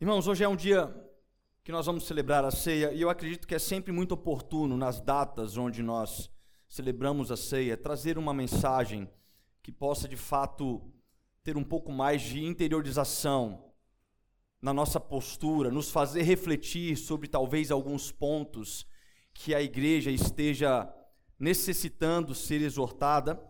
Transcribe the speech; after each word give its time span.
Irmãos, 0.00 0.26
hoje 0.26 0.42
é 0.42 0.48
um 0.48 0.56
dia 0.56 0.92
que 1.62 1.70
nós 1.70 1.86
vamos 1.86 2.04
celebrar 2.04 2.44
a 2.44 2.50
ceia 2.50 2.92
e 2.92 3.00
eu 3.00 3.08
acredito 3.08 3.46
que 3.46 3.54
é 3.54 3.60
sempre 3.60 3.92
muito 3.92 4.12
oportuno 4.12 4.76
nas 4.76 5.00
datas 5.00 5.56
onde 5.56 5.84
nós 5.84 6.28
celebramos 6.68 7.30
a 7.30 7.36
ceia 7.36 7.76
trazer 7.76 8.18
uma 8.18 8.34
mensagem 8.34 9.08
que 9.62 9.70
possa 9.70 10.08
de 10.08 10.16
fato 10.16 10.82
ter 11.44 11.56
um 11.56 11.62
pouco 11.62 11.92
mais 11.92 12.22
de 12.22 12.44
interiorização 12.44 13.72
na 14.60 14.74
nossa 14.74 14.98
postura, 14.98 15.70
nos 15.70 15.92
fazer 15.92 16.22
refletir 16.22 16.96
sobre 16.96 17.28
talvez 17.28 17.70
alguns 17.70 18.10
pontos 18.10 18.84
que 19.32 19.54
a 19.54 19.62
igreja 19.62 20.10
esteja 20.10 20.92
necessitando 21.38 22.34
ser 22.34 22.60
exortada. 22.62 23.40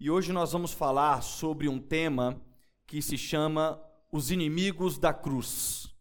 E 0.00 0.10
hoje 0.10 0.32
nós 0.32 0.52
vamos 0.52 0.72
falar 0.72 1.22
sobre 1.22 1.68
um 1.68 1.78
tema 1.78 2.40
que 2.86 3.02
se 3.02 3.18
chama 3.18 3.78
os 4.14 4.30
inimigos 4.30 4.96
da 4.96 5.12
cruz. 5.12 5.92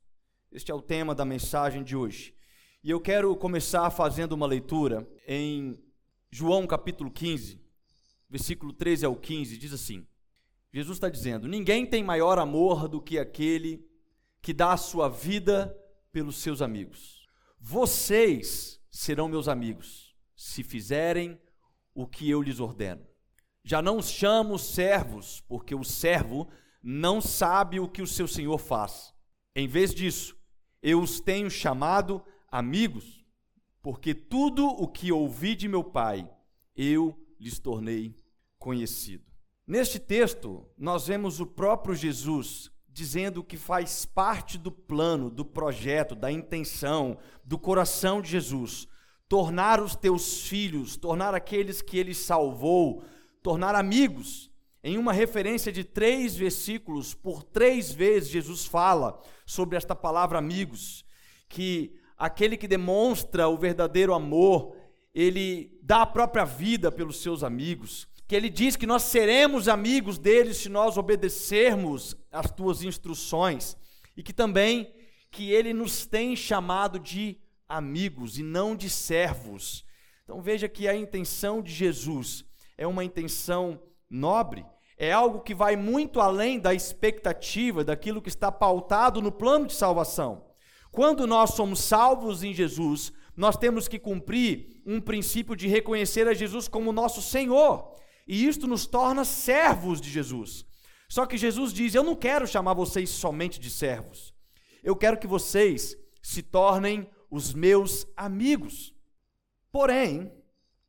Este 0.52 0.70
é 0.70 0.76
o 0.76 0.84
tema 0.84 1.16
da 1.16 1.26
mensagem 1.26 1.84
de 1.84 1.96
hoje. 1.96 2.36
E 2.84 2.92
eu 2.92 3.02
quero 3.02 3.36
começar 3.36 3.90
fazendo 3.90 4.34
uma 4.34 4.46
leitura 4.46 5.10
em 5.28 5.84
João 6.30 6.68
capítulo 6.68 7.10
15, 7.10 7.60
versículo 8.30 8.72
13 8.72 9.08
ao 9.08 9.16
15, 9.16 9.58
diz 9.58 9.74
assim: 9.74 10.06
Jesus 10.72 10.98
está 10.98 11.10
dizendo: 11.10 11.48
Ninguém 11.48 11.88
tem 11.88 12.04
maior 12.04 12.38
amor 12.38 12.88
do 12.88 13.02
que 13.02 13.18
aquele 13.18 13.84
que 14.44 14.54
dá 14.54 14.74
a 14.74 14.78
sua 14.78 15.10
vida 15.10 15.76
pelos 16.12 16.36
seus 16.36 16.62
amigos. 16.62 17.26
Vocês 17.60 18.80
serão 18.92 19.28
meus 19.28 19.48
amigos, 19.48 20.16
se 20.36 20.62
fizerem 20.62 21.42
o 21.96 22.06
que 22.06 22.30
eu 22.30 22.44
lhes 22.44 22.60
ordeno. 22.60 23.08
Já 23.64 23.82
não 23.82 23.98
os 23.98 24.12
chamo 24.12 24.60
servos, 24.60 25.42
porque 25.48 25.74
o 25.74 25.84
servo 25.84 26.48
não 26.84 27.22
sabe 27.22 27.80
o 27.80 27.88
que 27.88 28.02
o 28.02 28.08
seu 28.08 28.28
senhor 28.28 28.58
faz. 28.58 29.14
Em 29.56 29.68
vez 29.68 29.94
disso, 29.96 30.36
eu 30.82 31.00
os 31.00 31.22
tenho 31.22 31.50
chamado 31.50 32.22
amigos, 32.52 33.26
porque 33.82 34.14
tudo 34.14 34.68
o 34.68 34.88
que 34.88 35.12
ouvi 35.12 35.56
de 35.56 35.70
meu 35.70 35.84
pai, 35.84 36.30
eu 36.76 37.18
lhes 37.40 37.58
tornei 37.58 38.20
conhecido. 38.60 39.24
Neste 39.66 39.98
texto, 39.98 40.68
nós 40.78 41.08
vemos 41.08 41.40
o 41.40 41.46
próprio 41.46 41.96
Jesus 41.96 42.70
dizendo 42.90 43.44
que 43.44 43.58
faz 43.58 44.06
parte 44.06 44.58
do 44.58 44.72
plano, 44.72 45.30
do 45.30 45.44
projeto, 45.44 46.16
da 46.16 46.32
intenção, 46.32 47.18
do 47.44 47.58
coração 47.58 48.22
de 48.22 48.30
Jesus, 48.30 48.88
tornar 49.28 49.82
os 49.82 49.96
teus 49.96 50.42
filhos, 50.48 50.96
tornar 50.96 51.34
aqueles 51.34 51.82
que 51.82 51.98
ele 51.98 52.14
salvou, 52.14 53.04
tornar 53.42 53.74
amigos, 53.74 54.52
em 54.84 54.98
uma 54.98 55.14
referência 55.14 55.72
de 55.72 55.84
três 55.84 56.36
versículos, 56.36 57.14
por 57.14 57.42
três 57.42 57.92
vezes 57.92 58.30
Jesus 58.30 58.66
fala 58.66 59.22
sobre 59.46 59.78
esta 59.78 59.96
palavra 59.96 60.38
amigos, 60.38 61.06
que 61.48 61.96
aquele 62.18 62.58
que 62.58 62.68
demonstra 62.68 63.48
o 63.48 63.58
verdadeiro 63.58 64.14
amor, 64.14 64.76
ele 65.14 65.80
dá 65.82 66.02
a 66.02 66.06
própria 66.06 66.44
vida 66.44 66.92
pelos 66.92 67.22
seus 67.22 67.44
amigos, 67.44 68.08
que 68.28 68.36
ele 68.36 68.50
diz 68.50 68.76
que 68.76 68.86
nós 68.86 69.04
seremos 69.04 69.70
amigos 69.70 70.18
deles 70.18 70.58
se 70.58 70.68
nós 70.70 70.98
obedecermos 70.98 72.16
as 72.32 72.52
tuas 72.52 72.84
instruções, 72.84 73.78
e 74.18 74.22
que 74.22 74.34
também 74.34 74.94
que 75.32 75.50
ele 75.50 75.74
nos 75.74 76.06
tem 76.06 76.36
chamado 76.36 77.00
de 77.00 77.40
amigos 77.68 78.38
e 78.38 78.44
não 78.44 78.76
de 78.76 78.90
servos. 78.90 79.86
Então 80.24 80.42
veja 80.42 80.68
que 80.68 80.88
a 80.88 80.96
intenção 80.96 81.62
de 81.62 81.72
Jesus 81.72 82.46
é 82.78 82.86
uma 82.86 83.04
intenção 83.04 83.82
nobre, 84.14 84.66
é 84.98 85.12
algo 85.12 85.42
que 85.42 85.56
vai 85.56 85.76
muito 85.76 86.22
além 86.22 86.60
da 86.60 86.74
expectativa, 86.74 87.84
daquilo 87.84 88.22
que 88.22 88.30
está 88.30 88.52
pautado 88.52 89.22
no 89.22 89.32
plano 89.32 89.66
de 89.66 89.74
salvação. 89.74 90.46
Quando 90.92 91.26
nós 91.26 91.52
somos 91.52 91.80
salvos 91.80 92.44
em 92.44 92.54
Jesus, 92.54 93.12
nós 93.36 93.58
temos 93.58 93.88
que 93.88 93.98
cumprir 93.98 94.82
um 94.86 95.02
princípio 95.02 95.56
de 95.56 95.68
reconhecer 95.68 96.28
a 96.28 96.34
Jesus 96.34 96.68
como 96.68 96.92
nosso 96.92 97.22
Senhor, 97.22 97.96
e 98.28 98.48
isto 98.48 98.68
nos 98.68 98.86
torna 98.86 99.26
servos 99.26 100.00
de 100.00 100.10
Jesus. 100.10 100.66
Só 101.10 101.26
que 101.26 101.38
Jesus 101.38 101.74
diz: 101.74 101.96
Eu 101.96 102.04
não 102.04 102.16
quero 102.16 102.48
chamar 102.48 102.76
vocês 102.76 103.10
somente 103.10 103.60
de 103.60 103.70
servos, 103.70 104.34
eu 104.84 104.96
quero 104.96 105.18
que 105.18 105.28
vocês 105.28 105.98
se 106.22 106.44
tornem 106.44 107.10
os 107.30 107.54
meus 107.54 108.06
amigos. 108.16 108.94
Porém, 109.72 110.32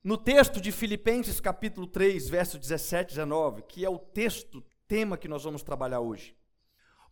no 0.05 0.19
texto 0.19 0.61
de 0.61 0.71
Filipenses 0.71 1.41
capítulo 1.41 1.87
3, 1.87 2.29
verso 2.29 2.59
17 2.59 3.13
e 3.13 3.17
19, 3.17 3.63
que 3.63 3.87
é 3.87 3.89
o 3.89 3.99
texto, 3.99 4.63
tema 4.87 5.17
que 5.17 5.27
nós 5.27 5.45
vamos 5.45 5.63
trabalhar 5.63 6.01
hoje. 6.01 6.37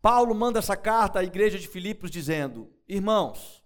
Paulo 0.03 0.34
manda 0.34 0.58
essa 0.58 0.76
carta 0.76 1.19
à 1.19 1.25
igreja 1.25 1.58
de 1.58 1.66
Filipos 1.66 2.10
dizendo: 2.10 2.70
Irmãos, 2.86 3.64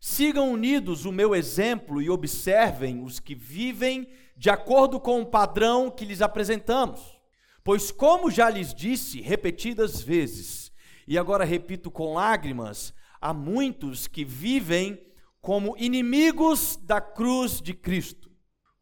sigam 0.00 0.50
unidos 0.50 1.04
o 1.04 1.12
meu 1.12 1.34
exemplo 1.34 2.00
e 2.00 2.08
observem 2.08 3.02
os 3.02 3.20
que 3.20 3.34
vivem 3.34 4.08
de 4.34 4.48
acordo 4.48 4.98
com 4.98 5.20
o 5.20 5.26
padrão 5.26 5.90
que 5.90 6.06
lhes 6.06 6.22
apresentamos. 6.22 7.20
Pois, 7.62 7.92
como 7.92 8.30
já 8.30 8.48
lhes 8.48 8.72
disse 8.72 9.20
repetidas 9.20 10.00
vezes, 10.00 10.72
e 11.06 11.18
agora 11.18 11.44
repito 11.44 11.90
com 11.90 12.14
lágrimas, 12.14 12.94
há 13.20 13.34
muitos 13.34 14.06
que 14.06 14.24
vivem 14.24 14.98
como 15.38 15.76
inimigos 15.76 16.76
da 16.82 16.98
cruz 16.98 17.60
de 17.60 17.74
Cristo 17.74 18.33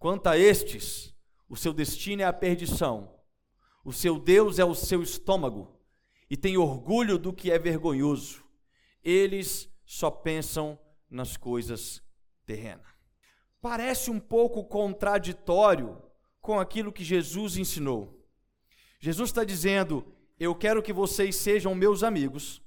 Quanto 0.02 0.26
a 0.26 0.36
estes, 0.36 1.14
o 1.48 1.54
seu 1.54 1.72
destino 1.72 2.22
é 2.22 2.24
a 2.24 2.32
perdição, 2.32 3.14
o 3.84 3.92
seu 3.92 4.18
Deus 4.18 4.58
é 4.58 4.64
o 4.64 4.74
seu 4.74 5.00
estômago, 5.00 5.80
e 6.28 6.36
tem 6.36 6.56
orgulho 6.56 7.16
do 7.16 7.32
que 7.32 7.52
é 7.52 7.56
vergonhoso. 7.56 8.42
Eles 9.04 9.72
só 9.86 10.10
pensam 10.10 10.76
nas 11.08 11.36
coisas 11.36 12.02
terrenas. 12.44 12.84
Parece 13.60 14.10
um 14.10 14.18
pouco 14.18 14.64
contraditório 14.64 16.02
com 16.40 16.58
aquilo 16.58 16.92
que 16.92 17.04
Jesus 17.04 17.56
ensinou. 17.56 18.26
Jesus 18.98 19.30
está 19.30 19.44
dizendo: 19.44 20.04
Eu 20.36 20.52
quero 20.52 20.82
que 20.82 20.92
vocês 20.92 21.36
sejam 21.36 21.76
meus 21.76 22.02
amigos. 22.02 22.60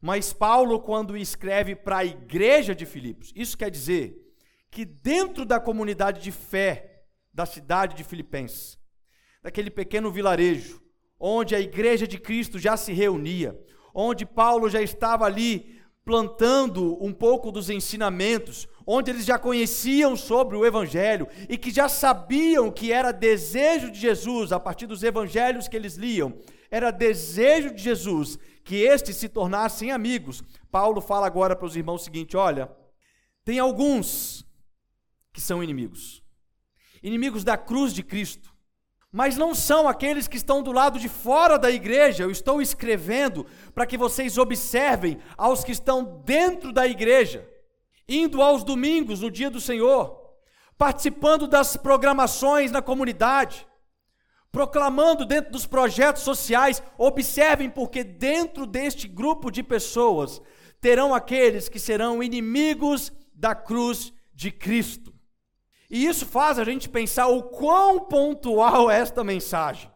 Mas 0.00 0.32
Paulo, 0.32 0.80
quando 0.80 1.14
escreve 1.14 1.76
para 1.76 1.98
a 1.98 2.04
igreja 2.06 2.74
de 2.74 2.86
Filipos, 2.86 3.34
isso 3.36 3.58
quer 3.58 3.70
dizer 3.70 4.23
que 4.74 4.84
dentro 4.84 5.44
da 5.44 5.60
comunidade 5.60 6.20
de 6.20 6.32
fé 6.32 7.04
da 7.32 7.46
cidade 7.46 7.94
de 7.94 8.02
Filipenses, 8.02 8.76
daquele 9.40 9.70
pequeno 9.70 10.10
vilarejo, 10.10 10.82
onde 11.18 11.54
a 11.54 11.60
igreja 11.60 12.08
de 12.08 12.18
Cristo 12.18 12.58
já 12.58 12.76
se 12.76 12.92
reunia, 12.92 13.56
onde 13.94 14.26
Paulo 14.26 14.68
já 14.68 14.82
estava 14.82 15.26
ali 15.26 15.80
plantando 16.04 16.98
um 17.00 17.12
pouco 17.12 17.52
dos 17.52 17.70
ensinamentos, 17.70 18.66
onde 18.84 19.12
eles 19.12 19.24
já 19.24 19.38
conheciam 19.38 20.16
sobre 20.16 20.56
o 20.56 20.66
Evangelho 20.66 21.28
e 21.48 21.56
que 21.56 21.70
já 21.70 21.88
sabiam 21.88 22.68
que 22.68 22.90
era 22.90 23.12
desejo 23.12 23.92
de 23.92 24.00
Jesus, 24.00 24.50
a 24.50 24.58
partir 24.58 24.88
dos 24.88 25.04
evangelhos 25.04 25.68
que 25.68 25.76
eles 25.76 25.94
liam, 25.94 26.36
era 26.68 26.90
desejo 26.90 27.72
de 27.72 27.80
Jesus 27.80 28.40
que 28.64 28.74
estes 28.74 29.14
se 29.14 29.28
tornassem 29.28 29.92
amigos. 29.92 30.42
Paulo 30.68 31.00
fala 31.00 31.28
agora 31.28 31.54
para 31.54 31.66
os 31.66 31.76
irmãos 31.76 32.02
o 32.02 32.04
seguinte: 32.04 32.36
olha, 32.36 32.68
tem 33.44 33.60
alguns 33.60 34.43
que 35.34 35.40
são 35.40 35.62
inimigos. 35.62 36.22
Inimigos 37.02 37.42
da 37.44 37.58
cruz 37.58 37.92
de 37.92 38.02
Cristo. 38.02 38.54
Mas 39.12 39.36
não 39.36 39.54
são 39.54 39.86
aqueles 39.86 40.26
que 40.26 40.36
estão 40.36 40.62
do 40.62 40.72
lado 40.72 40.98
de 40.98 41.08
fora 41.08 41.58
da 41.58 41.70
igreja. 41.70 42.22
Eu 42.22 42.30
estou 42.30 42.62
escrevendo 42.62 43.44
para 43.74 43.84
que 43.84 43.98
vocês 43.98 44.38
observem 44.38 45.18
aos 45.36 45.62
que 45.62 45.72
estão 45.72 46.22
dentro 46.24 46.72
da 46.72 46.86
igreja, 46.86 47.48
indo 48.08 48.40
aos 48.40 48.64
domingos, 48.64 49.20
no 49.20 49.30
dia 49.30 49.50
do 49.50 49.60
Senhor, 49.60 50.20
participando 50.78 51.46
das 51.46 51.76
programações 51.76 52.70
na 52.70 52.80
comunidade, 52.80 53.66
proclamando 54.50 55.24
dentro 55.24 55.52
dos 55.52 55.66
projetos 55.66 56.22
sociais. 56.22 56.82
Observem, 56.96 57.68
porque 57.68 58.02
dentro 58.02 58.66
deste 58.66 59.06
grupo 59.08 59.50
de 59.50 59.62
pessoas 59.62 60.40
terão 60.80 61.14
aqueles 61.14 61.68
que 61.68 61.78
serão 61.78 62.22
inimigos 62.22 63.12
da 63.32 63.54
cruz 63.54 64.12
de 64.34 64.50
Cristo. 64.50 65.13
E 65.94 66.06
isso 66.06 66.26
faz 66.26 66.58
a 66.58 66.64
gente 66.64 66.88
pensar 66.88 67.28
o 67.28 67.40
quão 67.40 68.00
pontual 68.00 68.90
é 68.90 68.98
esta 68.98 69.22
mensagem, 69.22 69.88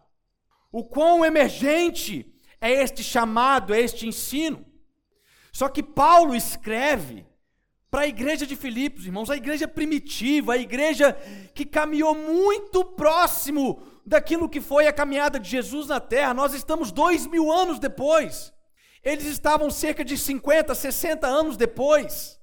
o 0.70 0.84
quão 0.84 1.24
emergente 1.24 2.32
é 2.60 2.70
este 2.70 3.02
chamado, 3.02 3.74
é 3.74 3.80
este 3.80 4.06
ensino. 4.06 4.64
Só 5.52 5.68
que 5.68 5.82
Paulo 5.82 6.36
escreve 6.36 7.26
para 7.90 8.02
a 8.02 8.06
igreja 8.06 8.46
de 8.46 8.54
Filipos, 8.54 9.06
irmãos, 9.06 9.28
a 9.28 9.36
igreja 9.36 9.66
primitiva, 9.66 10.52
a 10.52 10.56
igreja 10.58 11.14
que 11.52 11.66
caminhou 11.66 12.14
muito 12.14 12.84
próximo 12.84 13.82
daquilo 14.06 14.48
que 14.48 14.60
foi 14.60 14.86
a 14.86 14.92
caminhada 14.92 15.40
de 15.40 15.50
Jesus 15.50 15.88
na 15.88 15.98
terra. 15.98 16.32
Nós 16.32 16.54
estamos 16.54 16.92
dois 16.92 17.26
mil 17.26 17.50
anos 17.50 17.80
depois. 17.80 18.52
Eles 19.02 19.26
estavam 19.26 19.68
cerca 19.68 20.04
de 20.04 20.16
50, 20.16 20.76
60 20.76 21.26
anos 21.26 21.56
depois. 21.56 22.37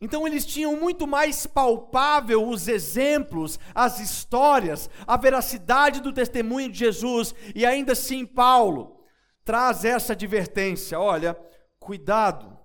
Então 0.00 0.26
eles 0.26 0.46
tinham 0.46 0.76
muito 0.76 1.06
mais 1.06 1.46
palpável 1.46 2.48
os 2.48 2.68
exemplos, 2.68 3.58
as 3.74 3.98
histórias, 3.98 4.88
a 5.06 5.16
veracidade 5.16 6.00
do 6.00 6.12
testemunho 6.12 6.70
de 6.70 6.78
Jesus, 6.78 7.34
e 7.54 7.66
ainda 7.66 7.92
assim 7.92 8.24
Paulo 8.24 9.04
traz 9.44 9.84
essa 9.84 10.12
advertência: 10.12 11.00
olha, 11.00 11.36
cuidado, 11.80 12.56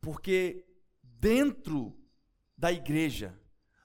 porque 0.00 0.66
dentro 1.02 1.96
da 2.58 2.70
igreja, 2.70 3.38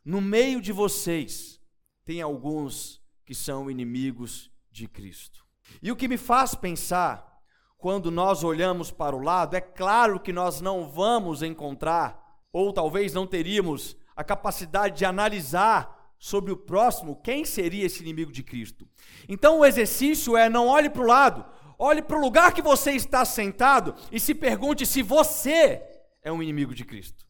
no 0.04 0.20
meio 0.20 0.62
de 0.62 0.74
vocês, 0.74 1.62
tem 2.04 2.22
alguns 2.22 3.02
que 3.26 3.34
são 3.34 3.72
inimigos 3.72 4.52
de 4.70 4.88
Cristo. 4.88 5.46
E 5.82 5.92
o 5.92 5.96
que 5.96 6.08
me 6.08 6.18
faz 6.18 6.54
pensar, 6.56 7.40
quando 7.78 8.12
nós 8.12 8.44
olhamos 8.44 8.92
para 8.92 9.16
o 9.16 9.22
lado, 9.22 9.56
é 9.56 9.62
claro 9.62 10.20
que 10.20 10.34
nós 10.34 10.60
não 10.60 10.90
vamos 10.90 11.42
encontrar, 11.42 12.21
ou 12.54 12.74
talvez 12.74 13.14
não 13.14 13.26
teríamos 13.26 13.96
a 14.16 14.24
capacidade 14.24 14.98
de 14.98 15.06
analisar 15.06 16.14
sobre 16.20 16.52
o 16.52 16.58
próximo 16.58 17.16
quem 17.16 17.44
seria 17.44 17.86
esse 17.86 18.02
inimigo 18.02 18.32
de 18.32 18.44
Cristo. 18.44 18.88
Então 19.28 19.60
o 19.60 19.66
exercício 19.66 20.38
é 20.38 20.50
não 20.50 20.68
olhe 20.68 20.90
para 20.90 21.02
o 21.02 21.08
lado, 21.08 21.46
olhe 21.80 22.02
para 22.02 22.18
o 22.18 22.22
lugar 22.22 22.54
que 22.54 22.62
você 22.62 22.92
está 22.92 23.26
sentado 23.26 23.96
e 24.12 24.20
se 24.20 24.36
pergunte 24.36 24.86
se 24.86 25.02
você 25.02 25.82
é 26.22 26.32
um 26.32 26.44
inimigo 26.44 26.76
de 26.76 26.86
Cristo. 26.86 27.26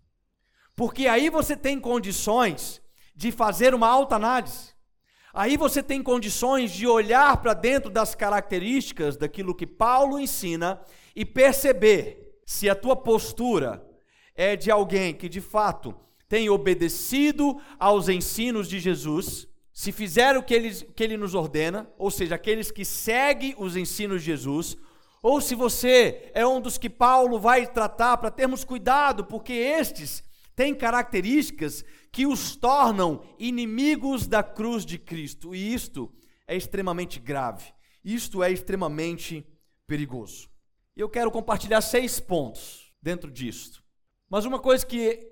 Porque 0.76 1.08
aí 1.08 1.30
você 1.30 1.56
tem 1.56 1.80
condições 1.80 2.82
de 3.16 3.32
fazer 3.32 3.74
uma 3.74 3.88
alta 3.88 4.16
análise. 4.16 4.72
Aí 5.34 5.56
você 5.56 5.82
tem 5.82 6.04
condições 6.04 6.72
de 6.72 6.86
olhar 6.86 7.38
para 7.38 7.54
dentro 7.54 7.90
das 7.90 8.14
características 8.14 9.16
daquilo 9.16 9.56
que 9.56 9.66
Paulo 9.66 10.20
ensina 10.20 10.82
e 11.16 11.24
perceber 11.24 12.42
se 12.46 12.70
a 12.70 12.76
tua 12.76 12.98
postura 12.98 13.82
é 14.36 14.56
de 14.56 14.72
alguém 14.72 15.14
que 15.14 15.30
de 15.30 15.42
fato 15.42 15.96
tem 16.28 16.50
obedecido 16.50 17.60
aos 17.78 18.08
ensinos 18.08 18.68
de 18.70 18.80
Jesus, 18.80 19.48
se 19.74 19.92
fizer 19.92 20.38
o 20.38 20.44
que 20.44 20.54
ele, 20.54 20.74
que 20.74 21.04
ele 21.04 21.18
nos 21.18 21.36
ordena, 21.36 21.92
ou 21.98 22.10
seja, 22.10 22.36
aqueles 22.36 22.72
que 22.72 22.86
seguem 22.86 23.54
os 23.58 23.76
ensinos 23.76 24.22
de 24.22 24.28
Jesus, 24.28 24.78
ou 25.22 25.40
se 25.40 25.56
você 25.56 26.32
é 26.34 26.46
um 26.48 26.62
dos 26.62 26.78
que 26.78 26.90
Paulo 26.90 27.40
vai 27.40 27.68
tratar 27.68 28.18
para 28.18 28.32
termos 28.32 28.64
cuidado, 28.64 29.26
porque 29.26 29.54
estes 29.54 30.24
têm 30.56 30.74
características 30.74 31.84
que 32.12 32.26
os 32.26 32.56
tornam 32.56 33.24
inimigos 33.38 34.28
da 34.28 34.42
cruz 34.42 34.86
de 34.86 34.98
Cristo, 34.98 35.54
e 35.54 35.74
isto 35.74 36.12
é 36.48 36.56
extremamente 36.56 37.20
grave, 37.20 37.74
isto 38.04 38.42
é 38.42 38.52
extremamente 38.52 39.46
perigoso. 39.86 40.50
Eu 40.96 41.10
quero 41.10 41.32
compartilhar 41.32 41.82
seis 41.82 42.20
pontos 42.20 42.94
dentro 43.02 43.32
disto. 43.32 43.81
Mas 44.32 44.46
uma 44.46 44.58
coisa 44.58 44.86
que 44.86 45.30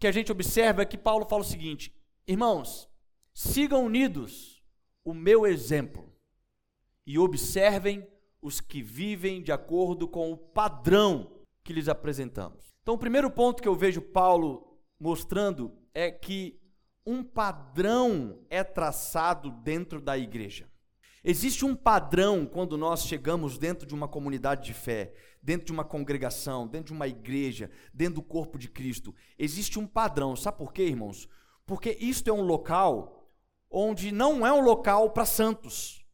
que 0.00 0.06
a 0.06 0.12
gente 0.12 0.32
observa 0.32 0.80
é 0.82 0.86
que 0.86 0.96
Paulo 0.96 1.26
fala 1.26 1.42
o 1.42 1.46
seguinte: 1.46 1.94
irmãos, 2.26 2.88
sigam 3.34 3.84
unidos 3.84 4.64
o 5.04 5.12
meu 5.12 5.46
exemplo 5.46 6.10
e 7.06 7.18
observem 7.18 8.06
os 8.40 8.60
que 8.60 8.82
vivem 8.82 9.42
de 9.42 9.52
acordo 9.52 10.08
com 10.08 10.32
o 10.32 10.36
padrão 10.36 11.30
que 11.62 11.72
lhes 11.72 11.88
apresentamos. 11.88 12.74
Então, 12.82 12.94
o 12.94 12.98
primeiro 12.98 13.30
ponto 13.30 13.62
que 13.62 13.68
eu 13.68 13.74
vejo 13.74 14.00
Paulo 14.00 14.80
mostrando 14.98 15.76
é 15.92 16.10
que 16.10 16.58
um 17.04 17.22
padrão 17.22 18.44
é 18.48 18.64
traçado 18.64 19.50
dentro 19.50 20.00
da 20.00 20.16
igreja. 20.16 20.69
Existe 21.22 21.64
um 21.66 21.74
padrão 21.74 22.46
quando 22.46 22.78
nós 22.78 23.04
chegamos 23.04 23.58
dentro 23.58 23.86
de 23.86 23.94
uma 23.94 24.08
comunidade 24.08 24.64
de 24.64 24.72
fé, 24.72 25.12
dentro 25.42 25.66
de 25.66 25.72
uma 25.72 25.84
congregação, 25.84 26.66
dentro 26.66 26.88
de 26.88 26.92
uma 26.92 27.06
igreja, 27.06 27.70
dentro 27.92 28.16
do 28.16 28.22
corpo 28.22 28.58
de 28.58 28.68
Cristo. 28.68 29.14
Existe 29.38 29.78
um 29.78 29.86
padrão. 29.86 30.34
Sabe 30.34 30.56
por 30.56 30.72
quê, 30.72 30.84
irmãos? 30.84 31.28
Porque 31.66 31.96
isto 32.00 32.28
é 32.28 32.32
um 32.32 32.42
local 32.42 33.28
onde 33.70 34.10
não 34.10 34.46
é 34.46 34.52
um 34.52 34.62
local 34.62 35.10
para 35.10 35.26
santos. 35.26 36.04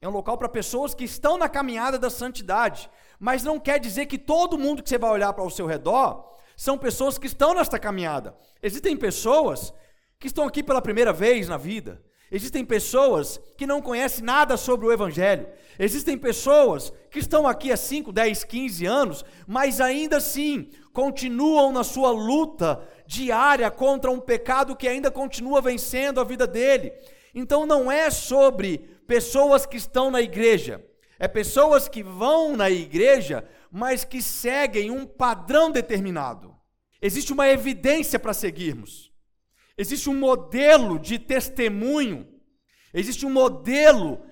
É 0.00 0.08
um 0.08 0.12
local 0.12 0.36
para 0.36 0.48
pessoas 0.48 0.94
que 0.94 1.04
estão 1.04 1.38
na 1.38 1.48
caminhada 1.48 1.98
da 1.98 2.10
santidade. 2.10 2.90
Mas 3.18 3.44
não 3.44 3.60
quer 3.60 3.78
dizer 3.78 4.06
que 4.06 4.18
todo 4.18 4.58
mundo 4.58 4.82
que 4.82 4.88
você 4.88 4.98
vai 4.98 5.10
olhar 5.10 5.32
para 5.32 5.44
o 5.44 5.50
seu 5.50 5.66
redor 5.66 6.36
são 6.56 6.76
pessoas 6.76 7.18
que 7.18 7.26
estão 7.26 7.54
nesta 7.54 7.78
caminhada. 7.78 8.36
Existem 8.62 8.96
pessoas 8.96 9.72
que 10.18 10.26
estão 10.26 10.44
aqui 10.44 10.62
pela 10.62 10.82
primeira 10.82 11.12
vez 11.12 11.48
na 11.48 11.56
vida. 11.56 12.02
Existem 12.30 12.64
pessoas 12.64 13.40
que 13.56 13.66
não 13.66 13.80
conhecem 13.80 14.24
nada 14.24 14.56
sobre 14.56 14.86
o 14.86 14.92
Evangelho. 14.92 15.46
Existem 15.78 16.18
pessoas 16.18 16.92
que 17.10 17.18
estão 17.20 17.46
aqui 17.46 17.70
há 17.70 17.76
5, 17.76 18.12
10, 18.12 18.44
15 18.44 18.86
anos, 18.86 19.24
mas 19.46 19.80
ainda 19.80 20.16
assim 20.16 20.68
continuam 20.92 21.70
na 21.70 21.84
sua 21.84 22.10
luta 22.10 22.82
diária 23.06 23.70
contra 23.70 24.10
um 24.10 24.18
pecado 24.18 24.74
que 24.74 24.88
ainda 24.88 25.10
continua 25.10 25.60
vencendo 25.60 26.20
a 26.20 26.24
vida 26.24 26.46
dele. 26.46 26.92
Então 27.34 27.64
não 27.64 27.92
é 27.92 28.10
sobre 28.10 28.78
pessoas 29.06 29.64
que 29.64 29.76
estão 29.76 30.10
na 30.10 30.20
igreja, 30.20 30.84
é 31.18 31.28
pessoas 31.28 31.88
que 31.88 32.02
vão 32.02 32.56
na 32.56 32.68
igreja, 32.68 33.46
mas 33.70 34.04
que 34.04 34.20
seguem 34.20 34.90
um 34.90 35.06
padrão 35.06 35.70
determinado. 35.70 36.56
Existe 37.00 37.32
uma 37.32 37.46
evidência 37.48 38.18
para 38.18 38.34
seguirmos. 38.34 39.05
Existe 39.78 40.08
um 40.08 40.14
modelo 40.14 40.98
de 40.98 41.18
testemunho, 41.18 42.26
existe 42.94 43.26
um 43.26 43.30
modelo 43.30 44.24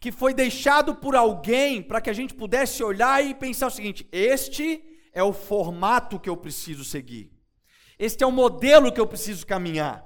que 0.00 0.10
foi 0.10 0.34
deixado 0.34 0.94
por 0.94 1.14
alguém 1.14 1.80
para 1.82 2.00
que 2.00 2.10
a 2.10 2.12
gente 2.12 2.34
pudesse 2.34 2.82
olhar 2.82 3.24
e 3.24 3.34
pensar 3.34 3.68
o 3.68 3.70
seguinte: 3.70 4.08
este 4.10 4.82
é 5.12 5.22
o 5.22 5.32
formato 5.32 6.18
que 6.18 6.28
eu 6.28 6.36
preciso 6.36 6.84
seguir, 6.84 7.32
este 7.96 8.24
é 8.24 8.26
o 8.26 8.32
modelo 8.32 8.90
que 8.92 9.00
eu 9.00 9.06
preciso 9.06 9.46
caminhar. 9.46 10.04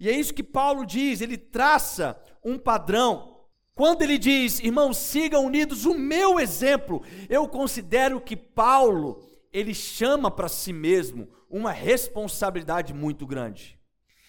E 0.00 0.08
é 0.08 0.12
isso 0.12 0.32
que 0.32 0.44
Paulo 0.44 0.86
diz, 0.86 1.20
ele 1.20 1.36
traça 1.36 2.16
um 2.44 2.56
padrão. 2.56 3.36
Quando 3.74 4.02
ele 4.02 4.18
diz, 4.18 4.60
irmãos, 4.60 4.96
sigam 4.96 5.44
unidos 5.44 5.84
o 5.84 5.94
meu 5.94 6.38
exemplo, 6.38 7.02
eu 7.28 7.48
considero 7.48 8.20
que 8.20 8.36
Paulo, 8.36 9.20
ele 9.52 9.74
chama 9.74 10.30
para 10.30 10.48
si 10.48 10.72
mesmo 10.72 11.28
uma 11.50 11.72
responsabilidade 11.72 12.92
muito 12.92 13.26
grande. 13.26 13.77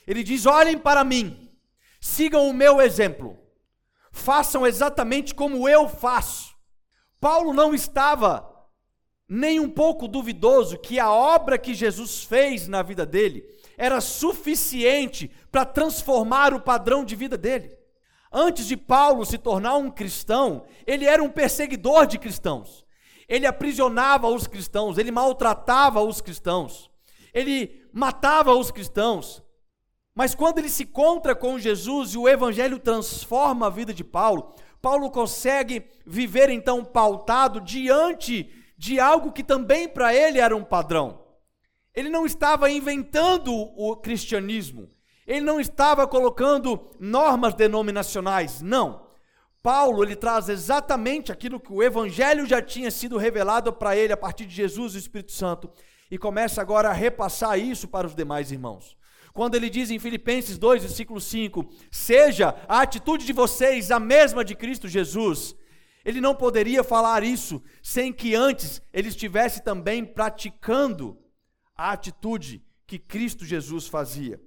Ele 0.10 0.24
diz: 0.24 0.48
olhem 0.48 0.76
para 0.76 1.04
mim, 1.04 1.52
sigam 2.02 2.50
o 2.50 2.54
meu 2.54 2.82
exemplo, 2.82 3.38
façam 4.12 4.66
exatamente 4.66 5.36
como 5.36 5.70
eu 5.70 5.88
faço. 5.88 6.56
Paulo 7.22 7.54
não 7.54 7.76
estava 7.76 8.50
nem 9.28 9.60
um 9.60 9.70
pouco 9.70 10.08
duvidoso 10.08 10.80
que 10.80 11.00
a 11.00 11.12
obra 11.12 11.60
que 11.60 11.76
Jesus 11.76 12.24
fez 12.24 12.68
na 12.68 12.82
vida 12.82 13.06
dele 13.06 13.46
era 13.78 14.02
suficiente 14.02 15.32
para 15.52 15.64
transformar 15.64 16.56
o 16.56 16.62
padrão 16.62 17.06
de 17.06 17.16
vida 17.16 17.38
dele. 17.38 17.78
Antes 18.32 18.66
de 18.66 18.76
Paulo 18.76 19.24
se 19.28 19.38
tornar 19.38 19.76
um 19.76 19.92
cristão, 19.92 20.66
ele 20.88 21.06
era 21.06 21.22
um 21.22 21.30
perseguidor 21.30 22.08
de 22.08 22.18
cristãos. 22.18 22.84
Ele 23.28 23.46
aprisionava 23.46 24.28
os 24.28 24.48
cristãos, 24.48 24.98
ele 24.98 25.12
maltratava 25.12 26.02
os 26.02 26.20
cristãos, 26.20 26.90
ele 27.32 27.88
matava 27.94 28.56
os 28.56 28.72
cristãos. 28.72 29.44
Mas 30.20 30.36
quando 30.36 30.58
ele 30.58 30.68
se 30.68 30.84
encontra 30.84 31.34
com 31.34 31.58
Jesus 31.58 32.14
e 32.14 32.18
o 32.18 32.28
evangelho 32.28 32.78
transforma 32.78 33.68
a 33.68 33.70
vida 33.70 33.94
de 33.94 34.04
Paulo, 34.04 34.54
Paulo 34.82 35.10
consegue 35.10 35.86
viver 36.06 36.50
então 36.50 36.84
pautado 36.84 37.62
diante 37.62 38.52
de 38.78 39.00
algo 39.00 39.32
que 39.32 39.42
também 39.42 39.88
para 39.88 40.14
ele 40.14 40.38
era 40.38 40.54
um 40.54 40.62
padrão. 40.62 41.24
Ele 41.96 42.10
não 42.10 42.26
estava 42.26 42.70
inventando 42.70 43.54
o 43.54 43.96
cristianismo, 43.96 44.90
ele 45.26 45.40
não 45.40 45.58
estava 45.58 46.06
colocando 46.06 46.92
normas 47.00 47.54
denominacionais, 47.54 48.62
não. 48.62 49.08
Paulo 49.64 50.04
ele 50.04 50.18
traz 50.18 50.50
exatamente 50.50 51.32
aquilo 51.32 51.62
que 51.62 51.72
o 51.72 51.82
evangelho 51.82 52.46
já 52.46 52.62
tinha 52.62 52.92
sido 52.92 53.18
revelado 53.18 53.72
para 53.72 53.96
ele 53.96 54.12
a 54.12 54.18
partir 54.18 54.46
de 54.46 54.54
Jesus 54.54 54.96
e 54.96 54.98
o 54.98 55.00
Espírito 55.00 55.32
Santo 55.32 55.72
e 56.12 56.18
começa 56.18 56.62
agora 56.62 56.90
a 56.90 56.94
repassar 56.94 57.58
isso 57.58 57.88
para 57.88 58.06
os 58.06 58.14
demais 58.14 58.52
irmãos. 58.52 58.99
Quando 59.34 59.56
ele 59.56 59.70
diz 59.70 59.92
em 59.92 60.00
Filipenses 60.00 60.58
2, 60.58 60.84
versículo 60.84 61.22
5: 61.22 61.70
Seja 61.92 62.56
a 62.68 62.82
atitude 62.82 63.26
de 63.26 63.34
vocês 63.34 63.92
a 63.92 64.00
mesma 64.00 64.44
de 64.44 64.56
Cristo 64.56 64.88
Jesus. 64.88 65.56
Ele 66.04 66.22
não 66.22 66.34
poderia 66.34 66.84
falar 66.84 67.24
isso 67.24 67.62
sem 67.82 68.12
que 68.12 68.34
antes 68.34 68.82
ele 68.94 69.10
estivesse 69.10 69.64
também 69.64 70.06
praticando 70.06 71.18
a 71.76 71.92
atitude 71.92 72.64
que 72.88 72.98
Cristo 72.98 73.46
Jesus 73.46 73.88
fazia. 73.88 74.42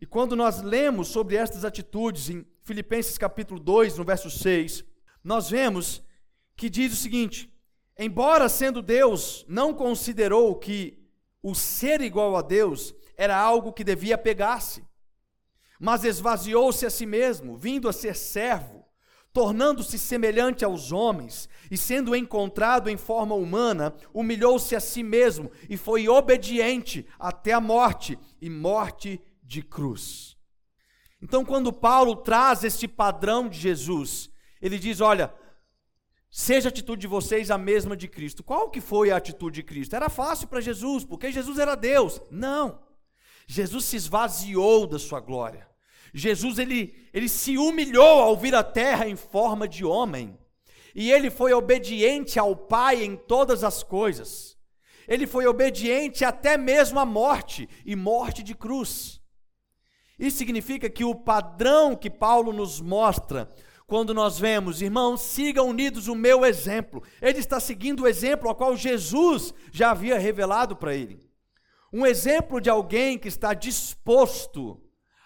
E 0.00 0.04
quando 0.04 0.36
nós 0.36 0.60
lemos 0.60 1.08
sobre 1.08 1.36
estas 1.36 1.64
atitudes 1.64 2.28
em 2.28 2.44
Filipenses 2.62 3.16
capítulo 3.16 3.58
2, 3.58 3.96
no 3.96 4.04
verso 4.04 4.30
6, 4.30 4.84
nós 5.24 5.48
vemos 5.48 6.02
que 6.54 6.68
diz 6.68 6.92
o 6.92 6.96
seguinte: 6.96 7.50
Embora 7.98 8.48
sendo 8.48 8.82
Deus, 8.82 9.44
não 9.48 9.72
considerou 9.72 10.54
que 10.56 10.98
o 11.42 11.54
ser 11.54 12.00
igual 12.00 12.36
a 12.36 12.42
Deus 12.42 12.94
era 13.16 13.36
algo 13.36 13.72
que 13.72 13.84
devia 13.84 14.18
pegar-se. 14.18 14.84
Mas 15.78 16.04
esvaziou-se 16.04 16.86
a 16.86 16.90
si 16.90 17.06
mesmo, 17.06 17.56
vindo 17.56 17.88
a 17.88 17.92
ser 17.92 18.14
servo, 18.14 18.84
tornando-se 19.32 19.98
semelhante 19.98 20.64
aos 20.64 20.92
homens, 20.92 21.48
e 21.70 21.76
sendo 21.76 22.16
encontrado 22.16 22.88
em 22.88 22.96
forma 22.96 23.34
humana, 23.34 23.94
humilhou-se 24.14 24.74
a 24.74 24.80
si 24.80 25.02
mesmo 25.02 25.50
e 25.68 25.76
foi 25.76 26.08
obediente 26.08 27.06
até 27.18 27.52
a 27.52 27.60
morte 27.60 28.18
e 28.40 28.48
morte 28.48 29.20
de 29.42 29.62
cruz. 29.62 30.36
Então, 31.20 31.44
quando 31.44 31.72
Paulo 31.72 32.16
traz 32.16 32.64
este 32.64 32.88
padrão 32.88 33.48
de 33.48 33.58
Jesus, 33.58 34.30
ele 34.60 34.78
diz: 34.78 35.00
Olha, 35.00 35.34
seja 36.30 36.68
a 36.68 36.70
atitude 36.70 37.02
de 37.02 37.06
vocês 37.06 37.50
a 37.50 37.58
mesma 37.58 37.96
de 37.96 38.08
Cristo. 38.08 38.42
Qual 38.42 38.70
que 38.70 38.80
foi 38.80 39.10
a 39.10 39.16
atitude 39.16 39.56
de 39.56 39.62
Cristo? 39.62 39.94
Era 39.96 40.08
fácil 40.08 40.48
para 40.48 40.60
Jesus, 40.60 41.04
porque 41.04 41.32
Jesus 41.32 41.58
era 41.58 41.74
Deus. 41.74 42.22
Não. 42.30 42.85
Jesus 43.46 43.84
se 43.84 43.96
esvaziou 43.96 44.86
da 44.86 44.98
sua 44.98 45.20
glória. 45.20 45.68
Jesus 46.12 46.58
ele, 46.58 46.94
ele 47.12 47.28
se 47.28 47.58
humilhou 47.58 48.20
ao 48.20 48.36
vir 48.36 48.54
à 48.54 48.64
terra 48.64 49.08
em 49.08 49.16
forma 49.16 49.68
de 49.68 49.84
homem. 49.84 50.38
E 50.94 51.12
ele 51.12 51.30
foi 51.30 51.52
obediente 51.52 52.38
ao 52.38 52.56
Pai 52.56 53.04
em 53.04 53.16
todas 53.16 53.62
as 53.62 53.82
coisas. 53.82 54.56
Ele 55.06 55.26
foi 55.26 55.46
obediente 55.46 56.24
até 56.24 56.56
mesmo 56.56 56.98
à 56.98 57.04
morte 57.04 57.68
e 57.84 57.94
morte 57.94 58.42
de 58.42 58.54
cruz. 58.54 59.20
Isso 60.18 60.38
significa 60.38 60.88
que 60.88 61.04
o 61.04 61.14
padrão 61.14 61.94
que 61.94 62.10
Paulo 62.10 62.52
nos 62.52 62.80
mostra 62.80 63.50
quando 63.86 64.12
nós 64.12 64.38
vemos, 64.38 64.82
irmãos, 64.82 65.20
sigam 65.20 65.68
unidos 65.68 66.08
o 66.08 66.14
meu 66.14 66.44
exemplo. 66.44 67.02
Ele 67.22 67.38
está 67.38 67.60
seguindo 67.60 68.02
o 68.02 68.08
exemplo 68.08 68.48
ao 68.48 68.54
qual 68.54 68.76
Jesus 68.76 69.54
já 69.70 69.90
havia 69.90 70.18
revelado 70.18 70.74
para 70.74 70.94
ele. 70.94 71.25
Um 71.96 72.04
exemplo 72.04 72.60
de 72.60 72.68
alguém 72.68 73.18
que 73.18 73.26
está 73.26 73.54
disposto 73.54 74.78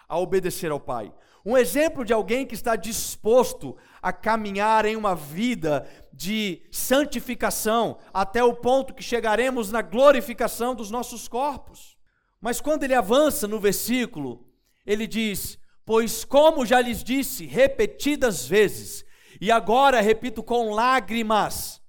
a 0.08 0.16
obedecer 0.16 0.70
ao 0.70 0.78
Pai. 0.78 1.12
Um 1.44 1.58
exemplo 1.58 2.04
de 2.04 2.12
alguém 2.12 2.46
que 2.46 2.54
está 2.54 2.76
disposto 2.76 3.76
a 4.00 4.12
caminhar 4.12 4.84
em 4.84 4.94
uma 4.94 5.16
vida 5.16 5.84
de 6.12 6.62
santificação 6.70 7.98
até 8.14 8.44
o 8.44 8.54
ponto 8.54 8.94
que 8.94 9.02
chegaremos 9.02 9.72
na 9.72 9.82
glorificação 9.82 10.72
dos 10.72 10.92
nossos 10.92 11.26
corpos. 11.26 11.96
Mas 12.40 12.60
quando 12.60 12.84
ele 12.84 12.94
avança 12.94 13.48
no 13.48 13.58
versículo, 13.58 14.46
ele 14.86 15.08
diz: 15.08 15.58
Pois, 15.84 16.24
como 16.24 16.64
já 16.64 16.80
lhes 16.80 17.02
disse 17.02 17.46
repetidas 17.46 18.46
vezes, 18.46 19.04
e 19.40 19.50
agora 19.50 20.00
repito 20.00 20.40
com 20.40 20.72
lágrimas, 20.72 21.79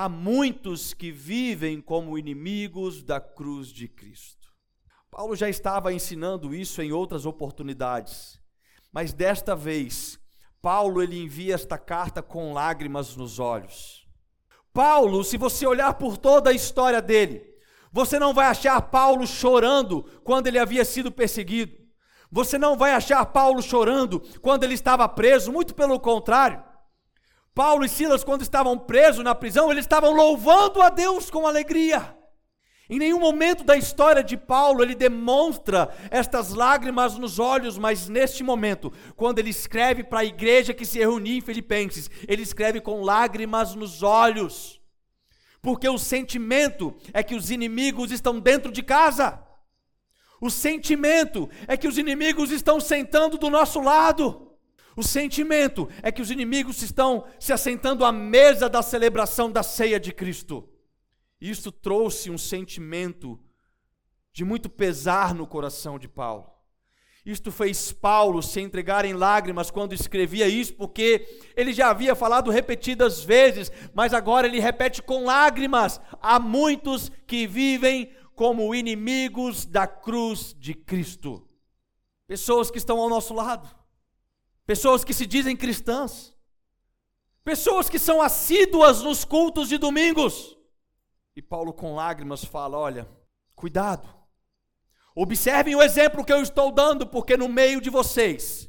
há 0.00 0.08
muitos 0.08 0.94
que 0.94 1.10
vivem 1.10 1.80
como 1.80 2.16
inimigos 2.16 3.02
da 3.02 3.18
cruz 3.18 3.66
de 3.66 3.88
Cristo. 3.88 4.46
Paulo 5.10 5.34
já 5.34 5.48
estava 5.48 5.92
ensinando 5.92 6.54
isso 6.54 6.80
em 6.80 6.92
outras 6.92 7.26
oportunidades, 7.26 8.40
mas 8.92 9.12
desta 9.12 9.56
vez, 9.56 10.16
Paulo 10.62 11.02
ele 11.02 11.20
envia 11.20 11.56
esta 11.56 11.76
carta 11.76 12.22
com 12.22 12.52
lágrimas 12.52 13.16
nos 13.16 13.40
olhos. 13.40 14.06
Paulo, 14.72 15.24
se 15.24 15.36
você 15.36 15.66
olhar 15.66 15.94
por 15.94 16.16
toda 16.16 16.50
a 16.50 16.54
história 16.54 17.02
dele, 17.02 17.42
você 17.90 18.20
não 18.20 18.32
vai 18.32 18.46
achar 18.46 18.80
Paulo 18.80 19.26
chorando 19.26 20.04
quando 20.22 20.46
ele 20.46 20.60
havia 20.60 20.84
sido 20.84 21.10
perseguido. 21.10 21.76
Você 22.30 22.56
não 22.56 22.76
vai 22.76 22.92
achar 22.92 23.26
Paulo 23.26 23.60
chorando 23.60 24.20
quando 24.42 24.62
ele 24.62 24.74
estava 24.74 25.08
preso, 25.08 25.50
muito 25.50 25.74
pelo 25.74 25.98
contrário. 25.98 26.67
Paulo 27.58 27.84
e 27.84 27.88
Silas, 27.88 28.22
quando 28.22 28.42
estavam 28.42 28.78
presos 28.78 29.24
na 29.24 29.34
prisão, 29.34 29.68
eles 29.68 29.82
estavam 29.82 30.12
louvando 30.12 30.80
a 30.80 30.88
Deus 30.88 31.28
com 31.28 31.44
alegria. 31.44 32.16
Em 32.88 33.00
nenhum 33.00 33.18
momento 33.18 33.64
da 33.64 33.76
história 33.76 34.22
de 34.22 34.36
Paulo 34.36 34.80
ele 34.80 34.94
demonstra 34.94 35.92
estas 36.08 36.54
lágrimas 36.54 37.18
nos 37.18 37.40
olhos, 37.40 37.76
mas 37.76 38.08
neste 38.08 38.44
momento, 38.44 38.92
quando 39.16 39.40
ele 39.40 39.50
escreve 39.50 40.04
para 40.04 40.20
a 40.20 40.24
igreja 40.24 40.72
que 40.72 40.86
se 40.86 41.00
reunia 41.00 41.38
em 41.38 41.40
Filipenses, 41.40 42.08
ele 42.28 42.42
escreve 42.42 42.80
com 42.80 43.02
lágrimas 43.02 43.74
nos 43.74 44.04
olhos, 44.04 44.80
porque 45.60 45.88
o 45.88 45.98
sentimento 45.98 46.94
é 47.12 47.24
que 47.24 47.34
os 47.34 47.50
inimigos 47.50 48.12
estão 48.12 48.38
dentro 48.38 48.70
de 48.70 48.84
casa. 48.84 49.44
O 50.40 50.48
sentimento 50.48 51.50
é 51.66 51.76
que 51.76 51.88
os 51.88 51.98
inimigos 51.98 52.52
estão 52.52 52.78
sentando 52.78 53.36
do 53.36 53.50
nosso 53.50 53.80
lado. 53.80 54.47
O 54.98 55.02
sentimento 55.04 55.88
é 56.02 56.10
que 56.10 56.20
os 56.20 56.28
inimigos 56.28 56.82
estão 56.82 57.24
se 57.38 57.52
assentando 57.52 58.04
à 58.04 58.10
mesa 58.10 58.68
da 58.68 58.82
celebração 58.82 59.48
da 59.48 59.62
ceia 59.62 60.00
de 60.00 60.10
Cristo. 60.10 60.68
Isso 61.40 61.70
trouxe 61.70 62.30
um 62.30 62.36
sentimento 62.36 63.38
de 64.32 64.44
muito 64.44 64.68
pesar 64.68 65.32
no 65.32 65.46
coração 65.46 66.00
de 66.00 66.08
Paulo. 66.08 66.50
Isto 67.24 67.52
fez 67.52 67.92
Paulo 67.92 68.42
se 68.42 68.60
entregar 68.60 69.04
em 69.04 69.12
lágrimas 69.12 69.70
quando 69.70 69.92
escrevia 69.92 70.48
isso, 70.48 70.74
porque 70.74 71.28
ele 71.56 71.72
já 71.72 71.90
havia 71.90 72.16
falado 72.16 72.50
repetidas 72.50 73.22
vezes, 73.22 73.70
mas 73.94 74.12
agora 74.12 74.48
ele 74.48 74.58
repete 74.58 75.00
com 75.00 75.26
lágrimas. 75.26 76.00
Há 76.20 76.40
muitos 76.40 77.08
que 77.24 77.46
vivem 77.46 78.10
como 78.34 78.74
inimigos 78.74 79.64
da 79.64 79.86
cruz 79.86 80.56
de 80.58 80.74
Cristo. 80.74 81.46
Pessoas 82.26 82.68
que 82.68 82.78
estão 82.78 82.98
ao 82.98 83.08
nosso 83.08 83.32
lado, 83.32 83.77
pessoas 84.68 85.02
que 85.02 85.14
se 85.14 85.24
dizem 85.24 85.56
cristãs, 85.56 86.36
pessoas 87.42 87.88
que 87.88 87.98
são 87.98 88.20
assíduas 88.20 89.00
nos 89.02 89.24
cultos 89.24 89.66
de 89.66 89.78
domingos. 89.78 90.58
E 91.34 91.40
Paulo, 91.40 91.72
com 91.72 91.94
lágrimas, 91.94 92.44
fala: 92.44 92.76
Olha, 92.76 93.08
cuidado, 93.56 94.06
observem 95.14 95.74
o 95.74 95.80
exemplo 95.80 96.22
que 96.22 96.32
eu 96.34 96.42
estou 96.42 96.70
dando, 96.70 97.06
porque 97.06 97.34
no 97.34 97.48
meio 97.48 97.80
de 97.80 97.88
vocês 97.88 98.68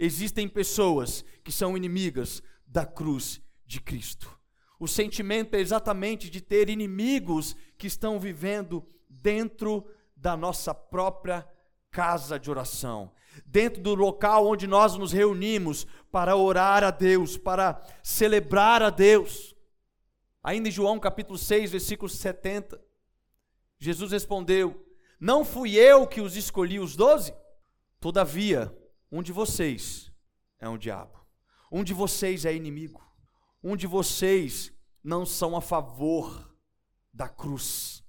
existem 0.00 0.48
pessoas 0.48 1.24
que 1.44 1.52
são 1.52 1.76
inimigas 1.76 2.42
da 2.66 2.84
cruz 2.84 3.40
de 3.64 3.80
Cristo. 3.80 4.36
O 4.80 4.88
sentimento 4.88 5.54
é 5.54 5.60
exatamente 5.60 6.28
de 6.28 6.40
ter 6.40 6.68
inimigos 6.68 7.54
que 7.78 7.86
estão 7.86 8.18
vivendo 8.18 8.84
dentro 9.08 9.88
da 10.16 10.36
nossa 10.36 10.74
própria 10.74 11.48
casa 11.88 12.36
de 12.36 12.50
oração, 12.50 13.12
dentro 13.46 13.82
do 13.82 13.94
local 13.94 14.46
onde 14.46 14.66
nós 14.66 14.96
nos 14.96 15.12
reunimos 15.12 15.86
para 16.10 16.36
orar 16.36 16.82
a 16.84 16.90
Deus, 16.90 17.36
para 17.36 17.80
celebrar 18.02 18.82
a 18.82 18.90
Deus. 18.90 19.54
Ainda 20.42 20.68
em 20.68 20.72
João 20.72 20.98
capítulo 20.98 21.38
6, 21.38 21.70
versículo 21.70 22.08
70, 22.08 22.80
Jesus 23.78 24.12
respondeu: 24.12 24.86
Não 25.20 25.44
fui 25.44 25.76
eu 25.76 26.06
que 26.06 26.20
os 26.20 26.36
escolhi 26.36 26.78
os 26.78 26.96
doze? 26.96 27.34
Todavia, 28.00 28.74
um 29.12 29.22
de 29.22 29.32
vocês 29.32 30.10
é 30.58 30.68
um 30.68 30.78
diabo, 30.78 31.18
um 31.70 31.84
de 31.84 31.92
vocês 31.92 32.44
é 32.44 32.54
inimigo 32.54 33.10
um 33.62 33.76
de 33.76 33.86
vocês 33.86 34.72
não 35.02 35.24
são 35.24 35.56
a 35.56 35.60
favor 35.60 36.54
da 37.12 37.28
cruz. 37.28 38.02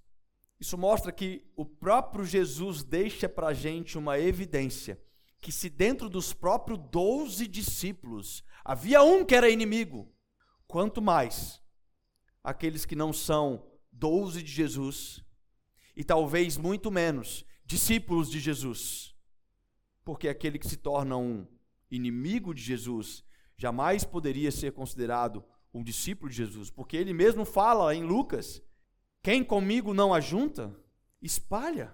Isso 0.59 0.77
mostra 0.77 1.11
que 1.11 1.45
o 1.55 1.65
próprio 1.65 2.23
Jesus 2.23 2.83
deixa 2.83 3.27
para 3.27 3.47
a 3.47 3.53
gente 3.53 3.97
uma 3.97 4.19
evidência 4.19 5.01
que 5.41 5.51
se 5.51 5.69
dentro 5.69 6.07
dos 6.07 6.33
próprios 6.33 6.79
doze 6.91 7.47
discípulos 7.47 8.43
havia 8.63 9.01
um 9.01 9.25
que 9.25 9.35
era 9.35 9.49
inimigo, 9.49 10.13
quanto 10.67 11.01
mais 11.01 11.59
aqueles 12.43 12.85
que 12.85 12.95
não 12.95 13.11
são 13.11 13.67
doze 13.91 14.43
de 14.43 14.51
Jesus 14.51 15.25
e 15.95 16.03
talvez 16.03 16.57
muito 16.57 16.91
menos 16.91 17.43
discípulos 17.65 18.29
de 18.29 18.39
Jesus, 18.39 19.15
porque 20.03 20.27
aquele 20.27 20.59
que 20.59 20.67
se 20.67 20.77
torna 20.77 21.17
um 21.17 21.47
inimigo 21.89 22.53
de 22.53 22.61
Jesus 22.61 23.23
jamais 23.57 24.03
poderia 24.03 24.51
ser 24.51 24.71
considerado 24.73 25.43
um 25.73 25.83
discípulo 25.83 26.29
de 26.29 26.37
Jesus, 26.37 26.69
porque 26.69 26.97
ele 26.97 27.13
mesmo 27.13 27.45
fala 27.45 27.95
em 27.95 28.03
Lucas: 28.03 28.61
quem 29.23 29.43
comigo 29.43 29.93
não 29.93 30.13
ajunta, 30.13 30.75
espalha. 31.21 31.93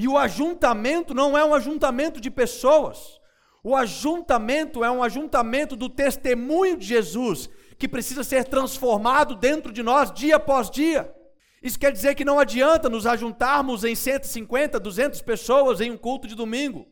E 0.00 0.08
o 0.08 0.16
ajuntamento 0.16 1.12
não 1.12 1.36
é 1.36 1.44
um 1.44 1.52
ajuntamento 1.52 2.22
de 2.22 2.30
pessoas, 2.30 3.20
o 3.62 3.76
ajuntamento 3.76 4.82
é 4.82 4.90
um 4.90 5.02
ajuntamento 5.02 5.76
do 5.76 5.90
testemunho 5.90 6.78
de 6.78 6.86
Jesus, 6.86 7.50
que 7.78 7.86
precisa 7.86 8.24
ser 8.24 8.46
transformado 8.46 9.34
dentro 9.34 9.70
de 9.70 9.82
nós 9.82 10.10
dia 10.10 10.36
após 10.36 10.70
dia. 10.70 11.14
Isso 11.62 11.78
quer 11.78 11.92
dizer 11.92 12.14
que 12.14 12.24
não 12.24 12.38
adianta 12.38 12.88
nos 12.88 13.06
ajuntarmos 13.06 13.84
em 13.84 13.94
150, 13.94 14.80
200 14.80 15.20
pessoas 15.20 15.82
em 15.82 15.90
um 15.90 15.98
culto 15.98 16.26
de 16.26 16.34
domingo, 16.34 16.86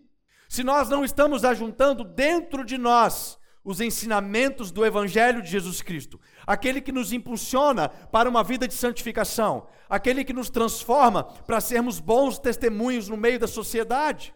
se 0.46 0.62
nós 0.62 0.90
não 0.90 1.02
estamos 1.02 1.46
ajuntando 1.46 2.04
dentro 2.04 2.62
de 2.62 2.76
nós 2.76 3.37
os 3.68 3.82
ensinamentos 3.82 4.70
do 4.70 4.82
Evangelho 4.82 5.42
de 5.42 5.50
Jesus 5.50 5.82
Cristo, 5.82 6.18
aquele 6.46 6.80
que 6.80 6.90
nos 6.90 7.12
impulsiona 7.12 7.90
para 7.90 8.26
uma 8.26 8.42
vida 8.42 8.66
de 8.66 8.72
santificação, 8.72 9.68
aquele 9.90 10.24
que 10.24 10.32
nos 10.32 10.48
transforma 10.48 11.22
para 11.22 11.60
sermos 11.60 12.00
bons 12.00 12.38
testemunhos 12.38 13.10
no 13.10 13.16
meio 13.18 13.38
da 13.38 13.46
sociedade. 13.46 14.34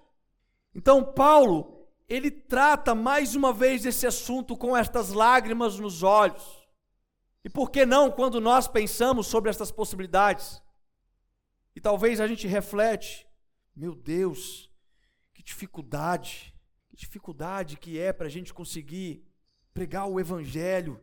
Então, 0.74 1.02
Paulo, 1.02 1.88
ele 2.06 2.30
trata 2.30 2.94
mais 2.94 3.34
uma 3.34 3.54
vez 3.54 3.86
esse 3.86 4.06
assunto 4.06 4.54
com 4.54 4.76
estas 4.76 5.14
lágrimas 5.14 5.78
nos 5.78 6.02
olhos. 6.02 6.68
E 7.42 7.48
por 7.48 7.70
que 7.70 7.86
não 7.86 8.10
quando 8.10 8.38
nós 8.38 8.68
pensamos 8.68 9.28
sobre 9.28 9.48
estas 9.48 9.72
possibilidades? 9.72 10.62
E 11.74 11.80
talvez 11.80 12.20
a 12.20 12.26
gente 12.26 12.46
reflete, 12.46 13.26
meu 13.74 13.94
Deus, 13.94 14.70
que 15.32 15.42
dificuldade 15.42 16.51
dificuldade 16.92 17.76
que 17.76 17.98
é 17.98 18.12
para 18.12 18.26
a 18.26 18.30
gente 18.30 18.52
conseguir 18.52 19.24
pregar 19.72 20.06
o 20.06 20.20
Evangelho, 20.20 21.00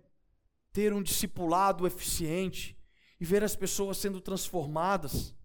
ter 0.72 0.94
um 0.94 1.02
discipulado 1.02 1.88
eficiente 1.88 2.78
e 3.20 3.26
ver 3.26 3.44
as 3.44 3.56
pessoas 3.56 3.98
sendo 3.98 4.22
transformadas. 4.22 5.36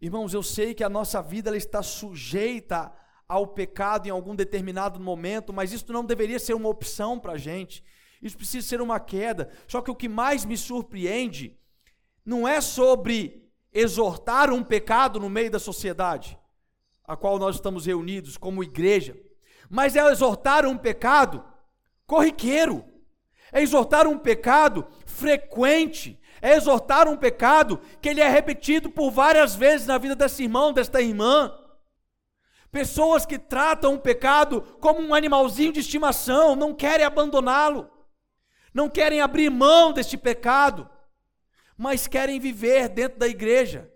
Irmãos, 0.00 0.34
eu 0.34 0.42
sei 0.42 0.74
que 0.74 0.84
a 0.84 0.88
nossa 0.88 1.22
vida 1.22 1.48
ela 1.48 1.56
está 1.56 1.82
sujeita 1.82 2.92
ao 3.28 3.46
pecado 3.46 4.06
em 4.06 4.10
algum 4.10 4.36
determinado 4.36 5.00
momento, 5.00 5.52
mas 5.52 5.72
isso 5.72 5.92
não 5.92 6.04
deveria 6.04 6.38
ser 6.38 6.54
uma 6.54 6.68
opção 6.68 7.18
para 7.18 7.32
a 7.32 7.38
gente. 7.38 7.82
Isso 8.22 8.36
precisa 8.36 8.66
ser 8.66 8.80
uma 8.80 9.00
queda. 9.00 9.50
Só 9.66 9.80
que 9.80 9.90
o 9.90 9.96
que 9.96 10.08
mais 10.08 10.44
me 10.44 10.56
surpreende 10.56 11.58
não 12.24 12.46
é 12.46 12.60
sobre 12.60 13.50
exortar 13.72 14.52
um 14.52 14.62
pecado 14.62 15.18
no 15.18 15.28
meio 15.28 15.50
da 15.50 15.58
sociedade, 15.58 16.38
a 17.04 17.16
qual 17.16 17.38
nós 17.38 17.56
estamos 17.56 17.86
reunidos 17.86 18.36
como 18.36 18.64
igreja, 18.64 19.16
mas 19.68 19.96
é 19.96 20.00
exortar 20.10 20.66
um 20.66 20.76
pecado 20.76 21.44
corriqueiro, 22.06 22.84
é 23.52 23.62
exortar 23.62 24.06
um 24.06 24.18
pecado 24.18 24.86
frequente, 25.04 26.20
é 26.40 26.54
exortar 26.54 27.08
um 27.08 27.16
pecado 27.16 27.80
que 28.00 28.08
ele 28.08 28.20
é 28.20 28.28
repetido 28.28 28.90
por 28.90 29.10
várias 29.10 29.54
vezes 29.54 29.86
na 29.86 29.98
vida 29.98 30.14
desse 30.14 30.42
irmão, 30.42 30.72
desta 30.72 31.00
irmã. 31.00 31.52
Pessoas 32.70 33.24
que 33.24 33.38
tratam 33.38 33.94
o 33.94 33.98
pecado 33.98 34.60
como 34.80 35.00
um 35.00 35.14
animalzinho 35.14 35.72
de 35.72 35.80
estimação, 35.80 36.54
não 36.54 36.74
querem 36.74 37.06
abandoná-lo, 37.06 37.90
não 38.74 38.88
querem 38.88 39.20
abrir 39.20 39.48
mão 39.50 39.92
deste 39.92 40.16
pecado, 40.16 40.88
mas 41.76 42.06
querem 42.06 42.38
viver 42.38 42.88
dentro 42.88 43.18
da 43.18 43.26
igreja, 43.26 43.90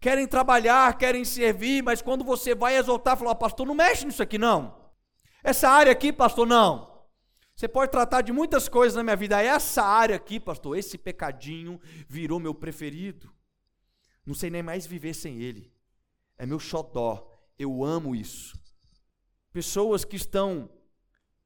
querem 0.00 0.26
trabalhar, 0.26 0.96
querem 0.96 1.24
servir, 1.24 1.82
mas 1.82 2.00
quando 2.00 2.24
você 2.24 2.54
vai 2.54 2.76
exortar, 2.76 3.16
falar, 3.16 3.34
pastor, 3.34 3.66
não 3.66 3.74
mexe 3.74 4.06
nisso 4.06 4.22
aqui 4.22 4.38
não. 4.38 4.83
Essa 5.44 5.68
área 5.68 5.92
aqui, 5.92 6.10
pastor, 6.10 6.46
não. 6.46 7.04
Você 7.54 7.68
pode 7.68 7.92
tratar 7.92 8.22
de 8.22 8.32
muitas 8.32 8.66
coisas 8.66 8.96
na 8.96 9.02
minha 9.02 9.14
vida. 9.14 9.42
Essa 9.42 9.82
área 9.82 10.16
aqui, 10.16 10.40
pastor, 10.40 10.76
esse 10.78 10.96
pecadinho 10.96 11.78
virou 12.08 12.40
meu 12.40 12.54
preferido. 12.54 13.30
Não 14.24 14.34
sei 14.34 14.48
nem 14.48 14.62
mais 14.62 14.86
viver 14.86 15.12
sem 15.12 15.42
ele. 15.42 15.70
É 16.38 16.46
meu 16.46 16.58
xodó. 16.58 17.30
Eu 17.58 17.84
amo 17.84 18.16
isso. 18.16 18.58
Pessoas 19.52 20.02
que 20.02 20.16
estão 20.16 20.70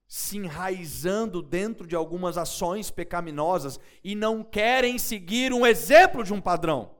se 0.07 0.38
enraizando 0.38 1.43
dentro 1.43 1.87
de 1.87 1.97
algumas 1.97 2.38
ações 2.38 2.90
pecaminosas 2.90 3.78
e 4.02 4.14
não 4.14 4.45
querem 4.45 4.97
seguir 4.97 5.52
um 5.52 5.67
exemplo 5.67 6.23
de 6.23 6.33
um 6.33 6.40
padrão. 6.40 6.98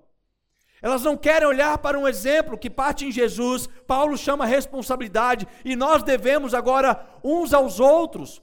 Elas 0.81 1.03
não 1.03 1.17
querem 1.17 1.49
olhar 1.49 1.79
para 1.79 1.99
um 1.99 2.07
exemplo 2.07 2.59
que 2.59 2.71
parte 2.71 3.05
em 3.05 3.11
Jesus. 3.11 3.69
Paulo 3.87 4.17
chama 4.17 4.47
responsabilidade 4.47 5.47
e 5.65 5.75
nós 5.75 6.03
devemos 6.03 6.55
agora 6.55 7.05
uns 7.23 7.53
aos 7.53 7.81
outros 7.81 8.43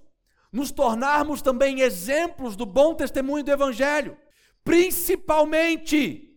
nos 0.55 0.71
tornarmos 0.71 1.41
também 1.41 1.81
exemplos 1.81 2.55
do 2.55 2.65
bom 2.65 2.95
testemunho 2.95 3.43
do 3.43 3.51
Evangelho, 3.51 4.17
principalmente 4.63 6.33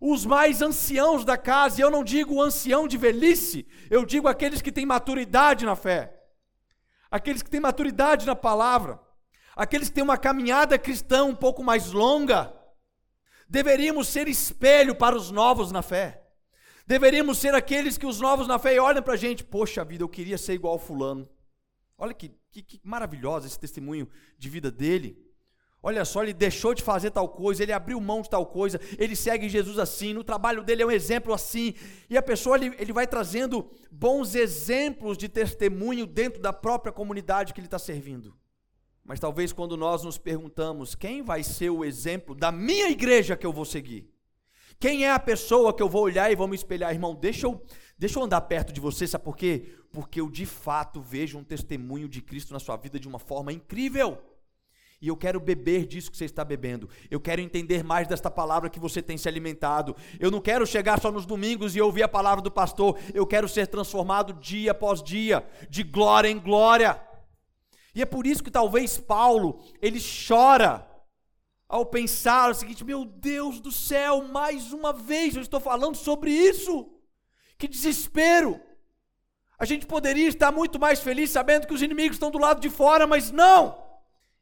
os 0.00 0.24
mais 0.24 0.62
anciãos 0.62 1.24
da 1.24 1.36
casa, 1.36 1.80
e 1.80 1.82
eu 1.82 1.90
não 1.90 2.04
digo 2.04 2.40
ancião 2.40 2.86
de 2.86 2.96
velhice, 2.96 3.66
eu 3.90 4.06
digo 4.06 4.28
aqueles 4.28 4.62
que 4.62 4.70
têm 4.70 4.86
maturidade 4.86 5.66
na 5.66 5.74
fé, 5.74 6.16
aqueles 7.10 7.42
que 7.42 7.50
têm 7.50 7.58
maturidade 7.58 8.24
na 8.24 8.36
palavra, 8.36 9.00
aqueles 9.56 9.88
que 9.88 9.96
têm 9.96 10.04
uma 10.04 10.16
caminhada 10.16 10.78
cristã 10.78 11.24
um 11.24 11.34
pouco 11.34 11.62
mais 11.62 11.90
longa, 11.90 12.54
deveríamos 13.50 14.06
ser 14.06 14.28
espelho 14.28 14.94
para 14.94 15.16
os 15.16 15.32
novos 15.32 15.72
na 15.72 15.82
fé. 15.82 16.22
Deveríamos 16.86 17.38
ser 17.38 17.54
aqueles 17.54 17.98
que 17.98 18.06
os 18.06 18.20
novos 18.20 18.46
na 18.46 18.58
fé 18.58 18.80
olham 18.80 19.02
para 19.02 19.14
a 19.14 19.16
gente, 19.16 19.44
poxa 19.44 19.84
vida, 19.84 20.04
eu 20.04 20.08
queria 20.08 20.38
ser 20.38 20.54
igual 20.54 20.78
fulano. 20.78 21.28
Olha 21.98 22.14
que, 22.14 22.30
que, 22.50 22.62
que 22.62 22.80
maravilhoso 22.82 23.46
esse 23.46 23.58
testemunho 23.58 24.08
de 24.38 24.48
vida 24.48 24.70
dele. 24.70 25.18
Olha 25.82 26.04
só, 26.04 26.22
ele 26.22 26.32
deixou 26.32 26.74
de 26.74 26.82
fazer 26.82 27.10
tal 27.10 27.28
coisa, 27.28 27.62
ele 27.62 27.72
abriu 27.72 28.00
mão 28.00 28.22
de 28.22 28.30
tal 28.30 28.46
coisa, 28.46 28.78
ele 28.98 29.16
segue 29.16 29.48
Jesus 29.48 29.78
assim, 29.78 30.12
no 30.12 30.22
trabalho 30.22 30.62
dele 30.62 30.82
é 30.82 30.86
um 30.86 30.90
exemplo 30.90 31.32
assim, 31.32 31.74
e 32.08 32.18
a 32.18 32.22
pessoa 32.22 32.56
ele, 32.56 32.74
ele 32.78 32.92
vai 32.92 33.06
trazendo 33.06 33.70
bons 33.90 34.34
exemplos 34.34 35.16
de 35.16 35.26
testemunho 35.28 36.06
dentro 36.06 36.40
da 36.40 36.52
própria 36.52 36.92
comunidade 36.92 37.54
que 37.54 37.60
ele 37.60 37.66
está 37.66 37.78
servindo. 37.78 38.36
Mas 39.10 39.18
talvez 39.18 39.52
quando 39.52 39.76
nós 39.76 40.04
nos 40.04 40.16
perguntamos 40.16 40.94
quem 40.94 41.20
vai 41.20 41.42
ser 41.42 41.70
o 41.70 41.84
exemplo 41.84 42.32
da 42.32 42.52
minha 42.52 42.88
igreja 42.88 43.36
que 43.36 43.44
eu 43.44 43.52
vou 43.52 43.64
seguir, 43.64 44.08
quem 44.78 45.04
é 45.04 45.10
a 45.10 45.18
pessoa 45.18 45.74
que 45.74 45.82
eu 45.82 45.88
vou 45.88 46.04
olhar 46.04 46.30
e 46.30 46.36
vou 46.36 46.46
me 46.46 46.54
espelhar, 46.54 46.92
irmão, 46.92 47.12
deixa 47.14 47.48
eu, 47.48 47.60
deixa 47.98 48.20
eu 48.20 48.22
andar 48.22 48.40
perto 48.42 48.72
de 48.72 48.80
você, 48.80 49.08
sabe 49.08 49.24
por 49.24 49.36
quê? 49.36 49.74
porque 49.92 50.20
eu 50.20 50.30
de 50.30 50.46
fato 50.46 51.00
vejo 51.00 51.38
um 51.38 51.44
testemunho 51.44 52.08
de 52.08 52.22
Cristo 52.22 52.52
na 52.52 52.60
sua 52.60 52.76
vida 52.76 52.98
de 52.98 53.08
uma 53.08 53.18
forma 53.18 53.52
incrível. 53.52 54.18
E 55.02 55.08
eu 55.08 55.16
quero 55.16 55.40
beber 55.40 55.86
disso 55.86 56.10
que 56.10 56.16
você 56.16 56.26
está 56.26 56.44
bebendo. 56.44 56.88
Eu 57.10 57.18
quero 57.18 57.40
entender 57.40 57.82
mais 57.82 58.06
desta 58.06 58.30
palavra 58.30 58.68
que 58.68 58.78
você 58.78 59.00
tem 59.00 59.16
se 59.16 59.26
alimentado. 59.26 59.96
Eu 60.20 60.30
não 60.30 60.42
quero 60.42 60.66
chegar 60.66 61.00
só 61.00 61.10
nos 61.10 61.24
domingos 61.24 61.74
e 61.74 61.80
ouvir 61.80 62.02
a 62.02 62.08
palavra 62.08 62.42
do 62.42 62.50
pastor. 62.50 62.98
Eu 63.14 63.26
quero 63.26 63.48
ser 63.48 63.66
transformado 63.66 64.34
dia 64.34 64.72
após 64.72 65.02
dia, 65.02 65.44
de 65.70 65.82
glória 65.82 66.28
em 66.28 66.38
glória. 66.38 67.09
E 67.94 68.02
é 68.02 68.06
por 68.06 68.26
isso 68.26 68.42
que 68.42 68.50
talvez 68.50 68.98
Paulo, 68.98 69.62
ele 69.80 70.00
chora 70.00 70.86
ao 71.68 71.86
pensar 71.86 72.50
o 72.50 72.54
seguinte: 72.54 72.84
meu 72.84 73.04
Deus 73.04 73.60
do 73.60 73.72
céu, 73.72 74.22
mais 74.24 74.72
uma 74.72 74.92
vez 74.92 75.34
eu 75.34 75.42
estou 75.42 75.60
falando 75.60 75.96
sobre 75.96 76.30
isso. 76.30 76.88
Que 77.56 77.68
desespero! 77.68 78.60
A 79.58 79.64
gente 79.64 79.86
poderia 79.86 80.26
estar 80.26 80.50
muito 80.50 80.78
mais 80.78 81.00
feliz 81.00 81.30
sabendo 81.30 81.66
que 81.66 81.74
os 81.74 81.82
inimigos 81.82 82.16
estão 82.16 82.30
do 82.30 82.38
lado 82.38 82.60
de 82.60 82.70
fora, 82.70 83.06
mas 83.06 83.30
não! 83.30 83.90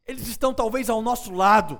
Eles 0.05 0.27
estão 0.27 0.53
talvez 0.53 0.89
ao 0.89 1.01
nosso 1.01 1.31
lado. 1.33 1.79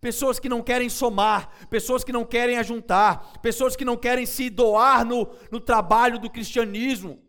Pessoas 0.00 0.40
que 0.40 0.48
não 0.48 0.60
querem 0.60 0.88
somar, 0.88 1.48
pessoas 1.70 2.02
que 2.02 2.12
não 2.12 2.24
querem 2.24 2.58
ajuntar, 2.58 3.40
pessoas 3.40 3.76
que 3.76 3.84
não 3.84 3.96
querem 3.96 4.26
se 4.26 4.50
doar 4.50 5.04
no, 5.04 5.32
no 5.48 5.60
trabalho 5.60 6.18
do 6.18 6.28
cristianismo, 6.28 7.22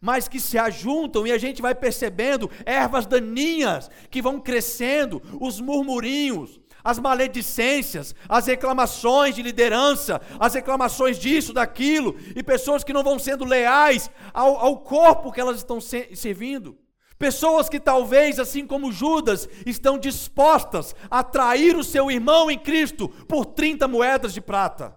mas 0.00 0.28
que 0.28 0.40
se 0.40 0.58
ajuntam 0.58 1.26
e 1.26 1.32
a 1.32 1.38
gente 1.38 1.62
vai 1.62 1.74
percebendo 1.74 2.50
ervas 2.64 3.06
daninhas 3.06 3.90
que 4.10 4.22
vão 4.22 4.40
crescendo, 4.40 5.22
os 5.40 5.60
murmurinhos, 5.60 6.60
as 6.82 6.98
maledicências, 6.98 8.14
as 8.28 8.46
reclamações 8.46 9.34
de 9.34 9.42
liderança, 9.42 10.20
as 10.38 10.54
reclamações 10.54 11.18
disso, 11.18 11.52
daquilo, 11.52 12.16
e 12.34 12.42
pessoas 12.42 12.84
que 12.84 12.92
não 12.92 13.02
vão 13.02 13.18
sendo 13.18 13.44
leais 13.44 14.10
ao, 14.32 14.56
ao 14.58 14.78
corpo 14.78 15.32
que 15.32 15.40
elas 15.40 15.58
estão 15.58 15.80
se, 15.80 16.14
servindo. 16.14 16.78
Pessoas 17.18 17.68
que 17.68 17.80
talvez, 17.80 18.38
assim 18.38 18.64
como 18.64 18.92
Judas, 18.92 19.48
estão 19.66 19.98
dispostas 19.98 20.94
a 21.10 21.24
trair 21.24 21.76
o 21.76 21.82
seu 21.82 22.10
irmão 22.10 22.48
em 22.48 22.58
Cristo 22.58 23.08
por 23.26 23.44
30 23.44 23.88
moedas 23.88 24.32
de 24.32 24.40
prata, 24.40 24.96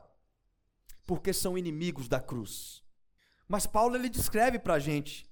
porque 1.06 1.34
são 1.34 1.58
inimigos 1.58 2.08
da 2.08 2.20
cruz. 2.20 2.84
Mas 3.52 3.68
Paulo 3.68 3.96
ele 3.96 4.10
descreve 4.10 4.58
para 4.58 4.76
a 4.76 4.80
gente 4.80 5.30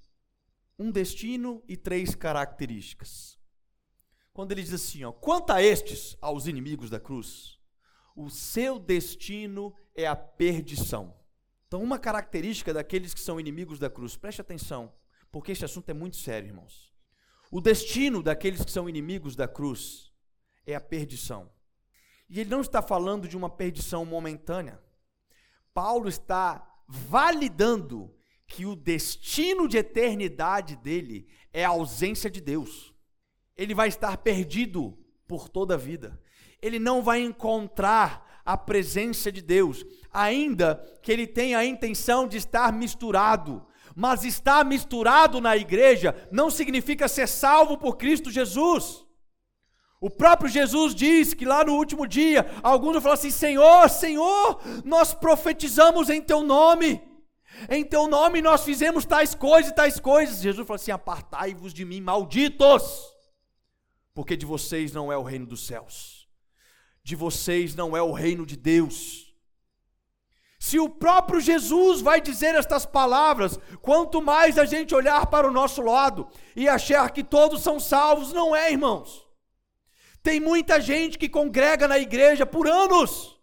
um 0.78 0.92
destino 0.92 1.64
e 1.68 1.78
três 1.78 2.14
características 2.14 3.40
quando 4.40 4.54
ele 4.54 4.64
diz 4.64 4.74
assim: 4.74 5.04
ó, 5.04 5.12
quanto 5.12 5.52
a 5.52 5.62
estes, 5.62 6.18
aos 6.22 6.48
inimigos 6.48 6.90
da 6.90 6.98
cruz, 6.98 7.60
o 8.16 8.30
seu 8.30 8.80
destino 8.80 9.74
é 9.94 10.08
a 10.08 10.16
perdição. 10.16 11.14
Então, 11.68 11.84
uma 11.84 12.00
característica 12.00 12.74
daqueles 12.74 13.14
que 13.14 13.20
são 13.20 13.38
inimigos 13.38 13.80
da 13.80 13.90
cruz, 13.90 14.16
preste 14.16 14.40
atenção, 14.40 14.94
porque 15.30 15.52
este 15.52 15.66
assunto 15.66 15.90
é 15.90 15.94
muito 15.94 16.16
sério, 16.16 16.48
irmãos. 16.48 16.94
O 17.52 17.60
destino 17.60 18.24
daqueles 18.24 18.64
que 18.64 18.72
são 18.72 18.88
inimigos 18.88 19.36
da 19.36 19.46
cruz 19.46 20.10
é 20.66 20.74
a 20.74 20.80
perdição. 20.80 21.52
E 22.30 22.40
ele 22.40 22.50
não 22.50 22.62
está 22.62 22.82
falando 22.82 23.28
de 23.28 23.36
uma 23.36 23.50
perdição 23.50 24.06
momentânea. 24.06 24.82
Paulo 25.74 26.08
está 26.08 26.69
validando 26.90 28.14
que 28.48 28.66
o 28.66 28.76
destino 28.76 29.68
de 29.68 29.78
eternidade 29.78 30.76
dele 30.76 31.28
é 31.54 31.64
a 31.64 31.70
ausência 31.70 32.30
de 32.30 32.42
Deus 32.42 32.94
ele 33.60 33.76
vai 33.76 33.90
estar 33.90 34.16
perdido 34.20 34.98
por 35.28 35.50
toda 35.50 35.74
a 35.74 35.78
vida. 35.78 36.18
Ele 36.62 36.80
não 36.80 37.04
vai 37.04 37.20
encontrar 37.20 38.42
a 38.46 38.56
presença 38.56 39.30
de 39.30 39.42
Deus, 39.42 39.86
ainda 40.14 40.82
que 41.04 41.12
ele 41.12 41.28
tenha 41.28 41.58
a 41.58 41.66
intenção 41.66 42.26
de 42.26 42.38
estar 42.38 42.72
misturado. 42.72 43.68
Mas 43.94 44.24
estar 44.24 44.64
misturado 44.64 45.42
na 45.42 45.58
igreja 45.58 46.16
não 46.32 46.50
significa 46.50 47.10
ser 47.10 47.28
salvo 47.28 47.78
por 47.78 47.98
Cristo 47.98 48.32
Jesus. 48.32 49.06
O 50.02 50.10
próprio 50.10 50.50
Jesus 50.50 50.96
diz 50.96 51.34
que 51.34 51.46
lá 51.46 51.64
no 51.64 51.74
último 51.74 52.08
dia, 52.08 52.50
alguns 52.64 52.94
vão 52.94 53.02
falar 53.02 53.16
assim: 53.16 53.32
Senhor, 53.32 53.90
Senhor, 53.90 54.62
nós 54.86 55.14
profetizamos 55.14 56.10
em 56.10 56.22
Teu 56.22 56.42
nome, 56.42 57.02
em 57.70 57.84
Teu 57.84 58.08
nome 58.08 58.42
nós 58.42 58.64
fizemos 58.64 59.06
tais 59.06 59.36
coisas 59.36 59.72
e 59.72 59.76
tais 59.76 60.00
coisas. 60.00 60.42
Jesus 60.42 60.66
falou 60.66 60.76
assim: 60.76 60.92
Apartai-vos 60.92 61.74
de 61.74 61.84
mim, 61.84 62.00
malditos 62.00 63.20
porque 64.20 64.36
de 64.36 64.46
vocês 64.46 64.92
não 64.92 65.10
é 65.10 65.18
o 65.18 65.24
reino 65.24 65.46
dos 65.46 65.66
céus, 65.66 66.28
de 67.02 67.16
vocês 67.16 67.74
não 67.74 67.96
é 67.96 68.02
o 68.02 68.12
reino 68.12 68.46
de 68.46 68.58
Deus. 68.58 69.34
Se 70.60 70.78
o 70.78 70.90
próprio 70.90 71.40
Jesus 71.40 72.02
vai 72.02 72.20
dizer 72.20 72.54
estas 72.54 72.86
palavras, 72.86 73.58
quanto 73.82 74.22
mais 74.22 74.58
a 74.58 74.66
gente 74.66 74.94
olhar 74.94 75.28
para 75.28 75.48
o 75.48 75.54
nosso 75.54 75.82
lado 75.82 76.28
e 76.54 76.68
achar 76.68 77.10
que 77.12 77.24
todos 77.24 77.62
são 77.64 77.80
salvos, 77.80 78.34
não 78.34 78.54
é, 78.54 78.70
irmãos. 78.70 79.26
Tem 80.22 80.40
muita 80.40 80.82
gente 80.82 81.18
que 81.18 81.30
congrega 81.30 81.88
na 81.88 81.98
igreja 81.98 82.46
por 82.46 82.68
anos, 82.68 83.40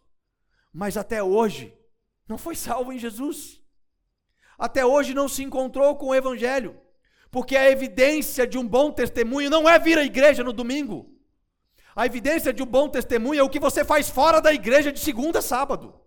mas 0.73 0.97
até 0.97 1.23
hoje 1.23 1.77
não 2.29 2.37
foi 2.37 2.55
salvo 2.55 2.93
em 2.93 2.99
Jesus. 2.99 3.63
Até 4.59 4.85
hoje 4.85 5.15
não 5.15 5.29
se 5.29 5.43
encontrou 5.43 5.97
com 5.97 6.07
o 6.07 6.15
Evangelho. 6.15 6.81
Porque 7.31 7.57
a 7.57 7.71
evidência 7.71 8.47
de 8.47 8.57
um 8.57 8.67
bom 8.67 8.91
testemunho 8.91 9.51
não 9.51 9.69
é 9.69 9.79
vir 9.79 9.99
à 9.99 10.05
igreja 10.05 10.43
no 10.43 10.53
domingo. 10.53 11.15
A 11.95 12.07
evidência 12.07 12.53
de 12.53 12.63
um 12.63 12.67
bom 12.67 12.89
testemunho 12.89 13.41
é 13.41 13.43
o 13.43 13.49
que 13.49 13.59
você 13.59 13.85
faz 13.85 14.09
fora 14.09 14.41
da 14.41 14.53
igreja 14.53 14.93
de 14.93 15.01
segunda 15.01 15.39
a 15.39 15.43
sábado. 15.43 15.99